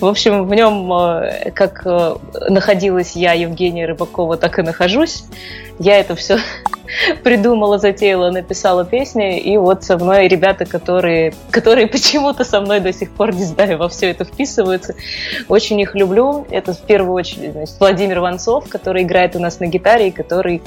В 0.00 0.06
общем, 0.06 0.46
в 0.46 0.54
нем 0.54 0.92
э, 0.92 1.50
как 1.54 1.82
э, 1.84 2.16
находилась 2.48 3.12
я, 3.16 3.32
Евгения 3.32 3.86
Рыбакова, 3.86 4.36
так 4.36 4.58
и 4.58 4.62
нахожусь. 4.62 5.24
Я 5.78 5.98
это 5.98 6.14
все 6.14 6.38
придумала, 7.24 7.78
затеяла, 7.78 8.30
написала 8.30 8.84
песни, 8.84 9.38
и 9.38 9.56
вот 9.56 9.84
со 9.84 9.98
мной 9.98 10.28
ребята, 10.28 10.64
которые, 10.64 11.34
которые 11.50 11.86
почему-то 11.88 12.44
со 12.44 12.60
мной 12.60 12.80
до 12.80 12.92
сих 12.92 13.10
пор, 13.10 13.34
не 13.34 13.44
знаю, 13.44 13.78
во 13.78 13.88
все 13.88 14.10
это 14.10 14.24
вписываются. 14.24 14.94
Очень 15.48 15.80
их 15.80 15.94
люблю. 15.94 16.46
Это 16.50 16.72
в 16.72 16.80
первую 16.80 17.14
очередь 17.14 17.52
значит, 17.52 17.74
Владимир 17.80 18.20
Ванцов, 18.20 18.68
который 18.68 19.02
играет 19.02 19.36
у 19.36 19.40
нас 19.40 19.60
на 19.60 19.66
гитаре, 19.66 20.08
и 20.08 20.12
который 20.12 20.62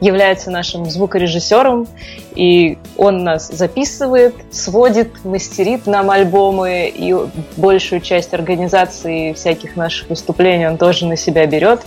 является 0.00 0.50
нашим 0.50 0.88
звукорежиссером, 0.88 1.86
и 2.34 2.78
он 2.96 3.22
нас 3.22 3.48
записывает, 3.48 4.34
сводит, 4.50 5.24
мастерит 5.24 5.86
нам 5.86 6.10
альбомы, 6.10 6.92
и 6.94 7.14
большую 7.56 8.00
часть 8.00 8.32
организации 8.32 9.32
всяких 9.34 9.76
наших 9.76 10.08
выступлений 10.08 10.66
он 10.66 10.78
тоже 10.78 11.06
на 11.06 11.16
себя 11.16 11.46
берет. 11.46 11.80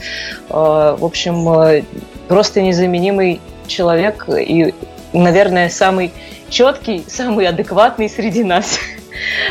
Э, 0.49 0.95
в 0.97 1.03
общем, 1.03 1.49
э, 1.49 1.84
просто 2.28 2.61
незаменимый 2.61 3.41
человек 3.68 4.30
и, 4.30 4.74
наверное, 5.11 5.70
самый 5.70 6.11
четкий, 6.49 7.03
самый 7.07 7.47
адекватный 7.47 8.09
среди 8.09 8.43
нас. 8.43 8.78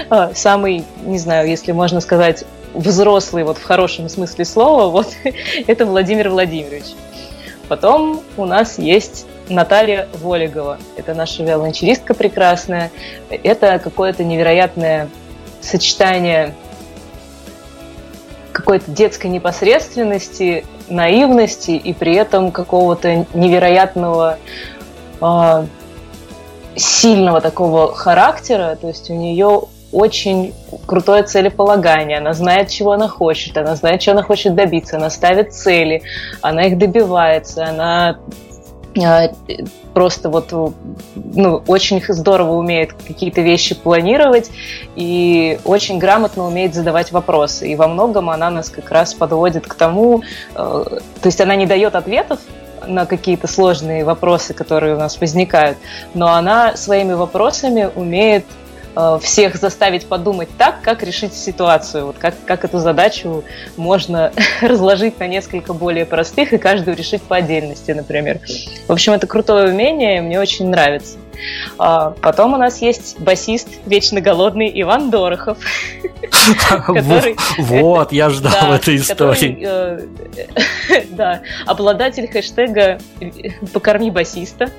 А, 0.08 0.32
самый, 0.34 0.84
не 1.04 1.18
знаю, 1.18 1.48
если 1.48 1.72
можно 1.72 2.00
сказать, 2.00 2.44
взрослый, 2.74 3.44
вот 3.44 3.58
в 3.58 3.62
хорошем 3.62 4.08
смысле 4.08 4.44
слова, 4.44 4.88
вот 4.88 5.08
это 5.66 5.84
Владимир 5.84 6.30
Владимирович. 6.30 6.94
Потом 7.72 8.20
у 8.36 8.44
нас 8.44 8.78
есть 8.78 9.24
Наталья 9.48 10.06
Волигова. 10.20 10.76
Это 10.98 11.14
наша 11.14 11.42
виолончелистка 11.42 12.12
прекрасная. 12.12 12.90
Это 13.30 13.78
какое-то 13.78 14.24
невероятное 14.24 15.08
сочетание 15.62 16.54
какой-то 18.52 18.90
детской 18.90 19.28
непосредственности, 19.28 20.66
наивности 20.90 21.70
и 21.70 21.94
при 21.94 22.14
этом 22.14 22.52
какого-то 22.52 23.24
невероятного 23.32 24.36
э, 25.22 25.66
сильного 26.76 27.40
такого 27.40 27.94
характера. 27.94 28.76
То 28.78 28.88
есть 28.88 29.08
у 29.08 29.14
нее 29.14 29.62
очень 29.92 30.54
крутое 30.86 31.22
целеполагание, 31.22 32.18
она 32.18 32.32
знает, 32.32 32.68
чего 32.68 32.92
она 32.92 33.08
хочет, 33.08 33.56
она 33.56 33.76
знает, 33.76 34.00
чего 34.00 34.14
она 34.14 34.22
хочет 34.22 34.54
добиться, 34.54 34.96
она 34.96 35.10
ставит 35.10 35.54
цели, 35.54 36.02
она 36.40 36.64
их 36.64 36.78
добивается, 36.78 37.66
она 37.66 38.18
а, 39.00 39.28
просто 39.94 40.28
вот 40.28 40.52
ну, 41.14 41.62
очень 41.66 42.02
здорово 42.06 42.52
умеет 42.52 42.92
какие-то 42.92 43.40
вещи 43.40 43.74
планировать 43.74 44.50
и 44.96 45.58
очень 45.64 45.98
грамотно 45.98 46.46
умеет 46.46 46.74
задавать 46.74 47.12
вопросы. 47.12 47.68
И 47.68 47.76
во 47.76 47.88
многом 47.88 48.30
она 48.30 48.50
нас 48.50 48.68
как 48.68 48.90
раз 48.90 49.14
подводит 49.14 49.66
к 49.66 49.74
тому, 49.74 50.22
э, 50.54 50.54
то 50.54 51.00
есть 51.26 51.40
она 51.40 51.54
не 51.54 51.66
дает 51.66 51.94
ответов 51.94 52.40
на 52.86 53.06
какие-то 53.06 53.46
сложные 53.46 54.04
вопросы, 54.04 54.54
которые 54.54 54.96
у 54.96 54.98
нас 54.98 55.20
возникают, 55.20 55.78
но 56.14 56.28
она 56.28 56.76
своими 56.76 57.12
вопросами 57.12 57.88
умеет 57.94 58.44
всех 59.20 59.56
заставить 59.56 60.06
подумать 60.06 60.48
так, 60.58 60.82
как 60.82 61.02
решить 61.02 61.34
ситуацию, 61.34 62.06
вот 62.06 62.16
как, 62.18 62.34
как 62.44 62.64
эту 62.64 62.78
задачу 62.78 63.44
можно 63.76 64.32
разложить 64.60 65.18
на 65.18 65.26
несколько 65.26 65.72
более 65.72 66.06
простых 66.06 66.52
и 66.52 66.58
каждую 66.58 66.96
решить 66.96 67.22
по 67.22 67.36
отдельности, 67.36 67.92
например. 67.92 68.40
В 68.86 68.92
общем, 68.92 69.12
это 69.12 69.26
крутое 69.26 69.70
умение, 69.70 70.20
мне 70.20 70.40
очень 70.40 70.68
нравится. 70.68 71.16
А, 71.78 72.10
потом 72.20 72.54
у 72.54 72.56
нас 72.56 72.80
есть 72.80 73.18
басист 73.18 73.68
вечно 73.86 74.20
голодный 74.20 74.70
Иван 74.82 75.10
Дорохов. 75.10 75.58
Вот, 77.58 78.12
я 78.12 78.30
ждал 78.30 78.72
этой 78.72 78.96
истории. 78.96 79.58
Э, 79.64 80.00
да, 81.10 81.42
обладатель 81.66 82.28
хэштега 82.28 82.98
«Покорми 83.72 84.10
басиста». 84.10 84.70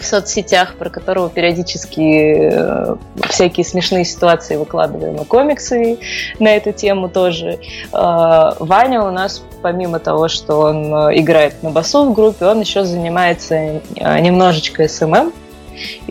В 0.00 0.06
соцсетях, 0.06 0.76
про 0.76 0.90
которого 0.90 1.28
периодически 1.30 2.50
э, 2.50 2.96
всякие 3.28 3.64
смешные 3.64 4.04
ситуации 4.04 4.56
выкладываем, 4.56 5.16
и 5.16 5.24
комиксы 5.24 5.98
на 6.38 6.48
эту 6.48 6.72
тему 6.72 7.08
тоже. 7.08 7.58
Э, 7.92 8.52
Ваня 8.58 9.02
у 9.02 9.10
нас, 9.10 9.42
помимо 9.62 9.98
того, 9.98 10.28
что 10.28 10.60
он 10.60 10.94
э, 10.94 11.20
играет 11.20 11.62
на 11.62 11.70
басу 11.70 12.04
в 12.04 12.14
группе, 12.14 12.46
он 12.46 12.60
еще 12.60 12.84
занимается 12.84 13.80
немножечко 13.96 14.88
SMM, 14.88 15.32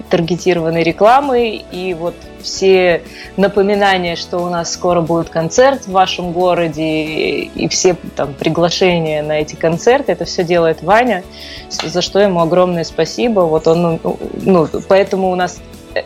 таргетированной 0.09 0.83
рекламой, 0.83 1.65
и 1.71 1.93
вот 1.93 2.15
все 2.41 3.03
напоминания, 3.37 4.15
что 4.15 4.39
у 4.39 4.49
нас 4.49 4.73
скоро 4.73 5.01
будет 5.01 5.29
концерт 5.29 5.85
в 5.85 5.91
вашем 5.91 6.31
городе, 6.31 6.83
и 6.83 7.67
все 7.69 7.95
там 8.15 8.33
приглашения 8.33 9.21
на 9.23 9.39
эти 9.39 9.55
концерты, 9.55 10.11
это 10.11 10.25
все 10.25 10.43
делает 10.43 10.81
Ваня, 10.83 11.23
за 11.69 12.01
что 12.01 12.19
ему 12.19 12.41
огромное 12.41 12.83
спасибо. 12.83 13.41
Вот 13.41 13.67
он, 13.67 13.99
ну, 14.01 14.19
ну 14.43 14.67
поэтому 14.87 15.31
у 15.31 15.35
нас 15.35 15.59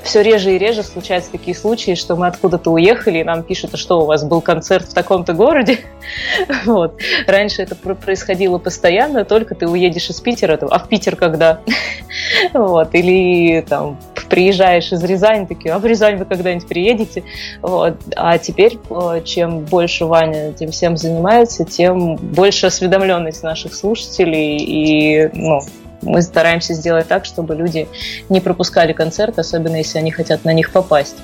все 0.03 0.21
реже 0.21 0.55
и 0.55 0.57
реже 0.57 0.83
случаются 0.83 1.31
такие 1.31 1.55
случаи, 1.55 1.95
что 1.95 2.15
мы 2.15 2.27
откуда-то 2.27 2.71
уехали, 2.71 3.19
и 3.19 3.23
нам 3.23 3.43
пишут, 3.43 3.73
а 3.73 3.77
что 3.77 4.01
у 4.01 4.05
вас 4.05 4.23
был 4.23 4.41
концерт 4.41 4.87
в 4.87 4.93
таком-то 4.93 5.33
городе. 5.33 5.79
вот. 6.65 6.99
Раньше 7.27 7.61
это 7.61 7.75
происходило 7.75 8.57
постоянно, 8.57 9.25
только 9.25 9.55
ты 9.55 9.67
уедешь 9.67 10.09
из 10.09 10.19
Питера, 10.21 10.57
а 10.61 10.79
в 10.79 10.87
Питер 10.87 11.15
когда? 11.15 11.59
вот. 12.53 12.93
Или 12.93 13.61
там 13.61 13.99
приезжаешь 14.29 14.91
из 14.91 15.03
Рязани, 15.03 15.45
такие, 15.45 15.73
а 15.73 15.79
в 15.79 15.85
Рязань 15.85 16.15
вы 16.17 16.25
когда-нибудь 16.25 16.67
приедете? 16.67 17.23
Вот. 17.61 17.97
А 18.15 18.37
теперь, 18.37 18.79
э, 18.89 19.21
чем 19.23 19.59
больше 19.59 20.05
Ваня 20.05 20.49
этим 20.49 20.71
всем 20.71 20.97
занимается, 20.97 21.65
тем 21.65 22.15
больше 22.15 22.67
осведомленность 22.67 23.43
наших 23.43 23.75
слушателей 23.75 24.57
и 24.57 25.29
ну, 25.33 25.59
мы 26.05 26.21
стараемся 26.21 26.73
сделать 26.73 27.07
так, 27.07 27.25
чтобы 27.25 27.55
люди 27.55 27.87
не 28.29 28.41
пропускали 28.41 28.93
концерт, 28.93 29.39
особенно 29.39 29.77
если 29.77 29.97
они 29.99 30.11
хотят 30.11 30.45
на 30.45 30.53
них 30.53 30.71
попасть. 30.71 31.15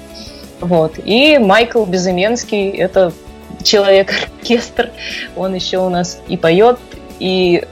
Вот. 0.62 0.94
И 1.04 1.38
Майкл 1.38 1.86
Безыменский– 1.86 2.70
это 2.78 3.14
человек-оркестр. 3.64 4.92
Он 5.36 5.54
еще 5.54 5.80
у 5.80 5.90
нас 5.90 6.20
и 6.28 6.38
поет, 6.38 6.80
и 7.20 7.64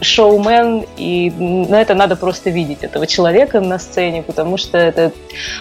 шоумен, 0.00 0.84
и 0.96 1.32
ну, 1.38 1.74
это 1.74 1.94
надо 1.94 2.16
просто 2.16 2.50
видеть 2.50 2.82
этого 2.82 3.06
человека 3.06 3.60
на 3.60 3.78
сцене, 3.78 4.22
потому 4.22 4.58
что 4.58 4.76
это 4.76 5.12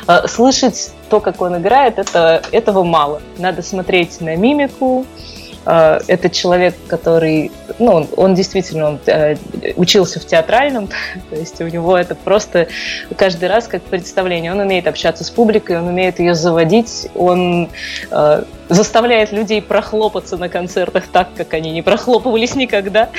э, 0.08 0.28
слышать 0.28 0.92
то, 1.10 1.22
как 1.22 1.40
он 1.42 1.58
играет, 1.58 2.00
это, 2.00 2.42
этого 2.52 2.84
мало. 2.84 3.22
Надо 3.38 3.62
смотреть 3.62 4.20
на 4.20 4.36
мимику, 4.36 5.06
а, 5.06 5.35
это 5.66 6.30
человек, 6.30 6.76
который, 6.88 7.52
ну, 7.80 7.94
он, 7.94 8.08
он 8.16 8.36
действительно 8.36 8.90
он, 8.90 9.00
э, 9.08 9.36
учился 9.76 10.20
в 10.20 10.26
театральном, 10.26 10.88
то 11.30 11.36
есть 11.36 11.60
у 11.60 11.68
него 11.68 11.98
это 11.98 12.14
просто 12.14 12.68
каждый 13.18 13.50
раз 13.50 13.68
как 13.68 13.82
представление. 13.82 14.52
Он 14.52 14.60
умеет 14.60 14.88
общаться 14.88 15.24
с 15.24 15.30
публикой, 15.30 15.80
он 15.80 15.88
умеет 15.88 16.20
ее 16.20 16.36
заводить, 16.36 17.08
он 17.16 17.70
э, 18.12 18.44
заставляет 18.70 19.32
людей 19.32 19.62
прохлопаться 19.62 20.38
на 20.38 20.50
концертах 20.50 21.08
так, 21.12 21.30
как 21.36 21.54
они 21.54 21.72
не 21.72 21.82
прохлопывались 21.82 22.56
никогда. 22.56 23.10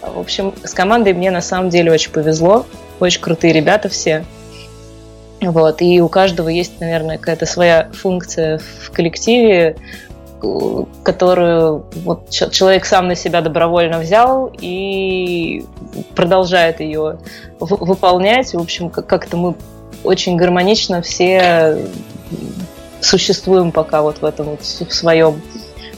В 0.00 0.18
общем, 0.18 0.54
с 0.64 0.72
командой 0.72 1.12
мне 1.12 1.30
на 1.30 1.42
самом 1.42 1.68
деле 1.68 1.92
очень 1.92 2.10
повезло, 2.10 2.66
очень 2.98 3.20
крутые 3.20 3.52
ребята 3.52 3.88
все. 3.88 4.24
Вот, 5.40 5.82
и 5.82 6.00
у 6.00 6.08
каждого 6.08 6.48
есть, 6.48 6.80
наверное, 6.80 7.18
какая-то 7.18 7.46
своя 7.46 7.88
функция 7.92 8.58
в 8.58 8.90
коллективе, 8.92 9.76
которую 11.02 11.84
вот 12.04 12.30
человек 12.30 12.84
сам 12.84 13.08
на 13.08 13.14
себя 13.14 13.40
добровольно 13.40 13.98
взял 13.98 14.50
и 14.60 15.64
продолжает 16.14 16.80
ее 16.80 17.18
выполнять. 17.60 18.52
В 18.52 18.58
общем, 18.58 18.90
как-то 18.90 19.36
мы 19.36 19.54
очень 20.04 20.36
гармонично 20.36 21.02
все 21.02 21.78
существуем 23.00 23.72
пока 23.72 24.02
вот 24.02 24.18
в 24.18 24.24
этом 24.24 24.46
вот 24.46 24.62
в 24.62 24.94
своем 24.94 25.40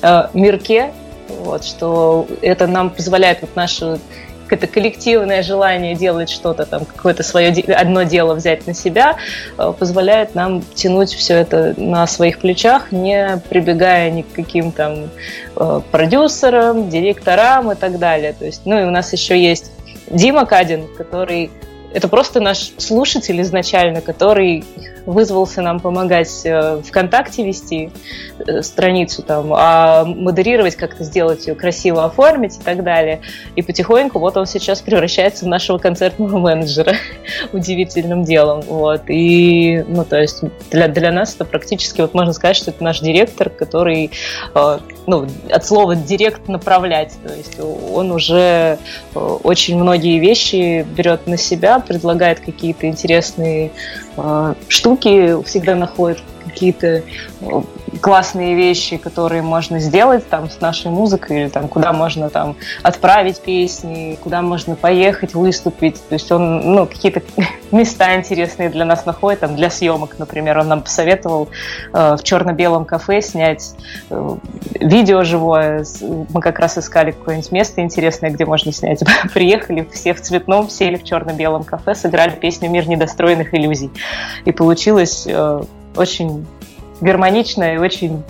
э, 0.03 0.28
мирке, 0.32 0.92
вот, 1.28 1.64
что 1.64 2.26
это 2.42 2.66
нам 2.66 2.90
позволяет 2.90 3.42
вот 3.42 3.55
нашу 3.57 3.99
это 4.53 4.66
коллективное 4.66 5.42
желание 5.42 5.95
делать 5.95 6.30
что-то 6.30 6.66
там, 6.66 6.84
какое-то 6.84 7.22
свое 7.22 7.49
одно 7.74 8.03
дело 8.03 8.34
взять 8.34 8.66
на 8.66 8.74
себя, 8.74 9.16
э, 9.59 9.72
позволяет 9.78 10.34
нам 10.34 10.62
тянуть 10.74 11.12
все 11.12 11.34
это 11.34 11.74
на 11.76 12.07
своих 12.07 12.38
плечах, 12.40 12.92
не 12.92 13.40
прибегая 13.49 14.11
ни 14.11 14.22
к 14.22 14.32
каким 14.32 14.72
там 14.72 15.11
э, 15.57 15.80
продюсерам, 15.90 16.88
директорам 16.88 17.72
и 17.72 17.74
так 17.74 17.99
далее. 17.99 18.32
То 18.32 18.45
есть, 18.45 18.62
ну 18.64 18.80
и 18.80 18.84
у 18.84 18.90
нас 18.90 19.12
еще 19.12 19.40
есть 19.40 19.72
Дима 20.11 20.47
Кадин, 20.47 20.86
который 20.97 21.51
это 21.95 22.09
просто 22.09 22.40
наш 22.40 22.72
слушатель 22.76 23.40
изначально, 23.40 24.01
который 24.01 24.64
вызвался 25.07 25.61
нам 25.62 25.80
помогать 25.80 26.42
э, 26.45 26.80
ВКонтакте 26.82 27.45
вести 27.45 27.90
э, 28.38 28.62
страницу 28.62 29.22
там, 29.22 29.53
а 29.53 30.05
модерировать, 30.05 30.76
как-то 30.76 31.05
сделать 31.05 31.47
ее 31.47 31.55
красиво 31.55 32.05
оформить 32.05 32.57
и 32.57 32.61
так 32.61 32.82
далее. 32.82 33.20
И 33.55 33.62
потихоньку 33.62 34.18
вот 34.18 34.36
он 34.36 34.47
сейчас 34.47 34.80
превращается 34.80 35.45
в 35.45 35.49
нашего 35.49 35.78
концертного 35.78 36.38
менеджера 36.38 36.95
удивительным 37.53 38.24
делом. 38.24 38.62
Вот. 38.62 39.03
И, 39.09 39.84
ну, 39.86 40.05
то 40.05 40.20
есть 40.20 40.42
для, 40.70 40.88
для 40.88 41.12
нас 41.12 41.34
это 41.34 41.45
практически, 41.45 42.01
вот 42.01 42.14
можно 42.14 42.32
сказать, 42.32 42.57
что 42.57 42.70
это 42.70 42.82
наш 42.82 43.01
директор, 43.01 43.51
который, 43.51 44.11
э, 44.55 44.78
ну, 45.07 45.26
от 45.51 45.66
слова 45.66 45.95
директ 45.95 46.49
направлять. 46.49 47.12
То 47.22 47.34
есть 47.34 47.61
он 47.61 48.11
уже 48.11 48.78
очень 49.14 49.76
многие 49.76 50.18
вещи 50.18 50.86
берет 50.97 51.26
на 51.26 51.36
себя, 51.36 51.78
предлагает 51.87 52.41
какие-то 52.41 52.87
интересные 52.87 53.70
штуки, 54.16 54.55
штуки 54.68 55.43
всегда 55.45 55.74
находят 55.74 56.22
какие-то 56.45 57.03
классные 58.01 58.55
вещи, 58.55 58.97
которые 58.97 59.42
можно 59.42 59.78
сделать 59.78 60.28
там 60.28 60.51
с 60.51 60.61
нашей 60.61 60.90
музыкой, 60.90 61.42
или 61.42 61.49
там 61.49 61.68
куда 61.68 61.92
можно 61.92 62.30
там 62.30 62.57
отправить 62.82 63.40
песни, 63.40 64.18
куда 64.22 64.42
можно 64.42 64.74
поехать, 64.76 65.34
выступить. 65.34 65.97
То 66.09 66.14
есть 66.14 66.30
он, 66.32 66.74
ну, 66.74 66.86
какие-то 66.86 67.22
места 67.72 68.16
интересные 68.16 68.70
для 68.70 68.84
нас 68.84 69.07
находит, 69.07 69.40
там, 69.40 69.57
для 69.57 69.70
съемок, 69.70 70.18
например. 70.18 70.59
Он 70.59 70.68
нам 70.68 70.82
посоветовал 70.82 71.49
э, 71.92 72.16
в 72.18 72.22
черно-белом 72.22 72.84
кафе 72.84 73.20
снять 73.20 73.74
э, 74.11 74.36
видео 74.80 75.22
живое. 75.22 75.84
Мы 76.01 76.40
как 76.40 76.59
раз 76.59 76.78
искали 76.78 77.12
какое-нибудь 77.12 77.53
место 77.53 77.80
интересное, 77.80 78.30
где 78.30 78.45
можно 78.45 78.72
снять. 78.72 79.03
Приехали 79.34 79.88
все 79.92 80.14
в 80.14 80.20
цветном, 80.20 80.68
сели 80.68 80.97
в 80.97 81.05
черно-белом 81.05 81.64
кафе, 81.64 81.95
сыграли 81.95 82.30
песню 82.30 82.70
«Мир 82.70 82.88
недостроенных 82.88 83.55
иллюзий». 83.55 83.90
И 84.45 84.53
получилось 84.53 85.26
э, 85.26 85.62
очень 85.97 86.47
гармонично 87.01 87.74
и 87.74 87.78
очень 87.78 88.22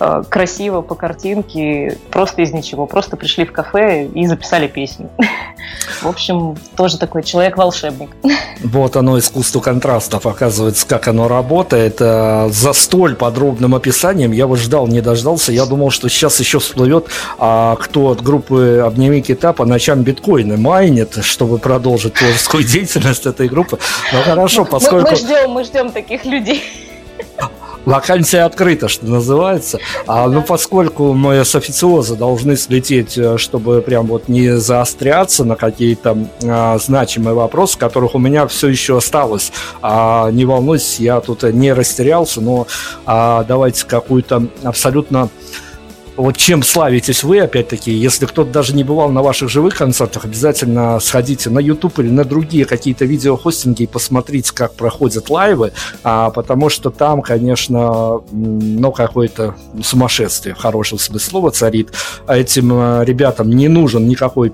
э, 0.00 0.22
красиво 0.28 0.80
по 0.80 0.94
картинке, 0.94 1.98
просто 2.10 2.42
из 2.42 2.52
ничего. 2.52 2.86
Просто 2.86 3.16
пришли 3.16 3.44
в 3.44 3.52
кафе 3.52 4.06
и 4.06 4.26
записали 4.26 4.66
песню. 4.66 5.10
В 6.02 6.08
общем, 6.08 6.56
тоже 6.76 6.98
такой 6.98 7.22
человек-волшебник. 7.22 8.10
Вот 8.62 8.96
оно, 8.96 9.18
искусство 9.18 9.60
контрастов, 9.60 10.26
оказывается, 10.26 10.86
как 10.86 11.08
оно 11.08 11.28
работает. 11.28 11.96
Э, 12.00 12.48
за 12.50 12.72
столь 12.72 13.16
подробным 13.16 13.74
описанием 13.74 14.32
я 14.32 14.46
вот 14.46 14.58
ждал, 14.58 14.86
не 14.86 15.00
дождался. 15.00 15.52
Я 15.52 15.66
думал, 15.66 15.90
что 15.90 16.08
сейчас 16.08 16.38
еще 16.40 16.58
всплывет, 16.58 17.06
а 17.38 17.76
кто 17.76 18.10
от 18.10 18.22
группы 18.22 18.82
«Обними 18.84 19.20
кита» 19.20 19.52
по 19.52 19.64
ночам 19.64 20.02
биткоины 20.02 20.56
майнит, 20.56 21.18
чтобы 21.22 21.58
продолжить 21.58 22.14
творческую 22.14 22.64
деятельность 22.66 23.26
этой 23.26 23.48
группы. 23.48 23.78
Ну 24.12 24.22
хорошо, 24.22 24.64
поскольку... 24.64 25.10
Мы 25.10 25.16
ждем, 25.16 25.50
мы 25.50 25.64
ждем 25.64 25.90
таких 25.90 26.24
людей. 26.24 26.62
Вакансия 27.84 28.42
открыта, 28.42 28.88
что 28.88 29.06
называется. 29.06 29.78
А, 30.06 30.28
ну, 30.28 30.42
поскольку 30.42 31.14
мы 31.14 31.44
с 31.44 31.54
официоза 31.56 32.14
должны 32.14 32.56
слететь, 32.56 33.18
э, 33.18 33.38
чтобы 33.38 33.82
прям 33.82 34.06
вот 34.06 34.28
не 34.28 34.56
заостряться 34.56 35.44
на 35.44 35.56
какие-то 35.56 36.16
а, 36.44 36.78
значимые 36.78 37.34
вопросы, 37.34 37.78
которых 37.78 38.14
у 38.14 38.18
меня 38.18 38.46
все 38.46 38.68
еще 38.68 38.98
осталось. 38.98 39.52
А, 39.80 40.30
не 40.30 40.44
волнуйтесь, 40.44 41.00
я 41.00 41.20
тут 41.20 41.42
не 41.42 41.72
растерялся, 41.72 42.40
но 42.40 42.66
а, 43.04 43.44
давайте 43.44 43.84
какую-то 43.84 44.46
абсолютно 44.62 45.28
вот 46.16 46.36
чем 46.36 46.62
славитесь 46.62 47.22
вы, 47.22 47.40
опять-таки, 47.40 47.90
если 47.90 48.26
кто-то 48.26 48.50
даже 48.50 48.74
не 48.74 48.84
бывал 48.84 49.10
на 49.10 49.22
ваших 49.22 49.48
живых 49.48 49.76
концертах, 49.76 50.26
обязательно 50.26 51.00
сходите 51.00 51.48
на 51.48 51.58
YouTube 51.58 51.98
или 52.00 52.10
на 52.10 52.24
другие 52.24 52.64
какие-то 52.66 53.04
видеохостинги 53.04 53.84
и 53.84 53.86
посмотрите, 53.86 54.52
как 54.52 54.74
проходят 54.74 55.30
лайвы, 55.30 55.72
а, 56.04 56.30
потому 56.30 56.68
что 56.68 56.90
там, 56.90 57.22
конечно, 57.22 58.20
ну, 58.30 58.92
какое-то 58.92 59.54
сумасшествие, 59.82 60.54
в 60.54 60.58
хорошем 60.58 60.98
смысле 60.98 61.20
слова, 61.20 61.50
царит. 61.50 61.92
А 62.26 62.36
этим 62.36 62.70
а, 62.72 63.02
ребятам 63.04 63.48
не 63.48 63.68
нужен 63.68 64.06
никакой, 64.06 64.52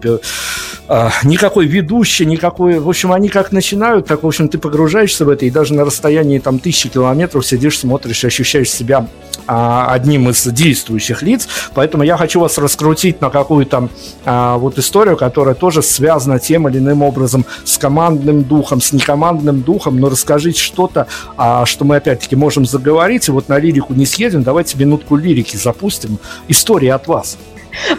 а, 0.86 1.10
никакой 1.24 1.66
ведущий, 1.66 2.24
никакой... 2.24 2.78
В 2.78 2.88
общем, 2.88 3.12
они 3.12 3.28
как 3.28 3.50
начинают, 3.50 4.06
так, 4.06 4.22
в 4.22 4.26
общем, 4.26 4.48
ты 4.48 4.58
погружаешься 4.58 5.24
в 5.24 5.28
это, 5.28 5.44
и 5.44 5.50
даже 5.50 5.74
на 5.74 5.84
расстоянии 5.84 6.38
там 6.38 6.60
тысячи 6.60 6.88
километров 6.88 7.44
сидишь, 7.44 7.78
смотришь, 7.78 8.24
ощущаешь 8.24 8.70
себя 8.70 9.08
одним 9.48 10.28
из 10.28 10.44
действующих 10.44 11.22
лиц, 11.22 11.48
поэтому 11.74 12.02
я 12.04 12.16
хочу 12.16 12.40
вас 12.40 12.58
раскрутить 12.58 13.20
на 13.20 13.30
какую-то 13.30 13.88
а, 14.24 14.58
вот 14.58 14.78
историю, 14.78 15.16
которая 15.16 15.54
тоже 15.54 15.82
связана 15.82 16.38
тем 16.38 16.68
или 16.68 16.78
иным 16.78 17.02
образом 17.02 17.46
с 17.64 17.78
командным 17.78 18.44
духом, 18.44 18.80
с 18.80 18.92
некомандным 18.92 19.62
духом, 19.62 19.98
но 19.98 20.08
расскажите 20.08 20.60
что-то, 20.60 21.06
а, 21.36 21.64
что 21.64 21.84
мы 21.84 21.96
опять-таки 21.96 22.36
можем 22.36 22.66
заговорить, 22.66 23.28
и 23.28 23.30
вот 23.30 23.48
на 23.48 23.58
лирику 23.58 23.94
не 23.94 24.06
съедем, 24.06 24.42
давайте 24.42 24.76
минутку 24.78 25.16
лирики 25.16 25.56
запустим. 25.56 26.18
История 26.48 26.94
от 26.94 27.06
вас. 27.06 27.38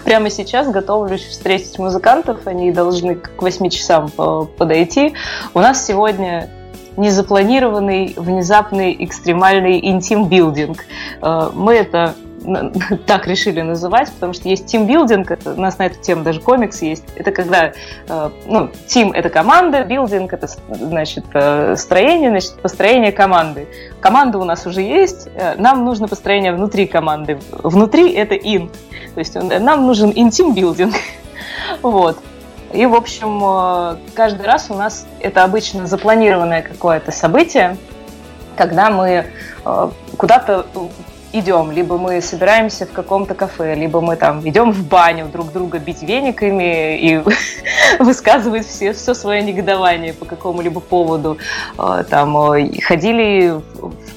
Прямо 0.04 0.30
сейчас 0.30 0.70
готовлюсь 0.70 1.24
встретить 1.24 1.78
музыкантов, 1.80 2.46
они 2.46 2.72
должны 2.72 3.16
к 3.16 3.42
8 3.42 3.70
часам 3.70 4.10
подойти. 4.58 5.14
У 5.54 5.60
нас 5.60 5.86
сегодня 5.86 6.50
незапланированный, 7.00 8.14
внезапный, 8.18 8.96
экстремальный 9.00 9.80
интим-билдинг. 9.80 10.86
Э, 11.22 11.50
мы 11.54 11.76
это 11.76 12.14
так 13.06 13.28
решили 13.28 13.62
называть, 13.62 14.12
потому 14.12 14.34
что 14.34 14.50
есть 14.50 14.66
тимбилдинг, 14.66 15.32
это, 15.32 15.54
у 15.54 15.60
нас 15.60 15.78
на 15.78 15.86
эту 15.86 16.00
тему 16.02 16.24
даже 16.24 16.42
комикс 16.42 16.82
есть. 16.82 17.06
Это 17.16 17.32
когда, 17.32 17.72
э, 18.08 18.30
ну, 18.46 18.70
team – 18.88 19.14
это 19.14 19.30
команда, 19.30 19.84
building – 19.84 20.34
это, 20.34 20.48
значит, 20.70 21.26
э, 21.34 21.76
строение, 21.78 22.30
значит, 22.30 22.62
построение 22.62 23.12
команды. 23.12 23.68
Команда 24.02 24.38
у 24.38 24.44
нас 24.44 24.66
уже 24.66 24.82
есть, 24.82 25.30
нам 25.58 25.86
нужно 25.86 26.08
построение 26.08 26.54
внутри 26.54 26.86
команды. 26.86 27.40
Внутри– 27.52 28.12
это 28.14 28.36
in. 28.36 28.70
То 29.14 29.20
есть 29.20 29.36
нам 29.36 29.88
нужен 29.88 30.12
интим-билдинг. 30.14 30.94
Вот. 31.82 32.18
И, 32.74 32.86
в 32.86 32.94
общем, 32.94 33.42
э, 33.44 33.98
каждый 34.14 34.46
раз 34.46 34.68
у 34.70 34.76
нас 34.76 35.08
это 35.20 35.44
обычно 35.44 35.88
запланированное 35.88 36.62
какое-то 36.62 37.12
событие, 37.12 37.78
когда 38.56 38.90
мы 38.90 39.26
э, 39.66 39.90
куда-то 40.18 40.68
идем, 41.32 41.72
либо 41.72 41.98
мы 41.98 42.22
собираемся 42.22 42.86
в 42.86 42.92
каком-то 42.92 43.34
кафе, 43.34 43.76
либо 43.76 44.02
мы 44.02 44.16
там 44.16 44.48
идем 44.48 44.72
в 44.72 44.88
баню 44.88 45.28
друг 45.28 45.52
друга 45.52 45.80
бить 45.80 46.02
вениками 46.02 46.98
и 46.98 47.24
высказывать 48.00 48.68
все, 48.68 48.94
все 48.94 49.14
свое 49.14 49.42
негодование 49.42 50.14
по 50.14 50.26
какому-либо 50.26 50.80
поводу. 50.80 51.40
Э, 51.78 52.04
там 52.08 52.36
ходили 52.84 53.62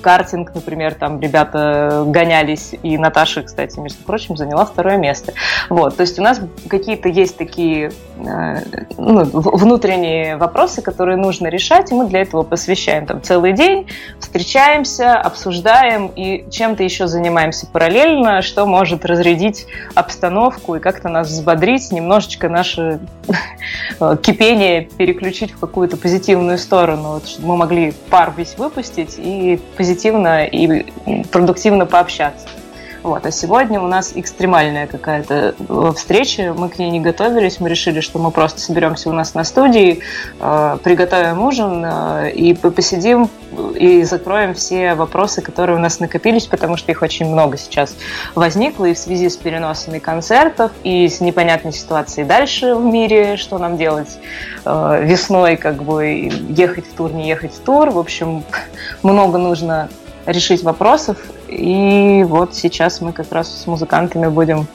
картинг, 0.00 0.54
например, 0.54 0.94
там 0.94 1.20
ребята 1.20 2.04
гонялись, 2.06 2.74
и 2.82 2.98
Наташа, 2.98 3.42
кстати, 3.42 3.78
между 3.78 4.02
прочим, 4.04 4.36
заняла 4.36 4.64
второе 4.64 4.96
место. 4.96 5.32
Вот, 5.68 5.96
то 5.96 6.02
есть 6.02 6.18
у 6.18 6.22
нас 6.22 6.40
какие-то 6.68 7.08
есть 7.08 7.36
такие 7.36 7.92
э, 8.18 8.56
ну, 8.96 9.24
внутренние 9.24 10.36
вопросы, 10.36 10.82
которые 10.82 11.16
нужно 11.16 11.46
решать, 11.48 11.92
и 11.92 11.94
мы 11.94 12.06
для 12.06 12.22
этого 12.22 12.42
посвящаем 12.42 13.06
там 13.06 13.22
целый 13.22 13.52
день, 13.52 13.88
встречаемся, 14.18 15.14
обсуждаем 15.14 16.08
и 16.14 16.44
чем-то 16.50 16.82
еще 16.82 17.06
занимаемся 17.06 17.66
параллельно, 17.66 18.42
что 18.42 18.66
может 18.66 19.04
разрядить 19.04 19.66
обстановку 19.94 20.76
и 20.76 20.80
как-то 20.80 21.08
нас 21.08 21.28
взбодрить, 21.28 21.92
немножечко 21.92 22.48
наше 22.48 23.00
э, 24.00 24.16
кипение 24.22 24.82
переключить 24.82 25.52
в 25.52 25.58
какую-то 25.58 25.96
позитивную 25.96 26.58
сторону, 26.58 27.20
чтобы 27.24 27.48
мы 27.48 27.56
могли 27.56 27.92
пар 28.10 28.32
весь 28.36 28.56
выпустить 28.56 29.16
и 29.18 29.51
позитивно 29.56 30.44
и 30.44 30.84
продуктивно 31.30 31.86
пообщаться. 31.86 32.46
Вот. 33.02 33.26
А 33.26 33.32
сегодня 33.32 33.80
у 33.80 33.88
нас 33.88 34.12
экстремальная 34.14 34.86
какая-то 34.86 35.56
э, 35.58 35.92
встреча, 35.96 36.54
мы 36.56 36.68
к 36.68 36.78
ней 36.78 36.88
не 36.90 37.00
готовились, 37.00 37.58
мы 37.58 37.68
решили, 37.68 38.00
что 38.00 38.20
мы 38.20 38.30
просто 38.30 38.60
соберемся 38.60 39.10
у 39.10 39.12
нас 39.12 39.34
на 39.34 39.42
студии, 39.42 40.00
э, 40.38 40.78
приготовим 40.84 41.42
ужин 41.42 41.84
э, 41.84 42.30
и 42.30 42.54
посидим 42.54 43.28
и 43.74 44.04
закроем 44.04 44.54
все 44.54 44.94
вопросы, 44.94 45.42
которые 45.42 45.76
у 45.76 45.80
нас 45.80 45.98
накопились, 45.98 46.46
потому 46.46 46.76
что 46.76 46.92
их 46.92 47.02
очень 47.02 47.26
много 47.26 47.58
сейчас 47.58 47.96
возникло 48.36 48.84
и 48.84 48.94
в 48.94 48.98
связи 48.98 49.28
с 49.28 49.36
переносами 49.36 49.98
концертов, 49.98 50.70
и 50.84 51.08
с 51.08 51.20
непонятной 51.20 51.72
ситуацией 51.72 52.24
дальше 52.24 52.74
в 52.74 52.84
мире, 52.84 53.36
что 53.36 53.58
нам 53.58 53.76
делать 53.76 54.18
весной, 54.64 55.56
как 55.56 55.82
бы 55.82 56.30
ехать 56.48 56.86
в 56.86 56.94
тур, 56.94 57.12
не 57.12 57.28
ехать 57.28 57.52
в 57.52 57.58
тур. 57.58 57.90
В 57.90 57.98
общем, 57.98 58.44
много 59.02 59.38
нужно 59.38 59.90
решить 60.26 60.62
вопросов. 60.62 61.16
И 61.48 62.24
вот 62.26 62.54
сейчас 62.54 63.00
мы 63.00 63.12
как 63.12 63.32
раз 63.32 63.62
с 63.62 63.66
музыкантами 63.66 64.28
будем 64.28 64.66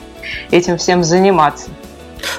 этим 0.50 0.76
всем 0.76 1.04
заниматься. 1.04 1.70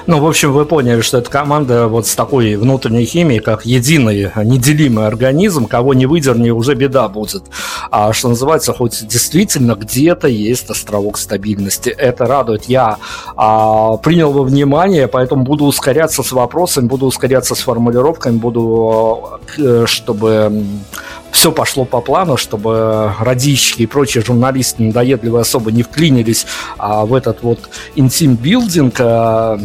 Ну, 0.06 0.20
в 0.20 0.26
общем, 0.26 0.52
вы 0.52 0.64
поняли, 0.64 1.00
что 1.00 1.18
эта 1.18 1.30
команда 1.30 1.88
вот 1.88 2.06
с 2.06 2.14
такой 2.14 2.56
внутренней 2.56 3.04
химией, 3.04 3.40
как 3.40 3.64
единый 3.64 4.30
неделимый 4.44 5.06
организм, 5.06 5.66
кого 5.66 5.94
не 5.94 6.06
выдерни, 6.06 6.50
уже 6.50 6.74
беда 6.74 7.08
будет. 7.08 7.44
А 7.90 8.12
что 8.12 8.28
называется, 8.28 8.72
хоть 8.72 9.06
действительно 9.06 9.74
где-то 9.74 10.28
есть 10.28 10.70
островок 10.70 11.18
стабильности. 11.18 11.90
Это 11.90 12.26
радует. 12.26 12.64
Я 12.64 12.98
а, 13.36 13.96
принял 13.98 14.32
во 14.32 14.42
внимание, 14.42 15.08
поэтому 15.08 15.44
буду 15.44 15.64
ускоряться 15.64 16.22
с 16.22 16.32
вопросами, 16.32 16.86
буду 16.86 17.06
ускоряться 17.06 17.54
с 17.54 17.60
формулировками, 17.60 18.36
буду, 18.36 19.40
э, 19.58 19.84
чтобы 19.86 20.64
все 21.32 21.52
пошло 21.52 21.84
по 21.84 22.00
плану, 22.00 22.36
чтобы 22.36 23.12
радищики 23.18 23.82
и 23.82 23.86
прочие 23.86 24.24
журналисты 24.24 24.82
надоедливые 24.82 25.42
особо 25.42 25.70
не 25.72 25.82
вклинились 25.82 26.46
а, 26.78 27.04
в 27.04 27.14
этот 27.14 27.42
вот 27.42 27.68
интим-билдинг. 27.96 28.94
А, 29.00 29.58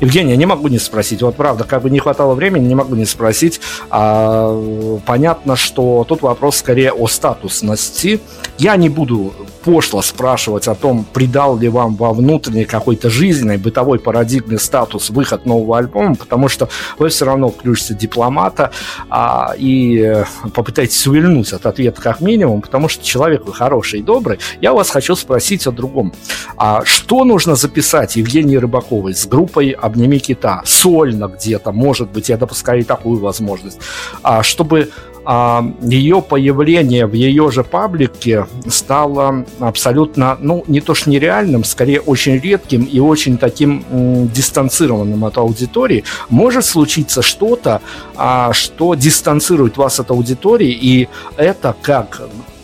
Евгения, 0.00 0.36
не 0.36 0.46
могу 0.46 0.68
не 0.68 0.78
спросить. 0.78 1.22
Вот 1.22 1.36
правда, 1.36 1.64
как 1.64 1.82
бы 1.82 1.90
не 1.90 1.98
хватало 1.98 2.34
времени, 2.34 2.66
не 2.66 2.74
могу 2.74 2.94
не 2.94 3.04
спросить. 3.04 3.60
А, 3.90 5.00
понятно, 5.04 5.56
что 5.56 6.04
тут 6.08 6.22
вопрос 6.22 6.56
скорее 6.56 6.92
о 6.92 7.08
статусности. 7.08 8.20
Я 8.58 8.76
не 8.76 8.88
буду 8.88 9.32
пошло 9.64 10.02
спрашивать 10.02 10.68
о 10.68 10.74
том, 10.74 11.04
придал 11.04 11.58
ли 11.58 11.68
вам 11.68 11.94
во 11.96 12.12
внутренней 12.12 12.64
какой-то 12.64 13.10
жизненной, 13.10 13.56
бытовой 13.56 13.98
парадигме 13.98 14.58
статус 14.58 15.10
выход 15.10 15.46
нового 15.46 15.78
альбома, 15.78 16.14
потому 16.14 16.48
что 16.48 16.68
вы 16.98 17.08
все 17.08 17.24
равно 17.24 17.50
включите 17.50 17.94
дипломата 17.94 18.70
а, 19.08 19.54
и 19.56 20.24
попытаетесь 20.54 21.06
увильнуть 21.06 21.52
от 21.52 21.66
ответа 21.66 22.00
как 22.00 22.20
минимум, 22.20 22.62
потому 22.62 22.88
что 22.88 23.04
человек 23.04 23.44
вы 23.46 23.52
хороший 23.52 24.00
и 24.00 24.02
добрый. 24.02 24.38
Я 24.60 24.72
вас 24.72 24.90
хочу 24.90 25.14
спросить 25.16 25.66
о 25.66 25.72
другом. 25.72 26.12
А 26.56 26.84
что 26.84 27.24
нужно 27.24 27.54
записать 27.54 28.16
Евгении 28.16 28.56
Рыбаковой 28.56 29.14
с 29.14 29.26
группой 29.26 29.70
«Обними 29.70 30.18
кита»? 30.18 30.62
Сольно 30.64 31.28
где-то, 31.28 31.72
может 31.72 32.10
быть, 32.10 32.28
я 32.28 32.36
допускаю 32.36 32.80
и 32.80 32.84
такую 32.84 33.20
возможность, 33.20 33.78
а, 34.22 34.42
чтобы 34.42 34.90
ее 35.24 36.20
появление 36.20 37.06
в 37.06 37.12
ее 37.12 37.50
же 37.50 37.62
паблике 37.62 38.46
стало 38.68 39.44
абсолютно, 39.60 40.36
ну, 40.40 40.64
не 40.66 40.80
то 40.80 40.94
что 40.94 41.10
нереальным, 41.10 41.64
скорее 41.64 42.00
очень 42.00 42.38
редким 42.38 42.84
и 42.84 42.98
очень 42.98 43.38
таким 43.38 43.84
дистанцированным 44.32 45.24
от 45.24 45.38
аудитории. 45.38 46.04
Может 46.28 46.64
случиться 46.64 47.22
что-то, 47.22 47.80
а, 48.16 48.52
что 48.52 48.94
дистанцирует 48.94 49.76
вас 49.76 50.00
от 50.00 50.10
аудитории, 50.10 50.72
и 50.72 51.08
это 51.36 51.74
как 51.82 52.22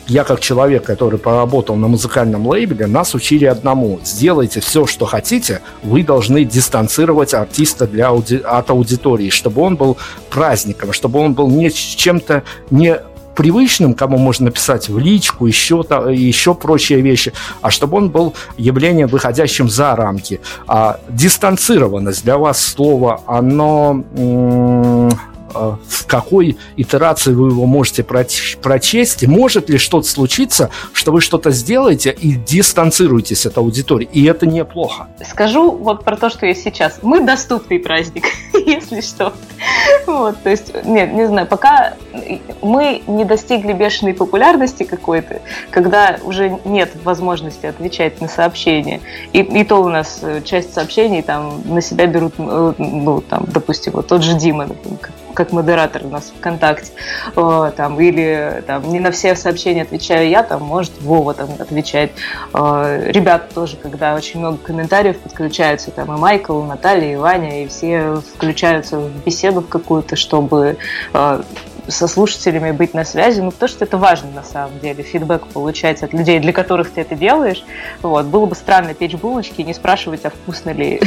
я 0.09 0.25
как 0.25 0.41
человек, 0.41 0.85
который 0.85 1.19
поработал 1.19 1.77
на 1.77 1.87
музыкальном 1.87 2.47
лейбле, 2.47 2.87
нас 2.87 3.15
учили 3.15 3.45
одному. 3.45 4.01
Сделайте 4.05 4.61
все, 4.61 4.87
что 4.87 5.05
хотите, 5.05 5.61
вы 5.83 6.03
должны 6.03 6.45
дистанцировать 6.45 7.35
артиста 7.35 7.87
для 7.87 8.09
ауди... 8.09 8.39
от 8.39 8.71
аудитории, 8.71 9.29
чтобы 9.29 9.63
он 9.63 9.77
был 9.77 9.99
праздником, 10.31 10.93
чтобы 10.93 11.21
он 11.21 11.35
был 11.35 11.49
не 11.49 11.71
чем-то 11.71 12.43
не 12.71 12.99
привычным, 13.37 13.95
кому 13.95 14.19
можно 14.19 14.47
написать 14.47 14.89
в 14.89 14.99
личку, 14.99 15.47
еще, 15.47 15.85
еще 16.11 16.55
прочие 16.55 17.03
вещи, 17.03 17.33
а 17.61 17.71
чтобы 17.71 17.99
он 17.99 18.11
был 18.11 18.35
явлением, 18.57 19.07
выходящим 19.07 19.69
за 19.69 19.95
рамки. 19.95 20.41
А 20.67 20.99
дистанцированность 21.09 22.25
для 22.25 22.37
вас 22.37 22.61
слово, 22.61 23.21
оно 23.27 24.03
в 25.53 26.07
какой 26.07 26.57
итерации 26.77 27.33
вы 27.33 27.51
его 27.51 27.67
можете 27.67 28.05
прочесть, 28.05 29.27
может 29.27 29.71
ли 29.71 29.79
что-то 29.79 30.09
случиться, 30.09 30.71
что 30.93 31.13
вы 31.13 31.21
что-то 31.21 31.51
сделаете 31.51 32.11
и 32.11 32.33
дистанцируетесь 32.33 33.47
от 33.47 33.59
аудитории, 33.59 34.09
и 34.13 34.25
это 34.25 34.47
неплохо. 34.47 35.09
Скажу 35.25 35.71
вот 35.73 36.05
про 36.05 36.17
то, 36.17 36.31
что 36.31 36.47
есть 36.47 36.63
сейчас. 36.63 36.99
Мы 37.03 37.25
доступный 37.25 37.79
праздник, 37.79 38.25
если 38.67 39.01
что. 39.01 39.33
Вот, 40.07 40.43
то 40.43 40.51
есть, 40.51 40.73
нет, 40.85 41.13
не 41.13 41.27
знаю, 41.27 41.47
пока 41.47 41.95
мы 42.63 43.03
не 43.07 43.25
достигли 43.25 43.73
бешеной 43.73 44.15
популярности 44.15 44.85
какой-то, 44.85 45.41
когда 45.71 46.19
уже 46.25 46.59
нет 46.65 46.91
возможности 47.05 47.67
отвечать 47.67 48.21
на 48.21 48.29
сообщения, 48.29 49.01
и, 49.33 49.41
и 49.41 49.65
то 49.65 49.83
у 49.83 49.89
нас 49.89 50.21
э, 50.23 50.41
часть 50.43 50.75
сообщений 50.75 51.23
там 51.23 51.63
на 51.65 51.81
себя 51.81 52.07
берут, 52.07 52.35
э, 52.39 52.73
ну, 52.79 53.21
там, 53.21 53.45
допустим, 53.49 53.93
вот 53.93 54.07
тот 54.07 54.23
же 54.23 54.35
Дима, 54.35 54.67
например, 54.67 54.99
как 55.39 55.53
модератор 55.53 56.05
у 56.05 56.09
нас 56.09 56.33
ВКонтакте, 56.37 56.91
там, 57.37 58.01
или 58.01 58.65
там, 58.67 58.93
не 58.93 58.99
на 58.99 59.13
все 59.13 59.37
сообщения 59.37 59.83
отвечаю 59.83 60.29
я, 60.29 60.43
там, 60.43 60.65
может, 60.65 61.01
Вова 61.01 61.33
там 61.33 61.51
отвечает. 61.61 62.11
Ребята 62.53 63.55
тоже, 63.55 63.77
когда 63.77 64.17
очень 64.17 64.41
много 64.41 64.59
комментариев 64.59 65.17
подключаются, 65.19 65.93
там, 65.93 66.13
и 66.13 66.19
Майкл, 66.19 66.61
и 66.65 66.67
Наталья, 66.67 67.13
и 67.13 67.17
Ваня, 67.17 67.63
и 67.63 67.69
все 67.69 68.17
включаются 68.35 68.99
в 68.99 69.25
беседу 69.25 69.61
в 69.61 69.69
какую-то, 69.69 70.17
чтобы 70.17 70.77
со 71.13 72.09
слушателями 72.09 72.73
быть 72.73 72.93
на 72.93 73.05
связи, 73.05 73.41
ну, 73.41 73.53
потому 73.53 73.69
что 73.69 73.85
это 73.85 73.97
важно 73.97 74.33
на 74.33 74.43
самом 74.43 74.81
деле, 74.81 75.05
фидбэк 75.05 75.47
получать 75.47 76.03
от 76.03 76.13
людей, 76.13 76.41
для 76.41 76.53
которых 76.53 76.91
ты 76.91 77.03
это 77.03 77.15
делаешь. 77.15 77.65
Вот. 78.03 78.27
Было 78.27 78.47
бы 78.47 78.57
странно 78.57 78.93
печь 78.93 79.15
булочки 79.15 79.61
и 79.61 79.65
не 79.65 79.73
спрашивать, 79.73 80.25
а 80.25 80.31
вкусно 80.31 80.71
ли 80.71 81.01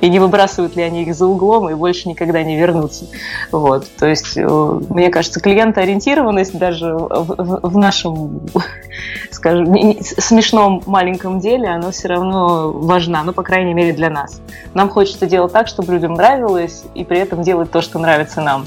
и 0.00 0.08
не 0.08 0.18
выбрасывают 0.18 0.76
ли 0.76 0.82
они 0.82 1.02
их 1.02 1.14
за 1.14 1.26
углом 1.26 1.68
и 1.70 1.74
больше 1.74 2.08
никогда 2.08 2.42
не 2.42 2.56
вернутся. 2.56 3.06
Вот. 3.50 3.86
То 3.98 4.06
есть, 4.06 4.36
э, 4.36 4.46
мне 4.88 5.10
кажется, 5.10 5.40
клиентоориентированность 5.40 6.56
даже 6.58 6.94
в, 6.94 7.60
в, 7.62 7.76
нашем, 7.76 8.40
скажем, 9.30 9.74
смешном 10.02 10.82
маленьком 10.86 11.40
деле, 11.40 11.68
она 11.68 11.90
все 11.90 12.08
равно 12.08 12.72
важна, 12.72 13.22
ну, 13.22 13.32
по 13.32 13.42
крайней 13.42 13.74
мере, 13.74 13.92
для 13.92 14.10
нас. 14.10 14.40
Нам 14.74 14.88
хочется 14.88 15.26
делать 15.26 15.52
так, 15.52 15.68
чтобы 15.68 15.92
людям 15.92 16.14
нравилось, 16.14 16.84
и 16.94 17.04
при 17.04 17.18
этом 17.18 17.42
делать 17.42 17.70
то, 17.70 17.82
что 17.82 17.98
нравится 17.98 18.40
нам. 18.40 18.66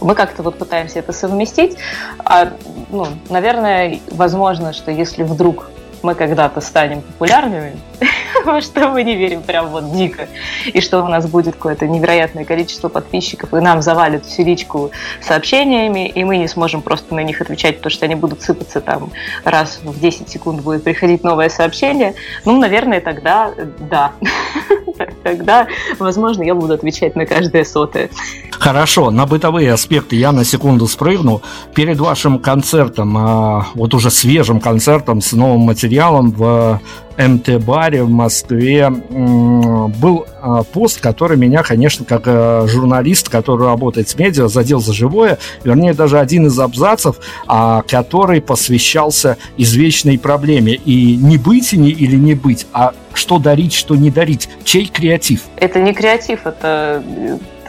Мы 0.00 0.14
как-то 0.14 0.42
вот 0.42 0.56
пытаемся 0.56 1.00
это 1.00 1.12
совместить. 1.12 1.76
А, 2.24 2.52
ну, 2.90 3.06
наверное, 3.28 3.98
возможно, 4.10 4.72
что 4.72 4.90
если 4.90 5.24
вдруг 5.24 5.71
мы 6.02 6.14
когда-то 6.14 6.60
станем 6.60 7.02
популярными, 7.02 7.76
во 8.44 8.60
что 8.60 8.88
мы 8.88 9.02
не 9.02 9.16
верим 9.16 9.42
прям 9.42 9.68
вот 9.68 9.92
дико, 9.92 10.28
и 10.66 10.80
что 10.80 11.02
у 11.02 11.08
нас 11.08 11.26
будет 11.26 11.54
какое-то 11.54 11.86
невероятное 11.86 12.44
количество 12.44 12.88
подписчиков, 12.88 13.54
и 13.54 13.60
нам 13.60 13.82
завалят 13.82 14.26
всю 14.26 14.44
личку 14.44 14.90
сообщениями, 15.20 16.08
и 16.08 16.24
мы 16.24 16.38
не 16.38 16.48
сможем 16.48 16.82
просто 16.82 17.14
на 17.14 17.22
них 17.22 17.40
отвечать, 17.40 17.76
потому 17.76 17.90
что 17.90 18.04
они 18.04 18.14
будут 18.14 18.42
сыпаться 18.42 18.80
там 18.80 19.12
раз 19.44 19.80
в 19.82 19.98
10 20.00 20.28
секунд 20.28 20.62
будет 20.62 20.84
приходить 20.84 21.24
новое 21.24 21.48
сообщение, 21.48 22.14
ну, 22.44 22.58
наверное, 22.58 23.00
тогда 23.00 23.52
да. 23.78 24.12
Тогда, 25.22 25.66
возможно, 25.98 26.42
я 26.42 26.54
буду 26.54 26.74
отвечать 26.74 27.16
на 27.16 27.26
каждое 27.26 27.64
сотое. 27.64 28.10
Хорошо, 28.50 29.10
на 29.10 29.26
бытовые 29.26 29.72
аспекты 29.72 30.16
я 30.16 30.32
на 30.32 30.44
секунду 30.44 30.86
спрыгну. 30.86 31.42
Перед 31.74 31.98
вашим 31.98 32.38
концертом, 32.38 33.16
а, 33.18 33.66
вот 33.74 33.94
уже 33.94 34.10
свежим 34.10 34.60
концертом 34.60 35.20
с 35.20 35.32
новым 35.32 35.60
материалом 35.60 36.30
в 36.30 36.80
МТ-баре 37.16 38.02
в 38.02 38.10
Москве 38.10 38.90
был 38.90 40.26
а, 40.40 40.62
пост, 40.62 41.00
который 41.00 41.36
меня, 41.36 41.62
конечно, 41.62 42.04
как 42.04 42.22
э, 42.26 42.66
журналист, 42.68 43.28
который 43.28 43.66
работает 43.66 44.08
с 44.08 44.16
медиа, 44.16 44.48
задел 44.48 44.80
за 44.80 44.92
живое. 44.92 45.38
Вернее, 45.64 45.94
даже 45.94 46.18
один 46.18 46.46
из 46.46 46.58
абзацев, 46.58 47.16
а, 47.46 47.82
который 47.82 48.40
посвящался 48.40 49.36
извечной 49.56 50.18
проблеме. 50.18 50.74
И 50.74 51.16
не 51.16 51.38
быть 51.38 51.72
или 51.72 52.16
не 52.16 52.34
быть, 52.34 52.66
а 52.72 52.92
что 53.14 53.38
дарить, 53.38 53.72
что 53.72 53.94
не 53.94 54.10
дарить. 54.10 54.48
Чей 54.64 54.86
креатив? 54.86 55.42
Это 55.56 55.80
не 55.80 55.92
креатив, 55.92 56.46
это 56.46 57.02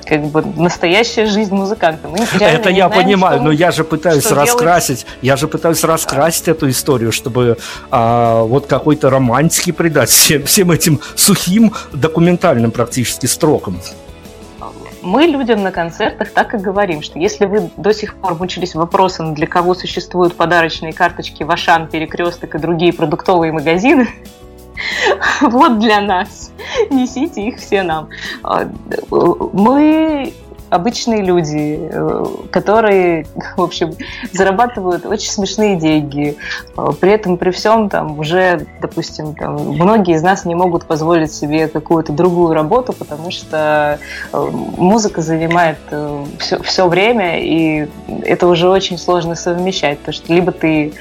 как 0.05 0.25
бы 0.25 0.43
настоящая 0.55 1.25
жизнь 1.25 1.53
музыканта. 1.53 2.07
Мы 2.07 2.17
это 2.17 2.69
я 2.69 2.87
знаем, 2.87 2.91
понимаю, 2.91 3.35
что, 3.35 3.45
но 3.45 3.51
я 3.51 3.71
же 3.71 3.83
пытаюсь 3.83 4.25
раскрасить, 4.31 5.05
делать... 5.05 5.17
я 5.21 5.35
же 5.35 5.47
пытаюсь 5.47 5.83
раскрасить 5.83 6.47
эту 6.47 6.69
историю, 6.69 7.11
чтобы 7.11 7.57
а, 7.91 8.43
вот 8.43 8.67
какой-то 8.67 9.09
романтики 9.09 9.71
придать 9.71 10.09
всем, 10.09 10.43
всем 10.43 10.71
этим 10.71 10.99
сухим 11.15 11.73
документальным 11.91 12.71
практически 12.71 13.25
строкам. 13.25 13.79
Мы 15.03 15.23
людям 15.23 15.63
на 15.63 15.71
концертах 15.71 16.31
так 16.31 16.53
и 16.53 16.57
говорим, 16.57 17.01
что 17.01 17.19
если 17.19 17.45
вы 17.45 17.69
до 17.75 17.93
сих 17.93 18.15
пор 18.15 18.35
мучились 18.35 18.73
вопросом, 18.73 19.33
для 19.33 19.47
кого 19.47 19.75
существуют 19.75 20.35
подарочные 20.35 20.93
карточки 20.93 21.43
в 21.43 21.51
Ашан, 21.51 21.89
Перекресток 21.89 22.55
и 22.55 22.57
другие 22.57 22.93
продуктовые 22.93 23.51
магазины, 23.51 24.07
вот 25.41 25.79
для 25.79 26.01
нас. 26.01 26.51
Несите 26.89 27.47
их 27.47 27.57
все 27.57 27.83
нам. 27.83 28.09
А, 28.43 28.67
Мы 29.11 30.33
обычные 30.73 31.23
люди, 31.23 31.79
э, 31.79 32.25
которые, 32.51 33.25
в 33.57 33.61
общем, 33.61 33.93
зарабатывают 34.31 35.05
очень 35.05 35.29
смешные 35.29 35.75
деньги. 35.75 36.35
Э, 36.75 36.89
при 36.99 37.11
этом, 37.11 37.37
при 37.37 37.51
всем, 37.51 37.89
там, 37.89 38.19
уже, 38.19 38.65
допустим, 38.81 39.35
там, 39.35 39.55
многие 39.55 40.15
из 40.15 40.23
нас 40.23 40.45
не 40.45 40.55
могут 40.55 40.85
позволить 40.85 41.31
себе 41.31 41.67
какую-то 41.67 42.11
другую 42.11 42.53
работу, 42.53 42.93
потому 42.93 43.31
что 43.31 43.99
э, 44.31 44.49
музыка 44.77 45.21
занимает 45.21 45.77
все, 46.39 46.61
все 46.61 46.87
время, 46.87 47.39
и 47.39 47.87
это 48.23 48.47
уже 48.47 48.69
очень 48.69 48.97
сложно 48.97 49.35
совмещать, 49.35 49.99
потому 49.99 50.13
что 50.13 50.33
либо 50.33 50.51
ты 50.51 50.93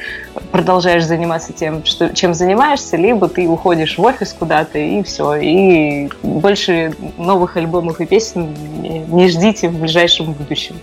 продолжаешь 0.51 1.05
заниматься 1.05 1.53
тем, 1.53 1.85
что, 1.85 2.15
чем 2.15 2.35
занимаешься, 2.35 2.97
либо 2.97 3.29
ты 3.29 3.47
уходишь 3.49 3.99
в 3.99 4.03
офис 4.03 4.35
куда-то, 4.39 4.79
и 4.79 5.03
все. 5.03 5.35
И 5.35 6.09
больше 6.23 6.93
новых 7.19 7.57
альбомов 7.57 8.01
и 8.01 8.07
песен 8.07 8.55
не 8.83 9.29
ждите 9.29 9.62
в 9.69 9.79
ближайшем 9.79 10.33
будущем. 10.33 10.77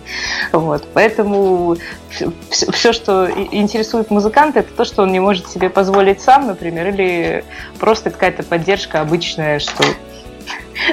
Вот. 0.52 0.86
Поэтому 0.94 1.76
все, 2.08 2.32
все, 2.72 2.92
что 2.92 3.30
интересует 3.30 4.10
музыканта, 4.10 4.60
это 4.60 4.72
то, 4.74 4.84
что 4.84 5.02
он 5.02 5.12
не 5.12 5.20
может 5.20 5.48
себе 5.48 5.70
позволить 5.70 6.20
сам, 6.20 6.46
например, 6.46 6.88
или 6.88 7.44
просто 7.78 8.10
какая-то 8.10 8.42
поддержка 8.42 9.00
обычная, 9.00 9.58
что 9.58 9.84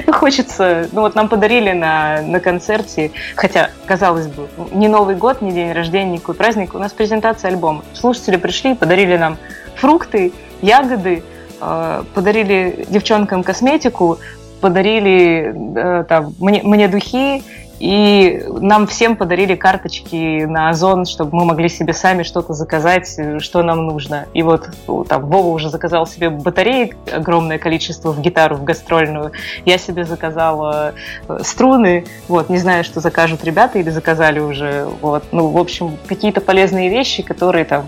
хочется... 0.12 0.88
Ну, 0.92 1.02
вот 1.02 1.14
нам 1.14 1.28
подарили 1.28 1.72
на, 1.72 2.22
на 2.22 2.40
концерте, 2.40 3.10
хотя, 3.36 3.70
казалось 3.86 4.26
бы, 4.26 4.48
не 4.72 4.88
Новый 4.88 5.16
год, 5.16 5.42
не 5.42 5.52
день 5.52 5.72
рождения, 5.72 6.12
никакой 6.12 6.34
праздник, 6.34 6.74
у 6.74 6.78
нас 6.78 6.92
презентация 6.92 7.50
альбома. 7.50 7.84
Слушатели 7.94 8.36
пришли, 8.36 8.74
подарили 8.74 9.16
нам 9.16 9.38
фрукты, 9.76 10.32
ягоды, 10.62 11.22
э, 11.60 12.02
подарили 12.14 12.86
девчонкам 12.88 13.42
косметику, 13.42 14.18
подарили 14.60 15.54
э, 15.76 16.04
там, 16.08 16.34
мне, 16.38 16.62
мне 16.62 16.88
духи 16.88 17.42
и 17.78 18.44
нам 18.60 18.86
всем 18.86 19.16
подарили 19.16 19.54
карточки 19.54 20.44
на 20.44 20.70
Озон, 20.70 21.06
чтобы 21.06 21.36
мы 21.36 21.44
могли 21.44 21.68
себе 21.68 21.92
сами 21.92 22.24
что-то 22.24 22.52
заказать, 22.52 23.18
что 23.40 23.62
нам 23.62 23.86
нужно. 23.86 24.26
И 24.34 24.42
вот 24.42 24.68
там 25.08 25.26
Вова 25.26 25.48
уже 25.48 25.70
заказал 25.70 26.06
себе 26.06 26.30
батареи 26.30 26.94
огромное 27.12 27.58
количество 27.58 28.10
в 28.10 28.20
гитару, 28.20 28.56
в 28.56 28.64
гастрольную. 28.64 29.32
Я 29.64 29.78
себе 29.78 30.04
заказала 30.04 30.94
э, 31.28 31.38
струны. 31.42 32.04
Вот, 32.26 32.48
не 32.48 32.58
знаю, 32.58 32.82
что 32.82 33.00
закажут 33.00 33.44
ребята 33.44 33.78
или 33.78 33.90
заказали 33.90 34.40
уже. 34.40 34.88
Вот. 35.00 35.24
Ну, 35.30 35.48
в 35.48 35.58
общем, 35.58 35.96
какие-то 36.06 36.40
полезные 36.40 36.88
вещи, 36.88 37.22
которые 37.22 37.64
там 37.64 37.86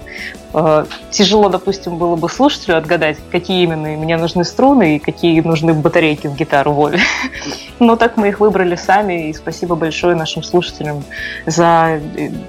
э, 0.55 0.85
тяжело, 1.11 1.49
допустим, 1.49 1.97
было 1.97 2.15
бы 2.15 2.29
слушателю 2.29 2.77
отгадать, 2.77 3.19
какие 3.33 3.65
именно 3.65 3.89
мне 3.89 4.17
нужны 4.17 4.45
струны 4.45 4.97
и 4.97 4.99
какие 4.99 5.41
нужны 5.41 5.75
батарейки 5.75 6.29
в 6.29 6.37
гитару 6.37 6.73
Вове. 6.73 7.01
Но 7.81 7.97
так 7.97 8.17
мы 8.17 8.29
их 8.29 8.41
выбрали 8.41 8.77
сами, 8.77 9.29
и 9.29 9.33
спасибо 9.33 9.77
большое 9.81 10.15
нашим 10.15 10.43
слушателям 10.43 11.03
за, 11.47 12.01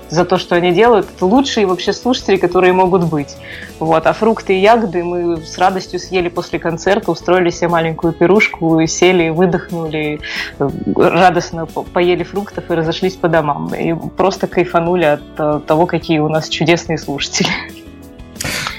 за 0.09 0.25
то, 0.25 0.37
что 0.37 0.55
они 0.55 0.71
делают. 0.71 1.07
Это 1.15 1.25
лучшие 1.25 1.65
вообще 1.65 1.93
слушатели, 1.93 2.37
которые 2.37 2.73
могут 2.73 3.05
быть. 3.05 3.35
Вот. 3.79 4.05
А 4.05 4.13
фрукты 4.13 4.53
и 4.53 4.61
ягоды 4.61 5.03
мы 5.03 5.37
с 5.37 5.57
радостью 5.57 5.99
съели 5.99 6.29
после 6.29 6.59
концерта, 6.59 7.11
устроили 7.11 7.49
себе 7.49 7.69
маленькую 7.69 8.13
пирушку, 8.13 8.85
сели, 8.85 9.29
выдохнули, 9.29 10.19
радостно 10.59 11.65
поели 11.65 12.23
фруктов 12.23 12.69
и 12.69 12.73
разошлись 12.75 13.15
по 13.15 13.27
домам. 13.27 13.73
И 13.73 13.95
просто 14.17 14.45
кайфанули 14.47 15.05
от 15.05 15.65
того, 15.65 15.87
какие 15.87 16.19
у 16.19 16.29
нас 16.29 16.49
чудесные 16.49 16.99
слушатели. 16.99 17.49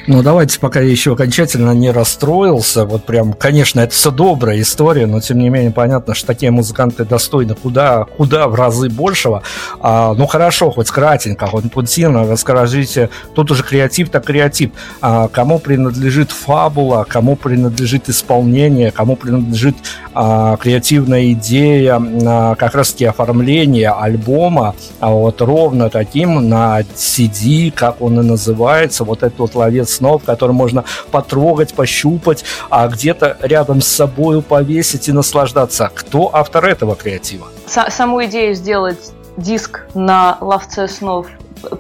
Ну, 0.09 0.20
давайте, 0.20 0.59
пока 0.59 0.80
я 0.80 0.90
еще 0.90 1.12
окончательно 1.12 1.70
не 1.72 1.92
расстроился. 1.92 2.84
Вот 2.84 3.05
прям, 3.05 3.32
конечно, 3.32 3.78
это 3.78 3.94
все 3.94 4.11
добрая 4.11 4.61
история, 4.61 5.07
но 5.07 5.20
тем 5.20 5.38
не 5.38 5.48
менее 5.48 5.70
понятно, 5.70 6.14
что 6.14 6.26
такие 6.26 6.50
музыканты 6.50 7.05
достойны 7.05 7.55
куда, 7.55 8.05
куда 8.05 8.48
в 8.48 8.55
разы 8.57 8.88
большего. 8.88 9.44
А, 9.80 10.14
ну, 10.14 10.26
хорошо, 10.26 10.72
хоть 10.72 10.90
кратенько, 10.90 11.46
хоть 11.46 11.70
пунктирно 11.70 12.26
расскажите. 12.26 13.11
Тут 13.34 13.53
уже 13.53 13.62
креатив, 13.62 14.11
так 14.11 14.24
креатив. 14.24 14.72
А, 15.00 15.28
кому 15.28 15.61
принадлежит 15.61 16.32
фабула, 16.32 17.07
кому 17.09 17.36
принадлежит 17.36 18.09
исполнение, 18.09 18.90
кому 18.90 19.14
принадлежит 19.14 19.76
а, 20.14 20.57
креативная 20.57 21.32
идея, 21.32 22.03
а, 22.26 22.55
как 22.57 22.74
раз-таки 22.74 23.05
оформление 23.05 23.90
альбома, 23.90 24.74
а 24.98 25.11
вот 25.11 25.40
ровно 25.40 25.90
таким 25.90 26.48
на 26.48 26.80
CD, 26.80 27.70
как 27.70 28.03
он 28.03 28.20
и 28.20 28.24
называется, 28.24 29.05
вот 29.05 29.22
этот 29.22 29.38
вот 29.38 29.55
ловец 29.55 29.91
снов, 29.93 30.24
который 30.24 30.53
можно 30.53 30.84
потрогать, 31.11 31.74
пощупать, 31.74 32.45
а 32.70 32.88
где-то 32.88 33.36
рядом 33.40 33.80
с 33.80 33.88
собой 33.88 34.43
повесить 34.43 35.09
и 35.09 35.12
наслаждаться. 35.12 35.90
Кто 35.95 36.30
автор 36.34 36.64
этого 36.64 36.97
креатива? 36.97 37.47
Саму 37.66 38.24
идею 38.24 38.55
сделать 38.55 39.12
диск 39.36 39.86
на 39.95 40.36
ловце 40.40 40.88
снов 40.88 41.26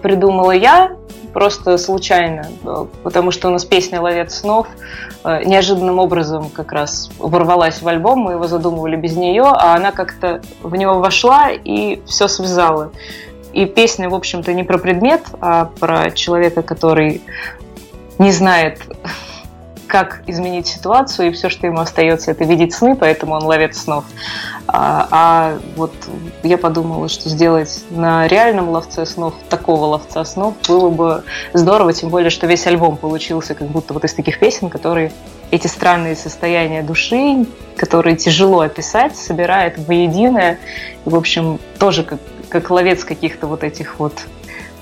придумала 0.02 0.52
я, 0.52 0.96
просто 1.32 1.78
случайно, 1.78 2.46
потому 3.02 3.30
что 3.30 3.48
у 3.48 3.50
нас 3.50 3.64
песня 3.64 4.00
«Ловец 4.00 4.34
снов» 4.34 4.66
э, 5.24 5.44
неожиданным 5.44 5.98
образом 5.98 6.50
как 6.50 6.72
раз 6.72 7.10
ворвалась 7.18 7.80
в 7.80 7.88
альбом, 7.88 8.20
мы 8.20 8.32
его 8.32 8.46
задумывали 8.46 8.96
без 8.96 9.16
нее, 9.16 9.44
а 9.44 9.74
она 9.74 9.92
как-то 9.92 10.42
в 10.62 10.74
него 10.76 11.00
вошла 11.00 11.50
и 11.50 12.02
все 12.06 12.28
связала. 12.28 12.92
И 13.52 13.66
песня, 13.66 14.08
в 14.08 14.14
общем-то, 14.14 14.52
не 14.52 14.62
про 14.62 14.78
предмет, 14.78 15.22
а 15.40 15.66
про 15.78 16.10
человека, 16.10 16.62
который 16.62 17.22
не 18.22 18.32
знает, 18.32 18.80
как 19.92 20.22
изменить 20.26 20.66
ситуацию, 20.66 21.28
и 21.28 21.32
все, 21.32 21.50
что 21.50 21.66
ему 21.66 21.80
остается, 21.80 22.30
это 22.30 22.44
видеть 22.44 22.72
сны, 22.72 22.96
поэтому 22.96 23.34
он 23.34 23.44
ловец 23.44 23.76
снов. 23.76 24.04
А, 24.66 25.06
а 25.10 25.58
вот 25.76 25.92
я 26.42 26.56
подумала, 26.56 27.10
что 27.10 27.28
сделать 27.28 27.84
на 27.90 28.26
реальном 28.26 28.70
ловце 28.70 29.04
снов, 29.04 29.34
такого 29.50 29.84
ловца 29.84 30.24
снов, 30.24 30.54
было 30.66 30.88
бы 30.88 31.24
здорово, 31.52 31.92
тем 31.92 32.08
более, 32.08 32.30
что 32.30 32.46
весь 32.46 32.66
альбом 32.66 32.96
получился 32.96 33.54
как 33.54 33.68
будто 33.68 33.92
вот 33.92 34.04
из 34.04 34.14
таких 34.14 34.38
песен, 34.38 34.70
которые 34.70 35.12
эти 35.50 35.66
странные 35.66 36.16
состояния 36.16 36.82
души, 36.82 37.44
которые 37.76 38.16
тяжело 38.16 38.60
описать, 38.60 39.14
собирает 39.14 39.76
воедино. 39.76 40.56
И, 41.04 41.10
в 41.10 41.14
общем, 41.14 41.60
тоже 41.78 42.02
как, 42.02 42.18
как 42.48 42.70
ловец 42.70 43.04
каких-то 43.04 43.46
вот 43.46 43.62
этих 43.62 43.98
вот 43.98 44.22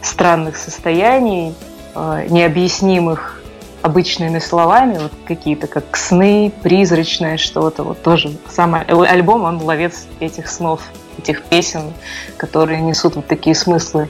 странных 0.02 0.56
состояний, 0.56 1.52
необъяснимых 1.94 3.40
обычными 3.82 4.38
словами, 4.38 4.98
вот 4.98 5.12
какие-то 5.26 5.66
как 5.66 5.96
сны, 5.96 6.52
призрачное 6.62 7.36
что-то, 7.36 7.82
вот 7.82 8.02
тоже 8.02 8.30
самый 8.48 8.82
альбом, 8.82 9.44
он 9.44 9.62
ловец 9.62 10.06
этих 10.20 10.48
снов, 10.48 10.82
этих 11.18 11.42
песен, 11.44 11.92
которые 12.36 12.80
несут 12.80 13.16
вот 13.16 13.26
такие 13.26 13.54
смыслы 13.54 14.08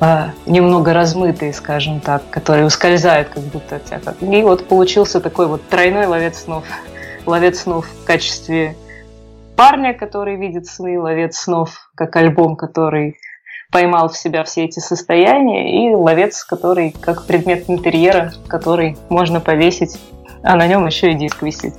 э, 0.00 0.28
немного 0.46 0.94
размытые, 0.94 1.52
скажем 1.52 2.00
так, 2.00 2.22
которые 2.30 2.66
ускользают 2.66 3.28
как 3.28 3.42
будто 3.44 3.76
от 3.76 3.84
тебя. 3.84 4.14
И 4.20 4.42
вот 4.42 4.66
получился 4.66 5.20
такой 5.20 5.46
вот 5.46 5.68
тройной 5.68 6.06
ловец 6.06 6.44
снов. 6.44 6.64
Ловец 7.26 7.60
снов 7.60 7.86
в 7.86 8.04
качестве 8.04 8.74
парня, 9.56 9.92
который 9.92 10.36
видит 10.36 10.66
сны, 10.66 10.98
ловец 10.98 11.36
снов 11.36 11.90
как 11.94 12.16
альбом, 12.16 12.56
который 12.56 13.18
поймал 13.70 14.08
в 14.08 14.16
себя 14.16 14.44
все 14.44 14.64
эти 14.64 14.80
состояния, 14.80 15.90
и 15.90 15.94
ловец, 15.94 16.44
который 16.44 16.94
как 17.00 17.26
предмет 17.26 17.64
интерьера, 17.68 18.32
который 18.48 18.96
можно 19.08 19.40
повесить 19.40 19.98
а 20.42 20.56
на 20.56 20.66
нем 20.66 20.86
еще 20.86 21.10
и 21.10 21.14
диск 21.14 21.42
висит. 21.42 21.74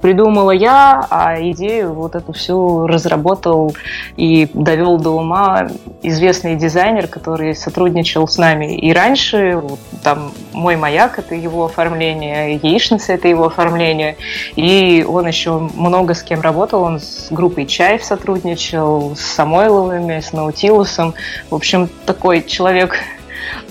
Придумала 0.00 0.50
я, 0.50 1.06
а 1.10 1.36
идею 1.50 1.92
вот 1.94 2.14
эту 2.14 2.32
всю 2.32 2.86
разработал 2.86 3.74
и 4.16 4.48
довел 4.52 4.98
до 4.98 5.10
ума 5.10 5.68
известный 6.02 6.56
дизайнер, 6.56 7.06
который 7.06 7.54
сотрудничал 7.54 8.28
с 8.28 8.38
нами 8.38 8.76
и 8.76 8.92
раньше. 8.92 9.56
Вот, 9.56 9.78
там 10.02 10.32
«Мой 10.52 10.76
маяк»— 10.76 11.18
это 11.20 11.34
его 11.34 11.64
оформление, 11.64 12.54
«Яичница»— 12.62 13.12
это 13.14 13.28
его 13.28 13.46
оформление. 13.46 14.16
И 14.56 15.04
он 15.08 15.26
еще 15.26 15.58
много 15.74 16.14
с 16.14 16.22
кем 16.22 16.40
работал. 16.40 16.82
Он 16.82 17.00
с 17.00 17.28
группой 17.30 17.66
«Чайф» 17.66 18.04
сотрудничал, 18.04 19.16
с 19.16 19.20
Самойловыми, 19.20 20.20
с 20.20 20.32
Наутилусом. 20.32 21.14
В 21.50 21.54
общем, 21.54 21.88
такой 22.06 22.42
человек 22.42 22.98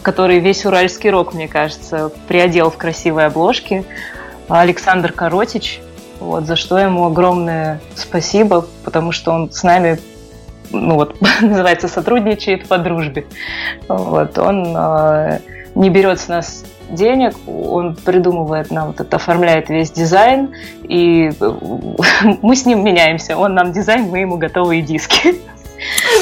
который 0.01 0.39
весь 0.39 0.65
уральский 0.65 1.09
рок, 1.09 1.33
мне 1.33 1.47
кажется, 1.47 2.11
приодел 2.27 2.69
в 2.69 2.77
красивые 2.77 3.27
обложки. 3.27 3.85
Александр 4.59 5.11
Коротич, 5.11 5.81
вот, 6.19 6.45
за 6.45 6.55
что 6.55 6.77
ему 6.77 7.05
огромное 7.05 7.79
спасибо, 7.95 8.65
потому 8.83 9.11
что 9.11 9.31
он 9.31 9.51
с 9.51 9.63
нами 9.63 9.99
ну 10.71 10.95
вот, 10.95 11.15
называется, 11.41 11.87
сотрудничает 11.87 12.67
по 12.67 12.77
дружбе. 12.77 13.25
Вот, 13.87 14.37
он 14.37 14.73
э, 14.75 15.39
не 15.75 15.89
берет 15.89 16.19
с 16.19 16.27
нас 16.27 16.63
денег, 16.89 17.35
он 17.47 17.95
придумывает 17.95 18.71
нам, 18.71 18.87
вот 18.87 18.99
это, 18.99 19.15
оформляет 19.15 19.69
весь 19.69 19.91
дизайн, 19.91 20.53
и 20.83 21.31
мы 22.41 22.55
с 22.55 22.65
ним 22.65 22.83
меняемся. 22.83 23.37
Он 23.37 23.53
нам 23.53 23.71
дизайн, 23.71 24.03
мы 24.03 24.19
ему 24.19 24.37
готовые 24.37 24.81
диски. 24.81 25.35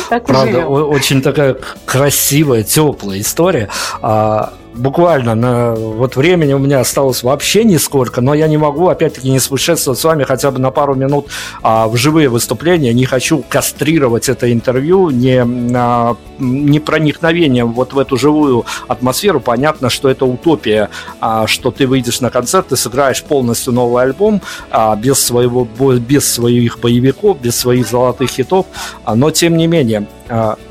Так 0.09 0.23
Правда, 0.23 0.65
очень 0.67 1.21
такая 1.21 1.57
красивая, 1.85 2.63
теплая 2.63 3.19
история. 3.19 3.67
А, 4.01 4.53
буквально 4.79 5.35
на 5.35 5.75
вот 5.75 6.15
времени 6.15 6.53
у 6.53 6.59
меня 6.59 6.79
осталось 6.79 7.21
вообще 7.23 7.63
нисколько, 7.63 8.21
но 8.21 8.33
я 8.33 8.47
не 8.47 8.57
могу, 8.57 8.87
опять-таки, 8.87 9.29
не 9.29 9.39
спутешествовать 9.39 9.99
с 9.99 10.03
вами 10.03 10.23
хотя 10.23 10.51
бы 10.51 10.59
на 10.59 10.71
пару 10.71 10.95
минут 10.95 11.27
а, 11.61 11.87
в 11.87 11.95
живые 11.97 12.29
выступления. 12.29 12.93
Не 12.93 13.05
хочу 13.05 13.43
кастрировать 13.47 14.29
это 14.29 14.51
интервью 14.51 15.09
не, 15.09 15.43
а, 15.75 16.15
не 16.39 16.79
проникновением 16.79 17.73
вот 17.73 17.93
в 17.93 17.99
эту 17.99 18.17
живую 18.17 18.65
атмосферу. 18.87 19.39
Понятно, 19.39 19.89
что 19.89 20.09
это 20.09 20.25
утопия, 20.25 20.89
а, 21.19 21.45
что 21.47 21.71
ты 21.71 21.85
выйдешь 21.85 22.21
на 22.21 22.29
концерт, 22.29 22.69
ты 22.69 22.77
сыграешь 22.77 23.23
полностью 23.23 23.73
новый 23.73 24.03
альбом 24.03 24.41
а, 24.71 24.95
без, 24.95 25.19
своего, 25.19 25.65
без 25.65 26.31
своих 26.31 26.79
боевиков, 26.79 27.39
без 27.41 27.55
своих 27.55 27.87
золотых 27.87 28.29
хитов, 28.29 28.65
а, 29.03 29.15
но 29.15 29.31
тем 29.31 29.57
не 29.57 29.67
менее 29.67 30.07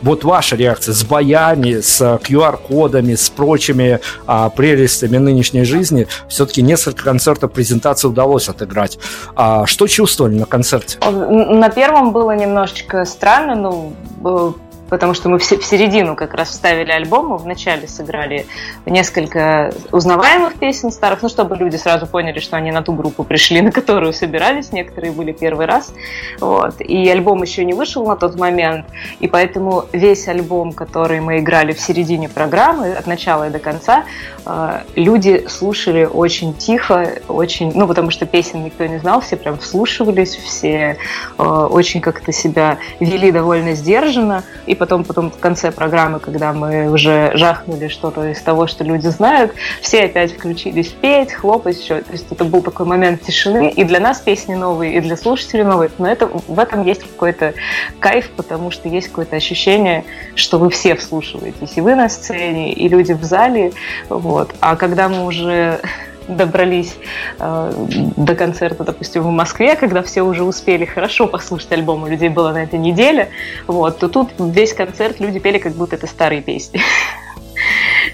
вот 0.02 0.24
ваша 0.24 0.56
реакция 0.56 0.94
с 0.94 1.04
боями, 1.04 1.80
с 1.80 2.00
QR-кодами, 2.00 3.14
с 3.14 3.28
прочими 3.30 4.00
а, 4.26 4.50
прелестями 4.50 5.18
нынешней 5.18 5.64
жизни. 5.64 6.06
Все-таки 6.28 6.62
несколько 6.62 7.04
концертов 7.04 7.52
презентации 7.52 8.08
удалось 8.08 8.48
отыграть. 8.48 8.98
А, 9.34 9.66
что 9.66 9.86
чувствовали 9.86 10.38
на 10.38 10.46
концерте? 10.46 10.98
На 11.00 11.68
первом 11.68 12.12
было 12.12 12.32
немножечко 12.32 13.04
странно, 13.04 13.54
ну, 13.54 14.56
потому 14.88 15.14
что 15.14 15.28
мы 15.28 15.38
в 15.38 15.44
середину 15.44 16.16
как 16.16 16.34
раз 16.34 16.50
вставили 16.50 16.90
альбом, 16.90 17.28
мы 17.28 17.36
вначале 17.38 17.86
сыграли 17.88 18.46
несколько 18.86 19.72
узнаваемых 19.92 20.54
песен 20.54 20.90
старых, 20.90 21.22
ну, 21.22 21.28
чтобы 21.28 21.56
люди 21.56 21.76
сразу 21.76 22.06
поняли, 22.06 22.40
что 22.40 22.56
они 22.56 22.72
на 22.72 22.82
ту 22.82 22.92
группу 22.92 23.24
пришли, 23.24 23.60
на 23.62 23.72
которую 23.72 24.12
собирались, 24.12 24.72
некоторые 24.72 25.12
были 25.12 25.32
первый 25.32 25.66
раз, 25.66 25.92
вот, 26.40 26.80
и 26.80 27.08
альбом 27.08 27.42
еще 27.42 27.64
не 27.64 27.74
вышел 27.74 28.06
на 28.06 28.16
тот 28.16 28.36
момент, 28.36 28.86
и 29.20 29.28
поэтому 29.28 29.84
весь 29.92 30.26
альбом, 30.28 30.72
который 30.72 31.20
мы 31.20 31.38
играли 31.38 31.72
в 31.72 31.80
середине 31.80 32.28
программы, 32.28 32.92
от 32.92 33.06
начала 33.06 33.48
и 33.48 33.50
до 33.50 33.58
конца, 33.58 34.04
э, 34.46 34.80
люди 34.94 35.46
слушали 35.48 36.04
очень 36.04 36.54
тихо, 36.54 37.12
очень, 37.28 37.72
ну, 37.74 37.86
потому 37.86 38.10
что 38.10 38.26
песен 38.26 38.64
никто 38.64 38.86
не 38.86 38.98
знал, 38.98 39.20
все 39.20 39.36
прям 39.36 39.58
вслушивались, 39.58 40.36
все 40.36 40.96
э, 41.38 41.42
очень 41.42 42.00
как-то 42.00 42.32
себя 42.32 42.78
вели 43.00 43.30
довольно 43.30 43.74
сдержанно, 43.74 44.44
и 44.66 44.74
потом, 44.78 45.04
потом 45.04 45.30
в 45.30 45.38
конце 45.38 45.70
программы, 45.70 46.20
когда 46.20 46.52
мы 46.52 46.90
уже 46.90 47.32
жахнули 47.34 47.88
что-то 47.88 48.30
из 48.30 48.40
того, 48.40 48.66
что 48.66 48.84
люди 48.84 49.08
знают, 49.08 49.52
все 49.80 50.04
опять 50.04 50.32
включились 50.32 50.88
петь, 50.88 51.32
хлопать 51.32 51.80
еще. 51.80 52.00
То 52.00 52.12
есть 52.12 52.26
это 52.30 52.44
был 52.44 52.62
такой 52.62 52.86
момент 52.86 53.22
тишины, 53.22 53.70
и 53.70 53.84
для 53.84 54.00
нас 54.00 54.20
песни 54.20 54.54
новые, 54.54 54.94
и 54.94 55.00
для 55.00 55.16
слушателей 55.16 55.64
новые. 55.64 55.90
Но 55.98 56.08
это, 56.08 56.26
в 56.26 56.58
этом 56.58 56.84
есть 56.84 57.02
какой-то 57.02 57.54
кайф, 58.00 58.30
потому 58.36 58.70
что 58.70 58.88
есть 58.88 59.08
какое-то 59.08 59.36
ощущение, 59.36 60.04
что 60.34 60.58
вы 60.58 60.70
все 60.70 60.94
вслушиваетесь, 60.94 61.76
и 61.76 61.80
вы 61.80 61.94
на 61.94 62.08
сцене, 62.08 62.72
и 62.72 62.88
люди 62.88 63.12
в 63.12 63.24
зале. 63.24 63.72
Вот. 64.08 64.54
А 64.60 64.76
когда 64.76 65.08
мы 65.08 65.24
уже 65.24 65.80
добрались 66.28 66.96
э, 67.38 67.72
до 68.16 68.34
концерта, 68.34 68.84
допустим, 68.84 69.22
в 69.22 69.30
Москве, 69.30 69.76
когда 69.76 70.02
все 70.02 70.22
уже 70.22 70.44
успели 70.44 70.84
хорошо 70.84 71.26
послушать 71.26 71.72
альбом, 71.72 72.04
у 72.04 72.06
людей 72.06 72.28
было 72.28 72.52
на 72.52 72.62
этой 72.62 72.78
неделе, 72.78 73.30
вот, 73.66 73.98
то 73.98 74.08
тут 74.08 74.30
весь 74.38 74.72
концерт 74.72 75.20
люди 75.20 75.38
пели, 75.38 75.58
как 75.58 75.72
будто 75.72 75.96
это 75.96 76.06
старые 76.06 76.42
песни. 76.42 76.80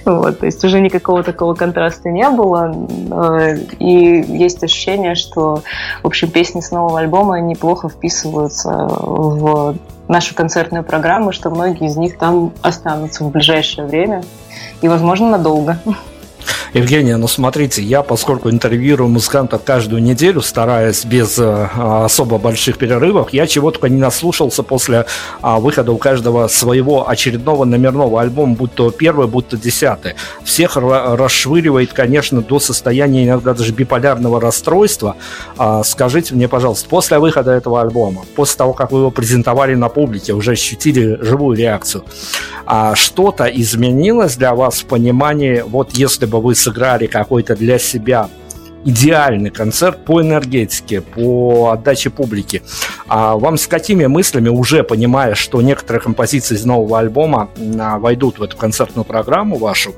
Вот, 0.04 0.40
то 0.40 0.46
есть 0.46 0.62
уже 0.64 0.80
никакого 0.80 1.22
такого 1.22 1.54
контраста 1.54 2.10
не 2.10 2.28
было. 2.28 2.74
Э, 3.10 3.56
и 3.78 4.22
есть 4.28 4.62
ощущение, 4.62 5.14
что, 5.14 5.62
в 6.02 6.06
общем, 6.06 6.30
песни 6.30 6.60
с 6.60 6.70
нового 6.70 6.98
альбома 6.98 7.40
неплохо 7.40 7.88
вписываются 7.88 8.70
в 8.70 9.76
нашу 10.08 10.34
концертную 10.34 10.84
программу, 10.84 11.32
что 11.32 11.48
многие 11.50 11.86
из 11.86 11.96
них 11.96 12.18
там 12.18 12.52
останутся 12.60 13.24
в 13.24 13.30
ближайшее 13.30 13.86
время 13.86 14.22
и, 14.82 14.88
возможно, 14.88 15.30
надолго. 15.30 15.78
Евгения, 16.72 17.16
ну 17.16 17.28
смотрите, 17.28 17.82
я, 17.82 18.02
поскольку 18.02 18.50
интервьюирую 18.50 19.08
музыкантов 19.08 19.62
каждую 19.64 20.02
неделю, 20.02 20.40
стараясь 20.40 21.04
без 21.04 21.38
э, 21.38 21.68
особо 21.76 22.38
больших 22.38 22.78
перерывов, 22.78 23.32
я 23.32 23.46
чего 23.46 23.70
только 23.70 23.88
не 23.88 23.98
наслушался 23.98 24.62
после 24.62 25.06
а, 25.40 25.60
выхода 25.60 25.92
у 25.92 25.98
каждого 25.98 26.48
своего 26.48 27.08
очередного 27.08 27.64
номерного 27.64 28.20
альбома, 28.20 28.54
будь 28.54 28.74
то 28.74 28.90
первый, 28.90 29.28
будь 29.28 29.48
то 29.48 29.56
десятый. 29.56 30.14
Всех 30.44 30.76
расшвыривает, 30.76 31.92
конечно, 31.92 32.42
до 32.42 32.58
состояния 32.58 33.24
иногда 33.24 33.54
даже 33.54 33.72
биполярного 33.72 34.40
расстройства. 34.40 35.16
А, 35.56 35.82
скажите 35.84 36.34
мне, 36.34 36.48
пожалуйста, 36.48 36.88
после 36.88 37.18
выхода 37.18 37.52
этого 37.52 37.80
альбома, 37.80 38.24
после 38.34 38.58
того, 38.58 38.72
как 38.72 38.92
вы 38.92 39.00
его 39.00 39.10
презентовали 39.10 39.74
на 39.74 39.88
публике, 39.88 40.32
уже 40.32 40.52
ощутили 40.52 41.18
живую 41.20 41.56
реакцию, 41.56 42.04
а 42.66 42.94
что-то 42.94 43.44
изменилось 43.44 44.36
для 44.36 44.54
вас 44.54 44.80
в 44.80 44.86
понимании, 44.86 45.62
вот 45.66 45.92
если 45.92 46.26
бы 46.26 46.33
вы 46.40 46.54
сыграли 46.54 47.06
какой-то 47.06 47.56
для 47.56 47.78
себя 47.78 48.28
идеальный 48.84 49.50
концерт 49.50 50.04
по 50.04 50.20
энергетике, 50.20 51.00
по 51.00 51.70
отдаче 51.70 52.10
публики. 52.10 52.62
А 53.08 53.36
вам 53.36 53.56
с 53.56 53.66
какими 53.66 54.06
мыслями, 54.06 54.48
уже 54.48 54.82
понимая, 54.82 55.34
что 55.34 55.60
некоторые 55.62 56.02
композиции 56.02 56.54
из 56.54 56.64
нового 56.64 56.98
альбома 56.98 57.50
а, 57.78 57.98
войдут 57.98 58.38
в 58.38 58.42
эту 58.42 58.56
концертную 58.56 59.04
программу 59.04 59.56
вашу, 59.56 59.94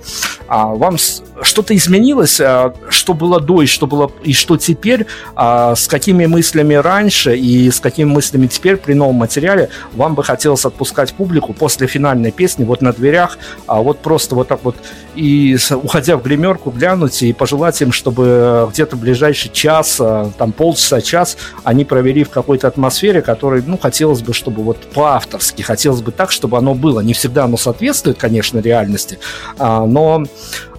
а 0.49 0.67
вам 0.67 0.97
что-то 1.43 1.75
изменилось, 1.77 2.41
а, 2.41 2.75
что 2.89 3.15
было 3.15 3.41
до 3.41 3.63
и 3.63 3.67
что 3.67 3.87
было 3.87 4.11
и 4.23 4.33
что 4.33 4.57
теперь, 4.57 5.07
а, 5.35 5.75
с 5.75 5.89
какими 5.89 6.27
мыслями 6.27 6.75
раньше 6.75 7.37
и 7.37 7.71
с 7.71 7.81
какими 7.81 8.09
мыслями 8.09 8.47
теперь 8.47 8.77
при 8.77 8.95
новом 8.95 9.17
материале 9.17 9.71
вам 9.93 10.15
бы 10.15 10.23
хотелось 10.23 10.65
отпускать 10.65 11.13
публику 11.15 11.53
после 11.53 11.87
финальной 11.87 12.31
песни 12.31 12.65
вот 12.65 12.83
на 12.83 12.93
дверях, 12.93 13.39
а 13.67 13.83
вот 13.83 14.01
просто 14.01 14.35
вот 14.35 14.49
так 14.49 14.61
вот 14.63 14.77
и 15.15 15.57
уходя 15.71 16.17
в 16.17 16.23
гримерку 16.23 16.71
глянуть 16.71 17.23
и 17.23 17.33
пожелать 17.33 17.81
им, 17.81 17.93
чтобы 17.93 18.69
где-то 18.77 18.97
ближайший 18.97 19.51
час, 19.51 19.97
а, 20.01 20.31
там 20.37 20.53
полчаса, 20.53 21.01
час 21.01 21.39
они 21.65 21.87
провели 21.87 22.25
в 22.25 22.31
какой-то 22.31 22.69
атмосфере, 22.69 23.23
которой, 23.23 23.63
ну, 23.67 23.79
хотелось 23.79 24.21
бы, 24.21 24.35
чтобы 24.35 24.63
вот 24.63 24.77
по-авторски, 24.93 25.63
хотелось 25.63 26.03
бы 26.03 26.13
так, 26.13 26.31
чтобы 26.31 26.59
оно 26.59 26.75
было. 26.75 27.01
Не 27.01 27.15
всегда 27.15 27.45
оно 27.45 27.57
соответствует, 27.57 28.19
конечно, 28.19 28.59
реальности, 28.59 29.19
а, 29.59 29.87
но 29.87 30.25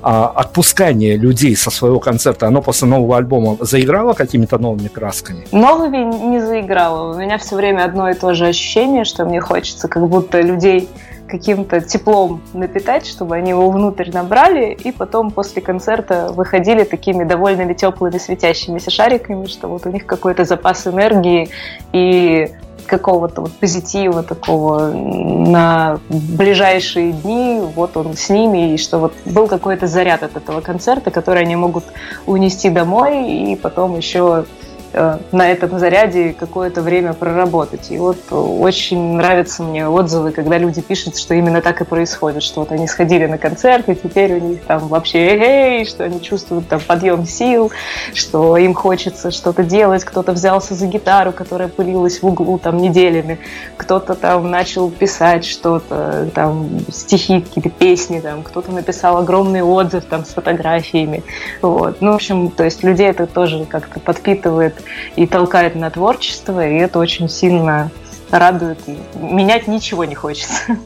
отпускание 0.03 1.17
людей 1.17 1.55
со 1.55 1.69
своего 1.69 1.99
концерта, 1.99 2.47
оно 2.47 2.61
после 2.61 2.87
нового 2.87 3.17
альбома 3.17 3.57
заиграло 3.59 4.13
какими-то 4.13 4.57
новыми 4.57 4.87
красками? 4.87 5.47
Новыми 5.51 5.97
не 5.97 6.39
заиграло. 6.39 7.13
У 7.13 7.17
меня 7.17 7.37
все 7.39 7.55
время 7.55 7.83
одно 7.83 8.09
и 8.09 8.13
то 8.13 8.33
же 8.33 8.45
ощущение, 8.45 9.03
что 9.03 9.25
мне 9.25 9.41
хочется 9.41 9.87
как 9.87 10.07
будто 10.07 10.39
людей 10.39 10.87
каким-то 11.27 11.81
теплом 11.81 12.41
напитать, 12.53 13.05
чтобы 13.05 13.35
они 13.35 13.51
его 13.51 13.69
внутрь 13.69 14.11
набрали, 14.11 14.73
и 14.73 14.91
потом 14.91 15.31
после 15.31 15.61
концерта 15.61 16.31
выходили 16.31 16.83
такими 16.83 17.23
довольными 17.23 17.73
теплыми 17.73 18.17
светящимися 18.17 18.89
шариками, 18.89 19.45
что 19.45 19.67
вот 19.67 19.85
у 19.85 19.89
них 19.89 20.05
какой-то 20.05 20.45
запас 20.45 20.87
энергии 20.87 21.49
и 21.93 22.51
какого-то 22.87 23.41
вот 23.41 23.51
позитива 23.51 24.23
такого 24.23 24.87
на 24.87 25.99
ближайшие 26.09 27.11
дни, 27.11 27.61
вот 27.75 27.97
он 27.97 28.15
с 28.15 28.29
ними, 28.29 28.73
и 28.73 28.77
что 28.77 28.97
вот 28.97 29.13
был 29.25 29.47
какой-то 29.47 29.87
заряд 29.87 30.23
от 30.23 30.37
этого 30.37 30.61
концерта, 30.61 31.11
который 31.11 31.43
они 31.43 31.55
могут 31.55 31.83
унести 32.25 32.69
домой 32.69 33.51
и 33.51 33.55
потом 33.55 33.97
еще 33.97 34.45
на 34.93 35.51
этом 35.51 35.77
заряде 35.79 36.33
какое-то 36.33 36.81
время 36.81 37.13
проработать. 37.13 37.91
И 37.91 37.97
вот 37.97 38.17
очень 38.31 39.15
нравятся 39.15 39.63
мне 39.63 39.87
отзывы, 39.87 40.31
когда 40.31 40.57
люди 40.57 40.81
пишут, 40.81 41.17
что 41.17 41.33
именно 41.33 41.61
так 41.61 41.81
и 41.81 41.85
происходит, 41.85 42.43
что 42.43 42.61
вот 42.61 42.71
они 42.71 42.87
сходили 42.87 43.25
на 43.25 43.37
концерт, 43.37 43.89
и 43.89 43.95
теперь 43.95 44.33
у 44.33 44.39
них 44.39 44.63
там 44.63 44.87
вообще 44.87 45.19
эй, 45.19 45.85
что 45.85 46.03
они 46.03 46.21
чувствуют 46.21 46.67
там 46.67 46.79
подъем 46.79 47.25
сил, 47.25 47.71
что 48.13 48.57
им 48.57 48.73
хочется 48.73 49.31
что-то 49.31 49.63
делать, 49.63 50.03
кто-то 50.03 50.31
взялся 50.31 50.73
за 50.73 50.87
гитару, 50.87 51.31
которая 51.31 51.67
пылилась 51.67 52.21
в 52.21 52.27
углу 52.27 52.57
там 52.57 52.77
неделями, 52.77 53.39
кто-то 53.77 54.15
там 54.15 54.49
начал 54.49 54.89
писать 54.89 55.45
что-то, 55.45 56.29
там 56.33 56.69
стихи, 56.91 57.41
какие-то 57.41 57.69
песни, 57.69 58.19
там 58.19 58.43
кто-то 58.43 58.71
написал 58.71 59.17
огромный 59.17 59.61
отзыв 59.61 60.05
там 60.05 60.25
с 60.25 60.29
фотографиями. 60.29 61.23
Вот. 61.61 62.01
Ну, 62.01 62.11
в 62.11 62.15
общем, 62.15 62.49
то 62.49 62.63
есть 62.63 62.83
людей 62.83 63.07
это 63.07 63.27
тоже 63.27 63.65
как-то 63.65 63.99
подпитывает 63.99 64.76
и 65.15 65.27
толкает 65.27 65.75
на 65.75 65.89
творчество, 65.89 66.65
и 66.65 66.75
это 66.75 66.99
очень 66.99 67.29
сильно 67.29 67.91
радует. 68.31 68.79
Менять 69.15 69.67
ничего 69.67 70.05
не 70.05 70.15
хочется. 70.15 70.77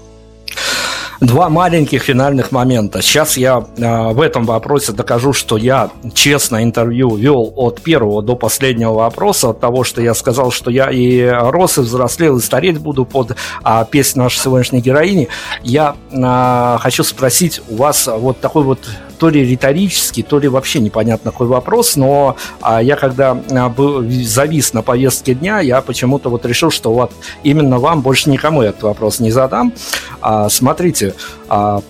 Два 1.21 1.49
маленьких 1.49 2.01
финальных 2.01 2.51
момента. 2.51 3.03
Сейчас 3.03 3.37
я 3.37 3.63
э, 3.77 4.11
в 4.11 4.19
этом 4.19 4.43
вопросе 4.43 4.91
докажу, 4.91 5.33
что 5.33 5.55
я 5.55 5.91
честно 6.15 6.63
интервью 6.63 7.15
вел 7.15 7.53
от 7.55 7.79
первого 7.79 8.23
до 8.23 8.35
последнего 8.35 8.93
вопроса, 8.93 9.51
от 9.51 9.59
того, 9.59 9.83
что 9.83 10.01
я 10.01 10.15
сказал, 10.15 10.49
что 10.49 10.71
я 10.71 10.89
и 10.89 11.23
рос, 11.27 11.77
и 11.77 11.81
взрослел, 11.81 12.37
и 12.37 12.41
стареть 12.41 12.79
буду 12.79 13.05
под 13.05 13.35
э, 13.63 13.85
песню 13.91 14.23
нашей 14.23 14.39
сегодняшней 14.39 14.81
героини. 14.81 15.27
Я 15.61 15.95
э, 16.11 16.77
хочу 16.81 17.03
спросить 17.03 17.61
у 17.69 17.75
вас 17.75 18.09
вот 18.11 18.39
такой 18.39 18.63
вот 18.63 18.79
то 19.21 19.29
ли 19.29 19.45
риторический, 19.45 20.23
то 20.23 20.39
ли 20.39 20.47
вообще 20.47 20.79
непонятно 20.79 21.29
какой 21.29 21.45
вопрос, 21.45 21.95
но 21.95 22.37
а, 22.59 22.81
я 22.81 22.95
когда 22.95 23.39
а, 23.51 23.69
был, 23.69 24.03
завис 24.09 24.73
на 24.73 24.81
повестке 24.81 25.35
дня, 25.35 25.59
я 25.59 25.81
почему-то 25.81 26.31
вот 26.31 26.43
решил, 26.43 26.71
что 26.71 26.91
вот 26.91 27.11
именно 27.43 27.77
вам 27.77 28.01
больше 28.01 28.31
никому 28.31 28.63
этот 28.63 28.81
вопрос 28.81 29.19
не 29.19 29.29
задам. 29.29 29.73
А, 30.21 30.49
смотрите, 30.49 31.13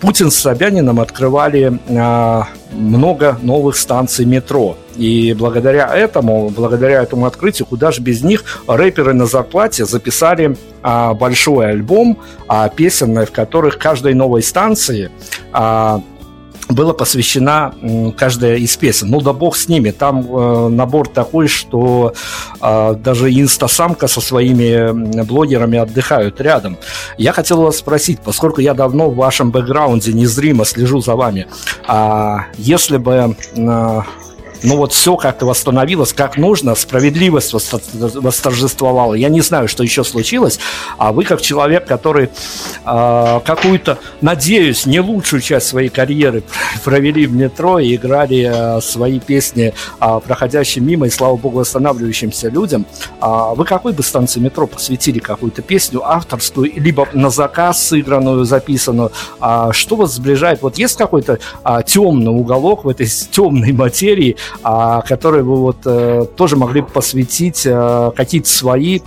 Путин 0.00 0.30
с 0.30 0.36
Собяниным 0.36 1.00
открывали 1.00 1.78
много 2.72 3.38
новых 3.42 3.76
станций 3.76 4.24
метро. 4.24 4.76
И 4.96 5.34
благодаря 5.38 5.86
этому, 5.94 6.50
благодаря 6.50 7.02
этому 7.02 7.26
открытию, 7.26 7.66
куда 7.66 7.92
же 7.92 8.02
без 8.02 8.22
них, 8.22 8.44
рэперы 8.66 9.14
на 9.14 9.26
зарплате 9.26 9.84
записали 9.84 10.56
а, 10.82 11.14
большой 11.14 11.70
альбом 11.70 12.18
а, 12.48 12.68
песенный, 12.68 13.24
в 13.24 13.32
которых 13.32 13.78
каждой 13.78 14.14
новой 14.14 14.42
станции 14.42 15.10
а, 15.52 16.02
была 16.74 16.92
посвящена 16.92 17.74
каждая 18.16 18.56
из 18.56 18.76
песен. 18.76 19.08
Ну 19.08 19.20
да 19.20 19.32
бог 19.32 19.56
с 19.56 19.68
ними, 19.68 19.90
там 19.90 20.20
э, 20.20 20.68
набор 20.68 21.08
такой, 21.08 21.48
что 21.48 22.14
э, 22.60 22.94
даже 22.94 23.32
инстасамка 23.32 24.08
со 24.08 24.20
своими 24.20 25.22
блогерами 25.22 25.78
отдыхают 25.78 26.40
рядом. 26.40 26.78
Я 27.18 27.32
хотел 27.32 27.62
вас 27.62 27.78
спросить, 27.78 28.20
поскольку 28.20 28.60
я 28.60 28.74
давно 28.74 29.10
в 29.10 29.16
вашем 29.16 29.50
бэкграунде 29.50 30.12
незримо 30.12 30.64
слежу 30.64 31.00
за 31.00 31.16
вами, 31.16 31.46
а 31.86 32.46
если 32.56 32.96
бы 32.96 33.36
э, 33.56 34.00
ну 34.62 34.76
вот 34.76 34.92
все 34.92 35.16
как-то 35.16 35.46
восстановилось, 35.46 36.12
как 36.12 36.36
нужно, 36.36 36.74
справедливость 36.74 37.52
восторжествовала. 37.52 39.14
Я 39.14 39.28
не 39.28 39.40
знаю, 39.40 39.68
что 39.68 39.82
еще 39.82 40.04
случилось, 40.04 40.58
а 40.98 41.12
вы 41.12 41.24
как 41.24 41.40
человек, 41.40 41.86
который 41.86 42.30
э, 42.84 43.40
какую-то, 43.44 43.98
надеюсь, 44.20 44.86
не 44.86 45.00
лучшую 45.00 45.40
часть 45.40 45.66
своей 45.66 45.88
карьеры 45.88 46.44
провели 46.84 47.26
в 47.26 47.32
метро 47.32 47.78
и 47.78 47.96
играли 47.96 48.78
э, 48.78 48.80
свои 48.80 49.18
песни 49.20 49.74
э, 50.00 50.20
проходящим 50.24 50.86
мимо 50.86 51.06
и, 51.06 51.10
слава 51.10 51.36
богу, 51.36 51.58
восстанавливающимся 51.58 52.48
людям, 52.48 52.86
э, 53.20 53.26
вы 53.56 53.64
какой 53.64 53.92
бы 53.92 54.02
станции 54.02 54.40
метро 54.40 54.66
посвятили 54.66 55.18
какую-то 55.18 55.62
песню 55.62 56.02
авторскую, 56.04 56.70
либо 56.74 57.08
на 57.12 57.30
заказ 57.30 57.82
сыгранную, 57.88 58.44
записанную, 58.44 59.12
э, 59.40 59.70
что 59.72 59.96
вас 59.96 60.14
сближает? 60.14 60.62
Вот 60.62 60.78
есть 60.78 60.96
какой-то 60.96 61.38
э, 61.64 61.78
темный 61.86 62.32
уголок 62.32 62.84
в 62.84 62.88
этой 62.88 63.06
темной 63.30 63.72
материи, 63.72 64.36
а, 64.42 64.51
которые 65.02 65.42
вы 65.42 65.56
вот 65.56 65.78
э, 65.84 66.26
тоже 66.36 66.56
могли 66.56 66.80
бы 66.82 66.88
посвятить 66.88 67.62
э, 67.64 68.12
какие-то 68.14 68.48
свои 68.48 69.00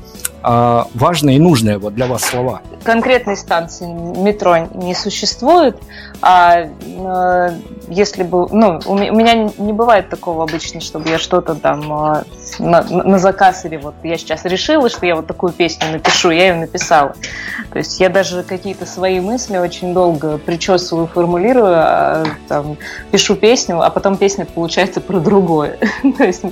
а, 0.48 0.88
важные 0.94 1.38
и 1.38 1.40
нужные 1.40 1.80
вот 1.80 1.96
для 1.96 2.06
вас 2.06 2.24
слова? 2.24 2.62
Конкретной 2.86 3.38
станции 3.38 3.86
метро 3.86 4.58
не 4.74 4.94
существует, 4.94 5.78
а 6.22 6.66
э, 6.66 7.50
если 7.88 8.24
бы, 8.24 8.48
ну, 8.52 8.80
у 8.86 8.96
меня 8.96 9.52
не 9.58 9.74
бывает 9.74 10.10
такого 10.10 10.44
обычно, 10.44 10.82
чтобы 10.82 11.10
я 11.10 11.18
что-то 11.18 11.56
там 11.56 11.82
э, 11.92 12.24
на, 12.60 12.82
на 12.82 13.20
заказ 13.20 13.66
или 13.66 13.78
вот 13.78 13.96
я 14.04 14.18
сейчас 14.18 14.46
решила, 14.46 14.90
что 14.90 15.06
я 15.06 15.16
вот 15.16 15.28
такую 15.28 15.54
песню 15.54 15.92
напишу, 15.92 16.32
я 16.32 16.50
ее 16.50 16.56
написала. 16.56 17.16
То 17.72 17.80
есть 17.80 18.00
я 18.00 18.10
даже 18.10 18.44
какие-то 18.44 18.86
свои 18.86 19.20
мысли 19.20 19.58
очень 19.58 19.94
долго 19.94 20.38
причесываю, 20.38 21.08
формулирую, 21.08 21.76
а, 21.76 22.26
там, 22.48 22.78
пишу 23.12 23.36
песню, 23.36 23.82
а 23.82 23.90
потом 23.90 24.18
песня 24.18 24.46
получается 24.46 25.02
про 25.02 25.20
другое. 25.20 25.78
То 26.18 26.24
есть 26.24 26.44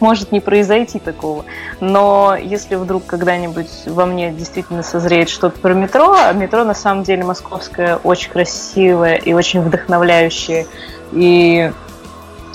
может 0.00 0.32
не 0.32 0.40
произойти 0.40 0.98
такого. 0.98 1.44
Но 1.80 2.36
если 2.40 2.74
вдруг 2.74 3.06
когда 3.06 3.32
когда-нибудь 3.32 3.86
во 3.86 4.04
мне 4.04 4.30
действительно 4.30 4.82
созреет 4.82 5.30
что-то 5.30 5.58
про 5.58 5.72
метро. 5.82 6.14
А 6.14 6.32
метро 6.32 6.64
на 6.64 6.74
самом 6.74 7.02
деле 7.02 7.24
московское 7.24 7.96
очень 7.96 8.30
красивое 8.30 9.16
и 9.16 9.32
очень 9.32 9.60
вдохновляющее. 9.60 10.66
И 11.12 11.70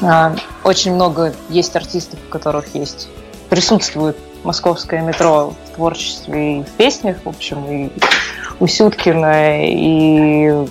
а, 0.02 0.36
очень 0.64 0.94
много 0.94 1.34
есть 1.50 1.76
артистов, 1.76 2.20
у 2.28 2.32
которых 2.32 2.74
есть 2.76 3.10
присутствует 3.50 4.18
московское 4.44 5.02
метро 5.02 5.54
в 5.66 5.76
творчестве 5.76 6.60
и 6.60 6.64
в 6.64 6.72
песнях, 6.72 7.18
в 7.24 7.30
общем, 7.30 7.66
и 7.70 7.90
у 8.60 8.68
Сюткина, 8.68 9.64
и 9.64 10.66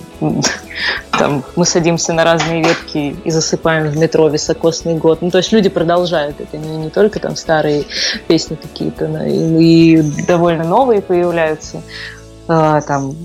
там 1.11 1.43
мы 1.55 1.65
садимся 1.65 2.13
на 2.13 2.23
разные 2.23 2.63
ветки 2.63 3.15
и 3.23 3.31
засыпаем 3.31 3.87
в 3.87 3.97
метро 3.97 4.27
високосный 4.27 4.95
год. 4.95 5.21
Ну, 5.21 5.31
то 5.31 5.37
есть 5.37 5.51
люди 5.51 5.69
продолжают 5.69 6.39
это, 6.41 6.57
не, 6.57 6.77
не 6.77 6.89
только 6.89 7.19
там 7.19 7.35
старые 7.35 7.85
песни 8.27 8.55
какие-то, 8.55 9.07
но 9.07 9.25
и, 9.25 9.97
и 9.97 10.25
довольно 10.25 10.63
новые 10.63 11.01
появляются. 11.01 11.81
А, 12.47 12.81
там, 12.81 13.15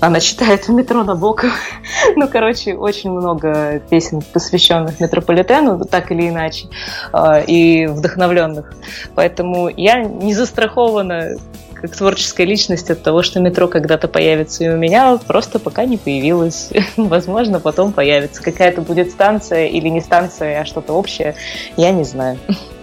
она 0.00 0.20
читает 0.20 0.68
в 0.68 0.72
метро 0.72 1.04
Набокова. 1.04 1.52
ну, 2.16 2.28
короче, 2.28 2.74
очень 2.74 3.10
много 3.10 3.80
песен, 3.90 4.22
посвященных 4.32 5.00
метрополитену, 5.00 5.84
так 5.84 6.12
или 6.12 6.28
иначе, 6.28 6.68
а, 7.12 7.40
и 7.40 7.86
вдохновленных. 7.86 8.74
Поэтому 9.14 9.68
я 9.68 10.02
не 10.02 10.34
застрахована 10.34 11.36
как 11.74 11.96
творческая 11.96 12.44
личность 12.44 12.90
от 12.90 13.02
того, 13.02 13.22
что 13.24 13.40
метро 13.40 13.66
когда-то 13.66 14.06
появится 14.06 14.62
и 14.62 14.68
у 14.68 14.76
меня, 14.76 15.18
просто 15.26 15.58
пока 15.58 15.84
не 15.84 15.96
появилось. 15.96 16.70
Возможно, 16.96 17.58
потом 17.58 17.92
появится. 17.92 18.40
Какая-то 18.40 18.82
будет 18.82 19.10
станция 19.10 19.66
или 19.66 19.88
не 19.88 20.00
станция, 20.00 20.60
а 20.60 20.64
что-то 20.64 20.92
общее, 20.92 21.34
я 21.76 21.90
не 21.90 22.04
знаю. 22.04 22.38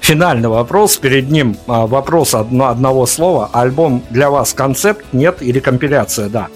Финальный 0.00 0.48
вопрос. 0.48 0.96
Перед 0.96 1.30
ним 1.30 1.56
а, 1.66 1.86
вопрос 1.86 2.34
одно, 2.34 2.68
одного 2.68 3.06
слова. 3.06 3.50
Альбом 3.52 4.02
для 4.10 4.30
вас 4.30 4.54
концепт, 4.54 5.04
нет 5.12 5.42
или 5.42 5.60
компиляция, 5.60 6.28
да? 6.28 6.48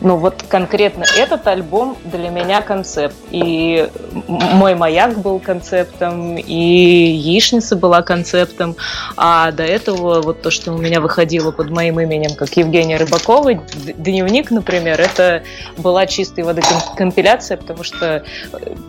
Ну 0.00 0.16
вот 0.16 0.44
конкретно 0.48 1.04
этот 1.16 1.46
альбом 1.48 1.96
для 2.04 2.30
меня 2.30 2.62
концепт. 2.62 3.16
И 3.30 3.88
мой 4.28 4.76
маяк 4.76 5.18
был 5.18 5.40
концептом, 5.40 6.36
и 6.36 6.54
яичница 6.54 7.74
была 7.74 8.02
концептом. 8.02 8.76
А 9.16 9.50
до 9.50 9.64
этого 9.64 10.22
вот 10.22 10.42
то, 10.42 10.50
что 10.52 10.72
у 10.72 10.78
меня 10.78 11.00
выходило 11.00 11.50
под 11.50 11.70
моим 11.70 11.98
именем, 11.98 12.36
как 12.36 12.56
Евгения 12.56 12.96
Рыбакова, 12.96 13.54
дневник, 13.54 14.52
например, 14.52 15.00
это 15.00 15.42
была 15.76 16.06
чистой 16.06 16.44
воды 16.44 16.62
компиляция, 16.96 17.56
потому 17.56 17.82
что 17.82 18.22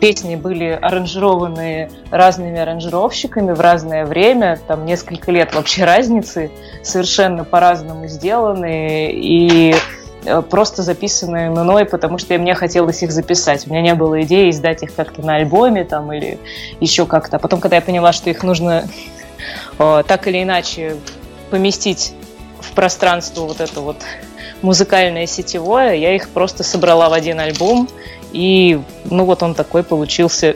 песни 0.00 0.36
были 0.36 0.78
аранжированы 0.80 1.90
разными 2.12 2.58
аранжировщиками 2.58 3.52
в 3.52 3.60
разное 3.60 4.06
время, 4.06 4.60
там 4.68 4.86
несколько 4.86 5.32
лет 5.32 5.54
вообще 5.54 5.84
разницы, 5.84 6.50
совершенно 6.82 7.44
по-разному 7.44 8.06
сделаны, 8.06 9.10
и 9.12 9.74
Э, 9.80 9.99
просто 10.48 10.82
записанные 10.82 11.50
мной, 11.50 11.84
потому 11.84 12.18
что 12.18 12.36
мне 12.38 12.54
хотелось 12.54 13.02
их 13.02 13.12
записать. 13.12 13.66
У 13.66 13.70
меня 13.70 13.82
не 13.82 13.94
было 13.94 14.22
идеи 14.22 14.50
издать 14.50 14.82
их 14.82 14.94
как-то 14.94 15.22
на 15.22 15.36
альбоме 15.36 15.84
там 15.84 16.12
или 16.12 16.38
еще 16.80 17.06
как-то. 17.06 17.36
А 17.36 17.38
потом, 17.38 17.60
когда 17.60 17.76
я 17.76 17.82
поняла, 17.82 18.12
что 18.12 18.30
их 18.30 18.42
нужно 18.42 18.88
э, 19.78 20.02
так 20.06 20.26
или 20.28 20.42
иначе 20.42 20.96
поместить 21.50 22.12
в 22.60 22.72
пространство 22.72 23.42
вот 23.42 23.60
это 23.60 23.80
вот 23.80 23.96
музыкальное 24.62 25.26
сетевое, 25.26 25.94
я 25.94 26.14
их 26.14 26.28
просто 26.28 26.62
собрала 26.62 27.08
в 27.08 27.12
один 27.12 27.40
альбом, 27.40 27.88
и 28.32 28.80
ну 29.04 29.24
вот 29.24 29.42
он 29.42 29.54
такой 29.54 29.82
получился 29.82 30.54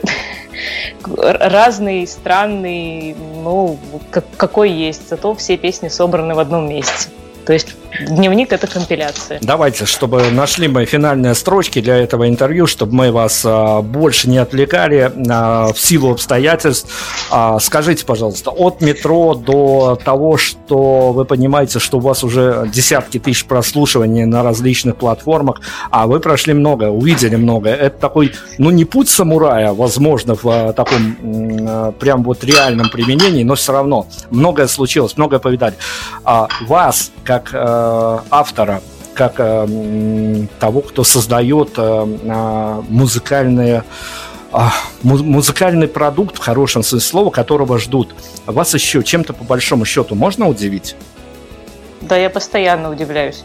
разный, 1.05 2.07
странный, 2.07 3.15
ну, 3.43 3.77
как, 4.11 4.25
какой 4.37 4.71
есть, 4.71 5.09
зато 5.09 5.33
все 5.35 5.57
песни 5.57 5.89
собраны 5.89 6.35
в 6.35 6.39
одном 6.39 6.69
месте. 6.69 7.09
То 7.45 7.53
есть 7.53 7.75
дневник 7.99 8.51
это 8.51 8.67
компиляция. 8.67 9.39
Давайте, 9.41 9.85
чтобы 9.85 10.31
нашли 10.31 10.67
мои 10.67 10.85
финальные 10.85 11.35
строчки 11.35 11.81
для 11.81 11.97
этого 11.97 12.27
интервью, 12.27 12.67
чтобы 12.67 12.93
мы 12.93 13.11
вас 13.11 13.43
а, 13.45 13.81
больше 13.81 14.29
не 14.29 14.37
отвлекали 14.37 15.11
а, 15.29 15.71
в 15.73 15.79
силу 15.79 16.11
обстоятельств. 16.11 16.89
А, 17.31 17.59
скажите, 17.59 18.05
пожалуйста, 18.05 18.51
от 18.51 18.81
метро 18.81 19.35
до 19.35 19.99
того, 20.03 20.37
что 20.37 21.11
вы 21.11 21.25
понимаете, 21.25 21.79
что 21.79 21.97
у 21.97 22.01
вас 22.01 22.23
уже 22.23 22.69
десятки 22.73 23.19
тысяч 23.19 23.45
прослушиваний 23.45 24.25
на 24.25 24.43
различных 24.43 24.97
платформах, 24.97 25.61
а 25.89 26.07
вы 26.07 26.19
прошли 26.19 26.53
много, 26.53 26.85
увидели 26.85 27.35
много. 27.35 27.69
Это 27.69 27.97
такой, 27.97 28.33
ну 28.57 28.69
не 28.71 28.85
путь 28.85 29.09
самурая, 29.09 29.73
возможно, 29.73 30.35
в 30.41 30.73
таком 30.73 31.93
прям 31.99 32.23
вот 32.23 32.43
реальном 32.43 32.89
применении, 32.89 33.43
но 33.43 33.55
все 33.55 33.73
равно 33.73 34.07
многое 34.29 34.67
случилось, 34.67 35.17
многое 35.17 35.39
повидали. 35.39 35.75
Вас, 36.67 37.11
как 37.23 37.51
автора, 38.31 38.81
как 39.13 39.35
э, 39.37 40.45
того, 40.59 40.81
кто 40.81 41.03
создает 41.03 41.73
э, 41.77 42.81
музыкальные 42.89 43.83
музыкальный 45.03 45.87
продукт, 45.87 46.37
в 46.37 46.39
хорошем 46.39 46.81
смысле 46.81 47.05
слова, 47.05 47.29
которого 47.29 47.77
ждут. 47.77 48.15
Вас 48.45 48.73
еще 48.73 49.03
чем-то 49.03 49.33
по 49.33 49.43
большому 49.43 49.83
счету 49.83 50.15
можно 50.15 50.47
удивить? 50.47 50.95
Да, 51.99 52.15
я 52.15 52.29
постоянно 52.29 52.89
удивляюсь. 52.89 53.43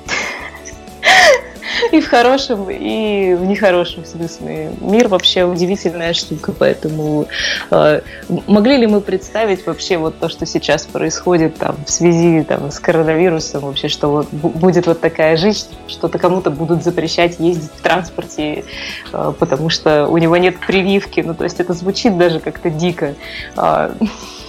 И 1.93 2.01
в 2.01 2.09
хорошем, 2.09 2.69
и 2.71 3.35
в 3.35 3.45
нехорошем 3.45 4.05
смысле. 4.05 4.73
Мир 4.81 5.09
вообще 5.09 5.45
удивительная 5.45 6.13
штука, 6.13 6.53
поэтому 6.53 7.27
э, 7.71 8.01
могли 8.47 8.77
ли 8.77 8.87
мы 8.87 9.01
представить 9.01 9.67
вообще 9.67 9.99
вот 9.99 10.19
то, 10.19 10.29
что 10.29 10.47
сейчас 10.47 10.87
происходит 10.87 11.57
там 11.57 11.77
в 11.85 11.91
связи 11.91 12.43
там, 12.45 12.71
с 12.71 12.79
коронавирусом, 12.79 13.63
вообще, 13.63 13.89
что 13.89 14.09
вот 14.09 14.29
будет 14.33 14.87
вот 14.87 15.01
такая 15.01 15.37
жизнь, 15.37 15.69
что-то 15.87 16.19
кому-то 16.19 16.51
будут 16.51 16.83
запрещать 16.83 17.39
ездить 17.39 17.71
в 17.77 17.83
транспорте, 17.83 18.65
э, 19.13 19.33
потому 19.39 19.69
что 19.69 20.07
у 20.09 20.19
него 20.19 20.37
нет 20.37 20.59
прививки, 20.61 21.21
ну 21.21 21.35
то 21.35 21.45
есть 21.45 21.61
это 21.61 21.73
звучит 21.73 22.17
даже 22.17 22.41
как-то 22.41 22.71
дико. 22.71 23.15
Э, 23.57 23.93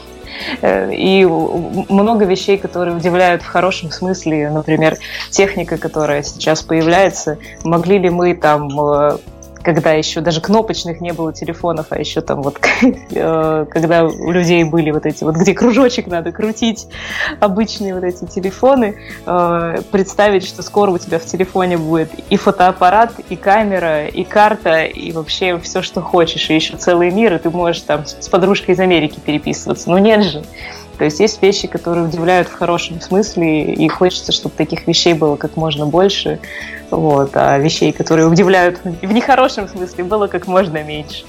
и 0.91 1.26
много 1.26 2.26
вещей, 2.26 2.57
которые 2.57 2.95
удивляют 2.95 3.41
в 3.41 3.47
хорошем 3.47 3.91
смысле. 3.91 4.49
Например, 4.49 4.97
техника, 5.30 5.77
которая 5.77 6.23
сейчас 6.23 6.61
появляется. 6.61 7.38
Могли 7.63 7.97
ли 7.97 8.09
мы 8.09 8.35
там 8.35 8.69
э, 8.80 9.18
когда 9.63 9.93
еще 9.93 10.21
даже 10.21 10.41
кнопочных 10.41 11.01
не 11.01 11.13
было 11.13 11.33
телефонов, 11.33 11.88
а 11.89 11.99
еще 11.99 12.21
там 12.21 12.41
вот, 12.41 12.59
э, 13.11 13.65
когда 13.69 14.05
у 14.05 14.31
людей 14.31 14.63
были 14.63 14.91
вот 14.91 15.05
эти 15.05 15.23
вот, 15.23 15.35
где 15.35 15.53
кружочек 15.53 16.07
надо 16.07 16.31
крутить, 16.31 16.88
обычные 17.39 17.93
вот 17.93 18.03
эти 18.03 18.25
телефоны, 18.25 18.97
э, 19.25 19.81
представить, 19.91 20.45
что 20.45 20.61
скоро 20.63 20.91
у 20.91 20.97
тебя 20.97 21.19
в 21.19 21.25
телефоне 21.25 21.77
будет 21.77 22.11
и 22.29 22.38
фотоаппарат, 22.38 23.13
и 23.29 23.35
камера, 23.35 24.07
и 24.07 24.23
карта, 24.23 24.83
и 24.83 25.11
вообще 25.11 25.57
все, 25.59 25.81
что 25.81 26.01
хочешь, 26.01 26.49
и 26.49 26.55
еще 26.55 26.77
целый 26.77 27.11
мир, 27.11 27.33
и 27.35 27.38
ты 27.38 27.49
можешь 27.49 27.81
там 27.81 28.05
с 28.05 28.27
подружкой 28.27 28.75
из 28.75 28.79
Америки 28.79 29.19
переписываться. 29.23 29.89
Ну 29.89 29.97
нет 29.97 30.23
же. 30.23 30.43
То 31.02 31.06
есть 31.06 31.19
есть 31.19 31.41
вещи, 31.41 31.68
которые 31.68 32.06
удивляют 32.06 32.48
в 32.48 32.53
хорошем 32.53 33.02
смысле, 33.02 33.73
и 33.73 33.88
хочется, 33.88 34.32
чтобы 34.32 34.53
таких 34.56 34.86
вещей 34.86 35.15
было 35.15 35.36
как 35.36 35.56
можно 35.56 35.88
больше, 35.88 36.38
вот, 36.91 37.32
а 37.34 37.57
вещей, 37.57 37.91
которые 37.91 38.28
удивляют 38.28 38.80
в 38.84 39.11
нехорошем 39.11 39.68
смысле, 39.68 40.03
было 40.03 40.28
как 40.28 40.45
можно 40.45 40.84
меньше 40.84 41.23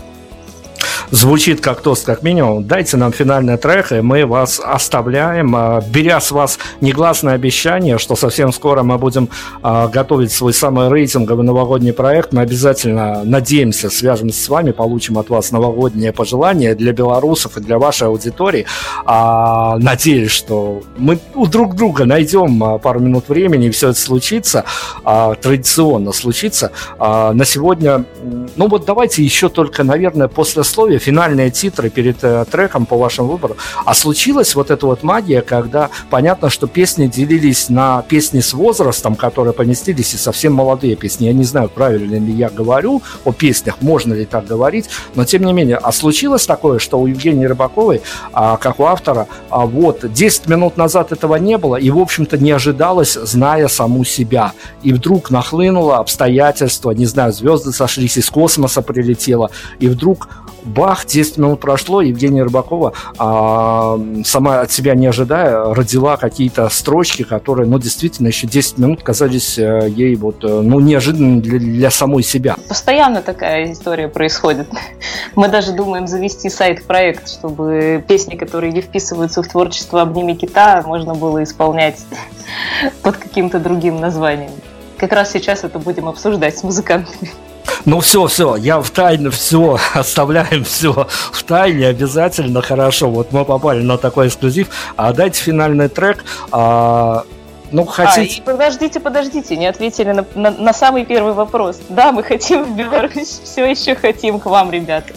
звучит 1.12 1.60
как 1.60 1.82
тост, 1.82 2.06
как 2.06 2.22
минимум. 2.22 2.64
Дайте 2.64 2.96
нам 2.96 3.12
финальный 3.12 3.58
трек, 3.58 3.92
и 3.92 4.00
мы 4.00 4.26
вас 4.26 4.60
оставляем, 4.64 5.54
а, 5.54 5.80
беря 5.86 6.20
с 6.20 6.32
вас 6.32 6.58
негласное 6.80 7.34
обещание, 7.34 7.98
что 7.98 8.16
совсем 8.16 8.50
скоро 8.50 8.82
мы 8.82 8.98
будем 8.98 9.28
а, 9.62 9.88
готовить 9.88 10.32
свой 10.32 10.54
самый 10.54 10.88
рейтинговый 10.88 11.44
новогодний 11.44 11.92
проект. 11.92 12.32
Мы 12.32 12.40
обязательно, 12.40 13.22
надеемся, 13.24 13.90
свяжемся 13.90 14.42
с 14.42 14.48
вами, 14.48 14.72
получим 14.72 15.18
от 15.18 15.28
вас 15.28 15.52
новогодние 15.52 16.12
пожелания 16.12 16.74
для 16.74 16.92
белорусов 16.92 17.58
и 17.58 17.60
для 17.60 17.78
вашей 17.78 18.08
аудитории. 18.08 18.64
А, 19.04 19.76
надеюсь, 19.78 20.32
что 20.32 20.82
мы 20.96 21.18
у 21.34 21.46
друг 21.46 21.76
друга 21.76 22.06
найдем 22.06 22.80
пару 22.80 23.00
минут 23.00 23.28
времени, 23.28 23.66
и 23.66 23.70
все 23.70 23.90
это 23.90 24.00
случится, 24.00 24.64
традиционно 25.04 26.12
случится. 26.12 26.72
На 26.98 27.44
сегодня, 27.44 28.06
ну 28.56 28.68
вот 28.68 28.86
давайте 28.86 29.22
еще 29.22 29.50
только, 29.50 29.84
наверное, 29.84 30.28
после 30.28 30.62
послесловие 30.62 31.01
финальные 31.02 31.50
титры 31.50 31.90
перед 31.90 32.22
э, 32.22 32.44
треком 32.50 32.86
по 32.86 32.96
вашему 32.96 33.28
выбору. 33.28 33.56
А 33.84 33.94
случилась 33.94 34.54
вот 34.54 34.70
эта 34.70 34.86
вот 34.86 35.02
магия, 35.02 35.42
когда 35.42 35.90
понятно, 36.10 36.48
что 36.48 36.66
песни 36.66 37.06
делились 37.06 37.68
на 37.68 38.02
песни 38.02 38.40
с 38.40 38.52
возрастом, 38.52 39.16
которые 39.16 39.52
поместились, 39.52 40.14
и 40.14 40.16
совсем 40.16 40.54
молодые 40.54 40.96
песни. 40.96 41.26
Я 41.26 41.32
не 41.32 41.44
знаю, 41.44 41.68
правильно 41.68 42.14
ли 42.14 42.32
я 42.32 42.48
говорю 42.48 43.02
о 43.24 43.32
песнях, 43.32 43.76
можно 43.80 44.14
ли 44.14 44.24
так 44.24 44.46
говорить, 44.46 44.88
но 45.14 45.24
тем 45.24 45.44
не 45.44 45.52
менее. 45.52 45.76
А 45.76 45.92
случилось 45.92 46.46
такое, 46.46 46.78
что 46.78 47.00
у 47.00 47.06
Евгении 47.06 47.46
Рыбаковой, 47.46 48.02
а, 48.32 48.56
как 48.56 48.80
у 48.80 48.84
автора, 48.84 49.26
а, 49.50 49.66
вот 49.66 50.12
10 50.12 50.48
минут 50.48 50.76
назад 50.76 51.12
этого 51.12 51.36
не 51.36 51.58
было, 51.58 51.76
и, 51.76 51.90
в 51.90 51.98
общем-то, 51.98 52.38
не 52.38 52.52
ожидалось, 52.52 53.14
зная 53.14 53.68
саму 53.68 54.04
себя. 54.04 54.52
И 54.82 54.92
вдруг 54.92 55.30
нахлынуло 55.30 55.98
обстоятельства, 55.98 56.92
не 56.92 57.06
знаю, 57.06 57.32
звезды 57.32 57.72
сошлись, 57.72 58.16
из 58.18 58.30
космоса 58.30 58.82
прилетело, 58.82 59.50
и 59.80 59.88
вдруг 59.88 60.28
бах, 60.64 61.06
10 61.06 61.38
минут 61.38 61.60
прошло, 61.60 62.00
Евгения 62.00 62.42
Рыбакова, 62.42 62.92
а, 63.18 63.98
сама 64.24 64.60
от 64.60 64.72
себя 64.72 64.94
не 64.94 65.06
ожидая, 65.06 65.74
родила 65.74 66.16
какие-то 66.16 66.68
строчки, 66.68 67.22
которые, 67.22 67.68
ну, 67.68 67.78
действительно, 67.78 68.28
еще 68.28 68.46
10 68.46 68.78
минут 68.78 69.02
казались 69.02 69.58
э, 69.58 69.88
ей 69.88 70.14
вот, 70.16 70.44
э, 70.44 70.60
ну, 70.60 70.80
неожиданными 70.80 71.40
для, 71.40 71.58
для 71.58 71.90
самой 71.90 72.22
себя. 72.22 72.56
Постоянно 72.68 73.22
такая 73.22 73.72
история 73.72 74.08
происходит. 74.08 74.68
Мы 75.34 75.48
даже 75.48 75.72
думаем 75.72 76.06
завести 76.06 76.48
сайт-проект, 76.48 77.28
чтобы 77.28 78.04
песни, 78.06 78.36
которые 78.36 78.72
не 78.72 78.80
вписываются 78.80 79.42
в 79.42 79.48
творчество 79.48 80.02
«Обними 80.02 80.34
кита», 80.34 80.82
можно 80.86 81.14
было 81.14 81.42
исполнять 81.42 82.00
под 83.02 83.16
каким-то 83.16 83.58
другим 83.58 84.00
названием. 84.00 84.52
Как 84.96 85.12
раз 85.12 85.32
сейчас 85.32 85.64
это 85.64 85.78
будем 85.78 86.08
обсуждать 86.08 86.56
с 86.56 86.62
музыкантами. 86.62 87.30
Ну 87.84 88.00
все, 88.00 88.26
все, 88.26 88.56
я 88.56 88.80
в 88.80 88.90
тайне 88.90 89.30
все, 89.30 89.78
оставляем 89.94 90.64
все 90.64 90.92
в 91.32 91.42
тайне 91.42 91.88
обязательно, 91.88 92.62
хорошо. 92.62 93.10
Вот 93.10 93.32
мы 93.32 93.44
попали 93.44 93.82
на 93.82 93.98
такой 93.98 94.28
эксклюзив. 94.28 94.68
А 94.96 95.12
дайте 95.12 95.42
финальный 95.42 95.88
трек. 95.88 96.24
А, 96.50 97.24
ну, 97.72 97.84
хотите... 97.86 98.42
А, 98.44 98.52
подождите, 98.52 99.00
подождите, 99.00 99.56
не 99.56 99.66
ответили 99.66 100.12
на, 100.12 100.26
на, 100.34 100.50
на 100.50 100.72
самый 100.72 101.04
первый 101.04 101.32
вопрос. 101.32 101.80
Да, 101.88 102.12
мы 102.12 102.22
хотим 102.22 102.64
в 102.64 102.76
Беларусь, 102.76 103.40
все 103.44 103.64
еще 103.64 103.94
хотим 103.94 104.38
к 104.38 104.46
вам, 104.46 104.70
ребята. 104.70 105.12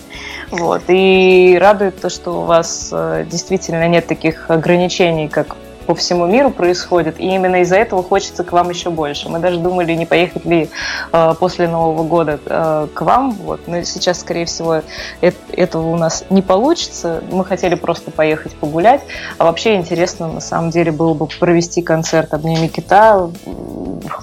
Вот. 0.52 0.84
И 0.88 1.58
радует 1.60 2.00
то, 2.00 2.10
что 2.10 2.42
у 2.42 2.46
вас 2.46 2.90
э, 2.92 3.26
действительно 3.30 3.88
нет 3.88 4.08
таких 4.08 4.50
ограничений, 4.50 5.28
как 5.28 5.56
по 5.86 5.96
всему 5.96 6.26
миру 6.26 6.52
происходит, 6.52 7.20
и 7.20 7.24
именно 7.24 7.62
из-за 7.62 7.78
этого 7.78 8.04
хочется 8.04 8.44
к 8.44 8.52
вам 8.52 8.70
еще 8.70 8.90
больше. 8.90 9.30
Мы 9.30 9.40
даже 9.40 9.60
думали, 9.60 9.94
не 9.94 10.06
поехать 10.06 10.46
ли 10.46 10.70
э, 11.12 11.34
после 11.40 11.68
Нового 11.68 12.04
года 12.04 12.40
э, 12.46 12.88
к 12.94 13.02
вам, 13.02 13.32
вот, 13.32 13.68
но 13.68 13.82
сейчас, 13.84 14.20
скорее 14.20 14.46
всего, 14.46 14.82
это, 15.22 15.38
этого 15.52 15.88
у 15.88 15.98
нас 15.98 16.26
не 16.30 16.42
получится. 16.42 17.24
Мы 17.32 17.46
хотели 17.46 17.76
просто 17.76 18.12
поехать 18.12 18.54
погулять, 18.56 19.02
а 19.38 19.46
вообще 19.46 19.76
интересно, 19.76 20.28
на 20.28 20.42
самом 20.42 20.70
деле, 20.70 20.92
было 20.92 21.14
бы 21.14 21.28
провести 21.28 21.82
концерт 21.82 22.34
«Обними 22.34 22.68
кита» 22.68 23.30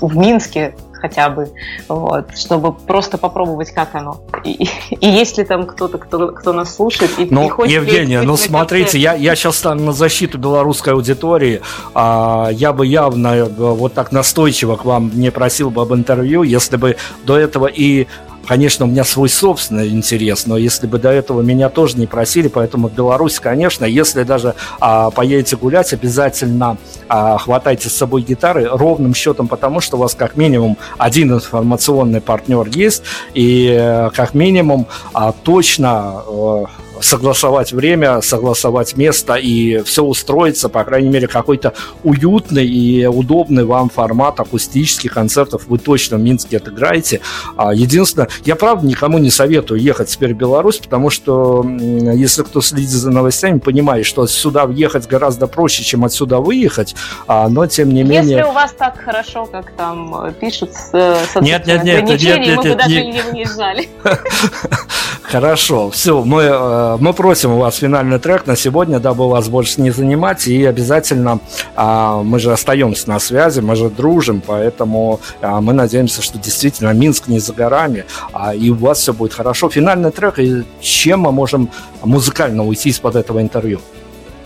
в 0.01 0.17
Минске, 0.17 0.75
хотя 1.03 1.31
бы, 1.31 1.51
вот, 1.89 2.39
чтобы 2.39 2.73
просто 2.73 3.19
попробовать, 3.19 3.73
как 3.73 3.95
оно. 3.95 4.23
И, 4.45 4.69
и 4.91 5.09
есть 5.09 5.37
ли 5.37 5.45
там 5.45 5.67
кто-то, 5.67 5.99
кто, 5.99 6.29
кто 6.29 6.53
нас 6.53 6.77
слушает 6.77 7.11
и, 7.19 7.27
ну, 7.29 7.47
и 7.47 7.49
хочет... 7.49 7.75
Евгения, 7.75 8.23
ну 8.23 8.37
смотрите, 8.37 8.99
я, 8.99 9.15
я 9.15 9.35
сейчас 9.35 9.57
стану 9.57 9.85
на 9.87 9.93
защиту 9.93 10.39
белорусской 10.39 10.93
аудитории. 10.93 11.61
А, 11.93 12.51
я 12.53 12.73
бы 12.73 12.87
явно 12.87 13.29
э, 13.35 13.45
вот 13.45 13.95
так 13.95 14.13
настойчиво 14.13 14.77
к 14.77 14.85
вам 14.85 15.11
не 15.13 15.31
просил 15.31 15.71
бы 15.71 15.83
об 15.83 15.93
интервью, 15.93 16.45
если 16.45 16.77
бы 16.77 16.97
до 17.25 17.37
этого 17.37 17.67
и 17.67 18.07
Конечно, 18.47 18.87
у 18.87 18.89
меня 18.89 19.05
свой 19.05 19.29
собственный 19.29 19.89
интерес, 19.91 20.47
но 20.47 20.57
если 20.57 20.87
бы 20.87 20.99
до 20.99 21.11
этого 21.11 21.43
меня 21.43 21.69
тоже 21.69 21.97
не 21.97 22.07
просили, 22.07 22.49
поэтому 22.49 22.89
в 22.89 22.95
Беларуси, 22.95 23.41
конечно, 23.41 23.85
если 23.85 24.25
даже 24.25 24.55
а, 24.81 25.11
поедете 25.11 25.57
гулять, 25.57 25.93
обязательно 25.93 26.77
а, 27.09 27.39
хватайте 27.39 27.89
с 27.89 27.93
собой 27.93 28.23
гитары 28.23 28.69
ровным 28.69 29.15
счетом, 29.15 29.47
потому 29.47 29.81
что 29.81 29.97
у 29.97 30.01
вас 30.01 30.15
как 30.15 30.37
минимум 30.37 30.77
один 30.99 31.33
информационный 31.33 32.21
партнер 32.21 32.67
есть, 32.67 33.05
и 33.35 33.77
э, 33.79 34.11
как 34.15 34.35
минимум 34.35 34.87
а, 35.13 35.33
точно 35.33 36.23
а, 36.27 36.65
согласовать 37.03 37.73
время, 37.73 38.21
согласовать 38.21 38.97
место 38.97 39.35
и 39.35 39.83
все 39.83 40.05
устроиться, 40.05 40.69
по 40.69 40.85
крайней 40.85 41.09
мере, 41.09 41.29
какой-то 41.29 41.75
уютный 42.03 42.67
и 42.67 43.07
удобный 43.07 43.65
вам 43.65 43.91
формат 43.91 44.41
акустических 44.41 45.13
концертов 45.13 45.65
вы 45.67 45.79
точно 45.79 46.17
в 46.17 46.21
Минске 46.21 46.57
отыграете. 46.57 47.21
А, 47.57 47.75
единственное, 47.75 48.29
я 48.45 48.57
правда 48.57 48.87
никому 48.87 49.19
не 49.19 49.31
советую 49.31 49.81
ехать 49.81 50.09
теперь 50.09 50.35
в 50.35 50.37
Беларусь, 50.37 50.79
потому 50.79 51.11
что 51.11 51.65
если 51.65 52.43
кто 52.43 52.61
следит 52.61 52.91
за 52.91 53.11
новостями, 53.11 53.59
понимает, 53.59 54.07
что 54.07 54.27
сюда 54.27 54.67
въехать 54.67 55.07
гораздо 55.07 55.47
проще, 55.47 55.83
чем 55.83 56.05
отсюда 56.05 56.39
выехать, 56.39 56.95
а, 57.27 57.49
но 57.49 57.67
тем 57.67 57.91
не 57.91 58.03
менее... 58.03 58.39
Если 58.39 58.51
у 58.51 58.53
вас 58.53 58.73
так 58.73 58.99
хорошо, 58.99 59.47
как 59.47 59.73
там 59.73 60.27
э, 60.27 60.33
пишут 60.33 60.73
с, 60.75 60.91
э, 60.93 61.17
с 61.33 61.41
нет, 61.41 61.67
нет, 61.67 61.85
нет, 61.85 62.05
нет, 62.05 62.21
нет, 62.21 62.39
мы 62.39 62.47
нет, 62.47 62.63
бы 62.63 62.75
даже 62.75 63.03
нет. 63.03 63.15
не 63.15 63.33
выезжали. 63.33 63.89
Хорошо, 65.23 65.91
все, 65.91 66.23
мы, 66.23 66.43
э, 66.43 66.92
мы 66.99 67.13
просим 67.13 67.53
у 67.53 67.59
вас 67.59 67.77
финальный 67.77 68.19
трек 68.19 68.47
на 68.47 68.57
сегодня, 68.57 68.99
дабы 68.99 69.29
вас 69.29 69.49
больше 69.49 69.81
не 69.81 69.91
занимать, 69.91 70.47
и 70.47 70.65
обязательно 70.65 71.41
а, 71.77 72.23
мы 72.23 72.39
же 72.39 72.53
остаемся 72.53 73.09
на 73.09 73.19
связи, 73.19 73.61
мы 73.61 73.77
же 73.77 73.91
дружим, 73.91 74.43
поэтому 74.45 75.21
а, 75.41 75.61
мы 75.61 75.73
надеемся, 75.73 76.23
что 76.23 76.39
действительно 76.39 76.93
Минск 76.93 77.29
не 77.29 77.39
за 77.39 77.53
горами, 77.53 78.05
а, 78.33 78.55
и 78.55 78.71
у 78.71 78.75
вас 78.75 78.99
все 78.99 79.13
будет 79.13 79.35
хорошо. 79.35 79.69
Финальный 79.69 80.11
трек, 80.11 80.39
и 80.39 80.65
чем 80.81 81.21
мы 81.21 81.33
можем 81.33 81.71
музыкально 82.03 82.65
уйти 82.65 82.91
из-под 82.91 83.17
этого 83.17 83.41
интервью? 83.41 83.81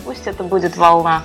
Пусть 0.04 0.26
это 0.26 0.44
будет 0.44 0.76
волна. 0.76 1.22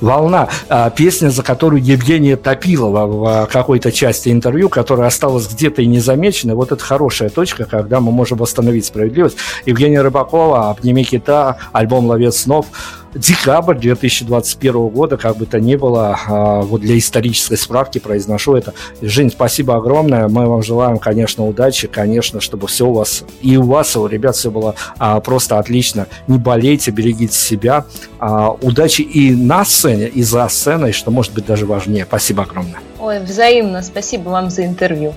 «Волна» 0.00 0.48
а,– 0.68 0.90
песня, 0.96 1.30
за 1.30 1.42
которую 1.42 1.82
Евгения 1.82 2.36
Топилова 2.36 3.06
в 3.06 3.48
какой-то 3.50 3.92
части 3.92 4.28
интервью, 4.30 4.68
которая 4.68 5.08
осталась 5.08 5.48
где-то 5.48 5.82
и 5.82 5.86
незамеченной. 5.86 6.54
Вот 6.54 6.72
это 6.72 6.82
хорошая 6.82 7.28
точка, 7.28 7.64
когда 7.64 8.00
мы 8.00 8.12
можем 8.12 8.38
восстановить 8.38 8.86
справедливость. 8.86 9.36
Евгения 9.66 10.00
Рыбакова 10.02 10.70
«Обними 10.70 11.04
кита», 11.04 11.56
альбом 11.72 12.06
«Ловец 12.06 12.36
снов» 12.36 12.66
декабрь 13.14 13.76
2021 13.76 14.88
года, 14.88 15.16
как 15.16 15.36
бы 15.36 15.46
то 15.46 15.60
ни 15.60 15.76
было, 15.76 16.18
а, 16.26 16.60
вот 16.62 16.80
для 16.80 16.98
исторической 16.98 17.56
справки 17.56 17.98
произношу 17.98 18.54
это. 18.54 18.74
Жень, 19.00 19.30
спасибо 19.30 19.76
огромное. 19.76 20.28
Мы 20.28 20.46
вам 20.46 20.62
желаем, 20.62 20.98
конечно, 20.98 21.46
удачи, 21.46 21.88
конечно, 21.88 22.40
чтобы 22.40 22.66
все 22.66 22.86
у 22.86 22.92
вас 22.92 23.24
и 23.40 23.56
у 23.56 23.62
вас, 23.62 23.94
и 23.96 23.98
у 23.98 24.06
ребят 24.06 24.36
все 24.36 24.50
было 24.50 24.74
а, 24.98 25.20
просто 25.20 25.58
отлично. 25.58 26.06
Не 26.26 26.38
болейте, 26.38 26.90
берегите 26.90 27.36
себя. 27.36 27.84
А, 28.18 28.50
удачи 28.50 29.02
и 29.02 29.34
на 29.34 29.64
сцене, 29.64 30.08
и 30.08 30.22
за 30.22 30.48
сценой, 30.48 30.92
что 30.92 31.10
может 31.10 31.32
быть 31.32 31.46
даже 31.46 31.66
важнее. 31.66 32.04
Спасибо 32.04 32.44
огромное. 32.44 32.80
Ой, 32.98 33.20
взаимно. 33.20 33.82
Спасибо 33.82 34.28
вам 34.28 34.50
за 34.50 34.64
интервью. 34.64 35.14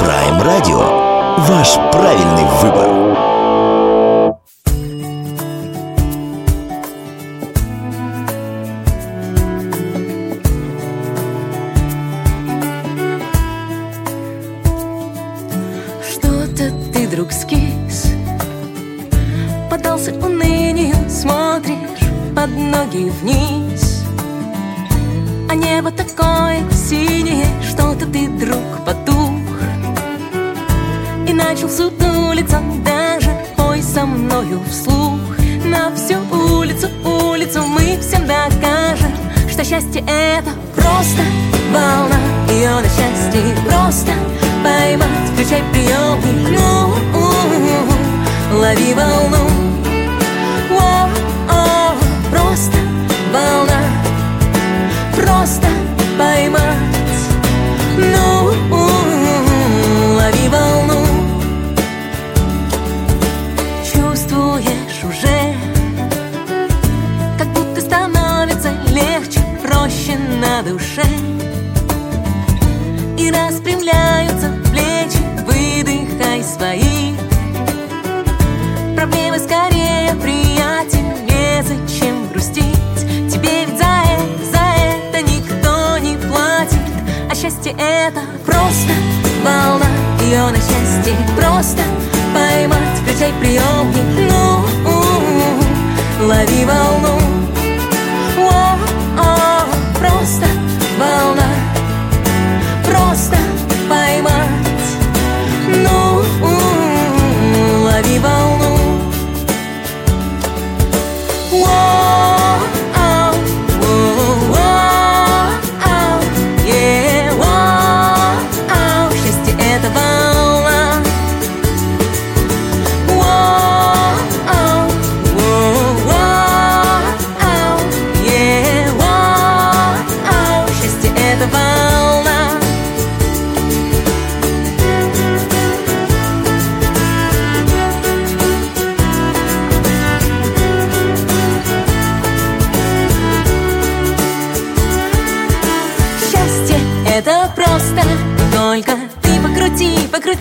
Prime 0.00 0.42
Radio. 0.42 1.04
Ваш 1.38 1.74
правильный 1.92 2.44
выбор. 2.62 3.33
Ноги 22.94 23.10
вниз. 23.10 24.04
А 25.48 25.54
небо 25.54 25.90
такое 25.90 26.62
синее, 26.72 27.46
что-то 27.62 28.06
ты, 28.06 28.28
друг, 28.28 28.84
потух 28.84 29.40
И 31.28 31.32
начал 31.32 31.68
сутулиться, 31.68 32.60
даже 32.84 33.30
пой 33.56 33.82
со 33.82 34.06
мною 34.06 34.60
вслух. 34.70 35.20
На 35.64 35.94
всю 35.94 36.18
улицу, 36.30 36.88
улицу 37.04 37.64
мы 37.64 37.98
всем 38.00 38.26
докажем 38.26 39.12
Что 39.50 39.64
счастье 39.64 40.04
это 40.06 40.50
просто 40.74 41.22
волна. 41.72 42.16
Ее 42.48 42.70
на 42.70 42.88
счастье 42.88 43.56
просто 43.66 44.12
поймать. 44.62 45.08
Включай 45.32 45.62
приемник, 45.72 46.58
ну, 46.58 46.94
лови 48.58 48.94
волну 48.94 49.83
Просто 55.44 55.60
поймать 55.60 55.83
это 87.78 88.20
просто 88.44 88.92
волна 89.44 89.86
Ее 90.20 90.42
на 90.50 90.56
счастье 90.56 91.16
просто 91.36 91.82
поймать 92.34 92.98
Включай 93.02 93.32
приемник, 93.40 94.30
ну, 94.30 94.64
лови 96.26 96.64
волну 96.64 97.33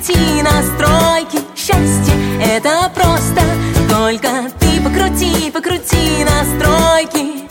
покрути 0.03 0.41
настройки 0.41 1.39
Счастье 1.55 2.13
это 2.41 2.91
просто. 2.93 3.41
Только 3.89 4.49
ты 4.59 4.81
покрути, 4.81 5.49
покрути 5.51 6.25
настройки. 6.25 7.47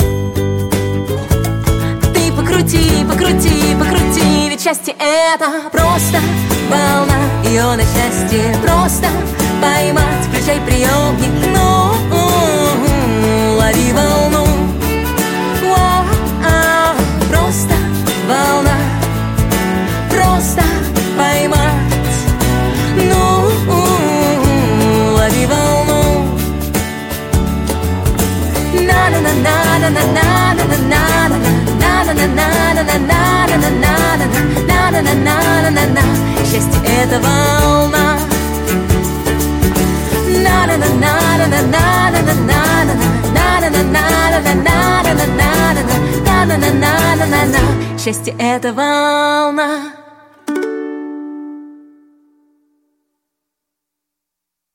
Ты 2.12 2.32
покрути, 2.32 3.04
покрути, 3.08 3.74
покрути. 3.78 4.48
Ведь 4.50 4.62
счастье 4.62 4.94
это 4.98 5.70
просто. 5.70 6.18
Волна 6.68 7.16
Ее 7.44 7.64
на 7.74 7.82
счастье 7.82 8.56
просто. 8.62 9.06
Поймать 9.62 10.26
Включай 10.28 10.60
приемник, 10.60 11.54
ну, 11.54 12.21
Счастье 36.44 36.80
это 36.86 37.20
волна 37.20 38.18
Счастье 48.04 48.34
это 48.36 48.72
волна 48.72 49.91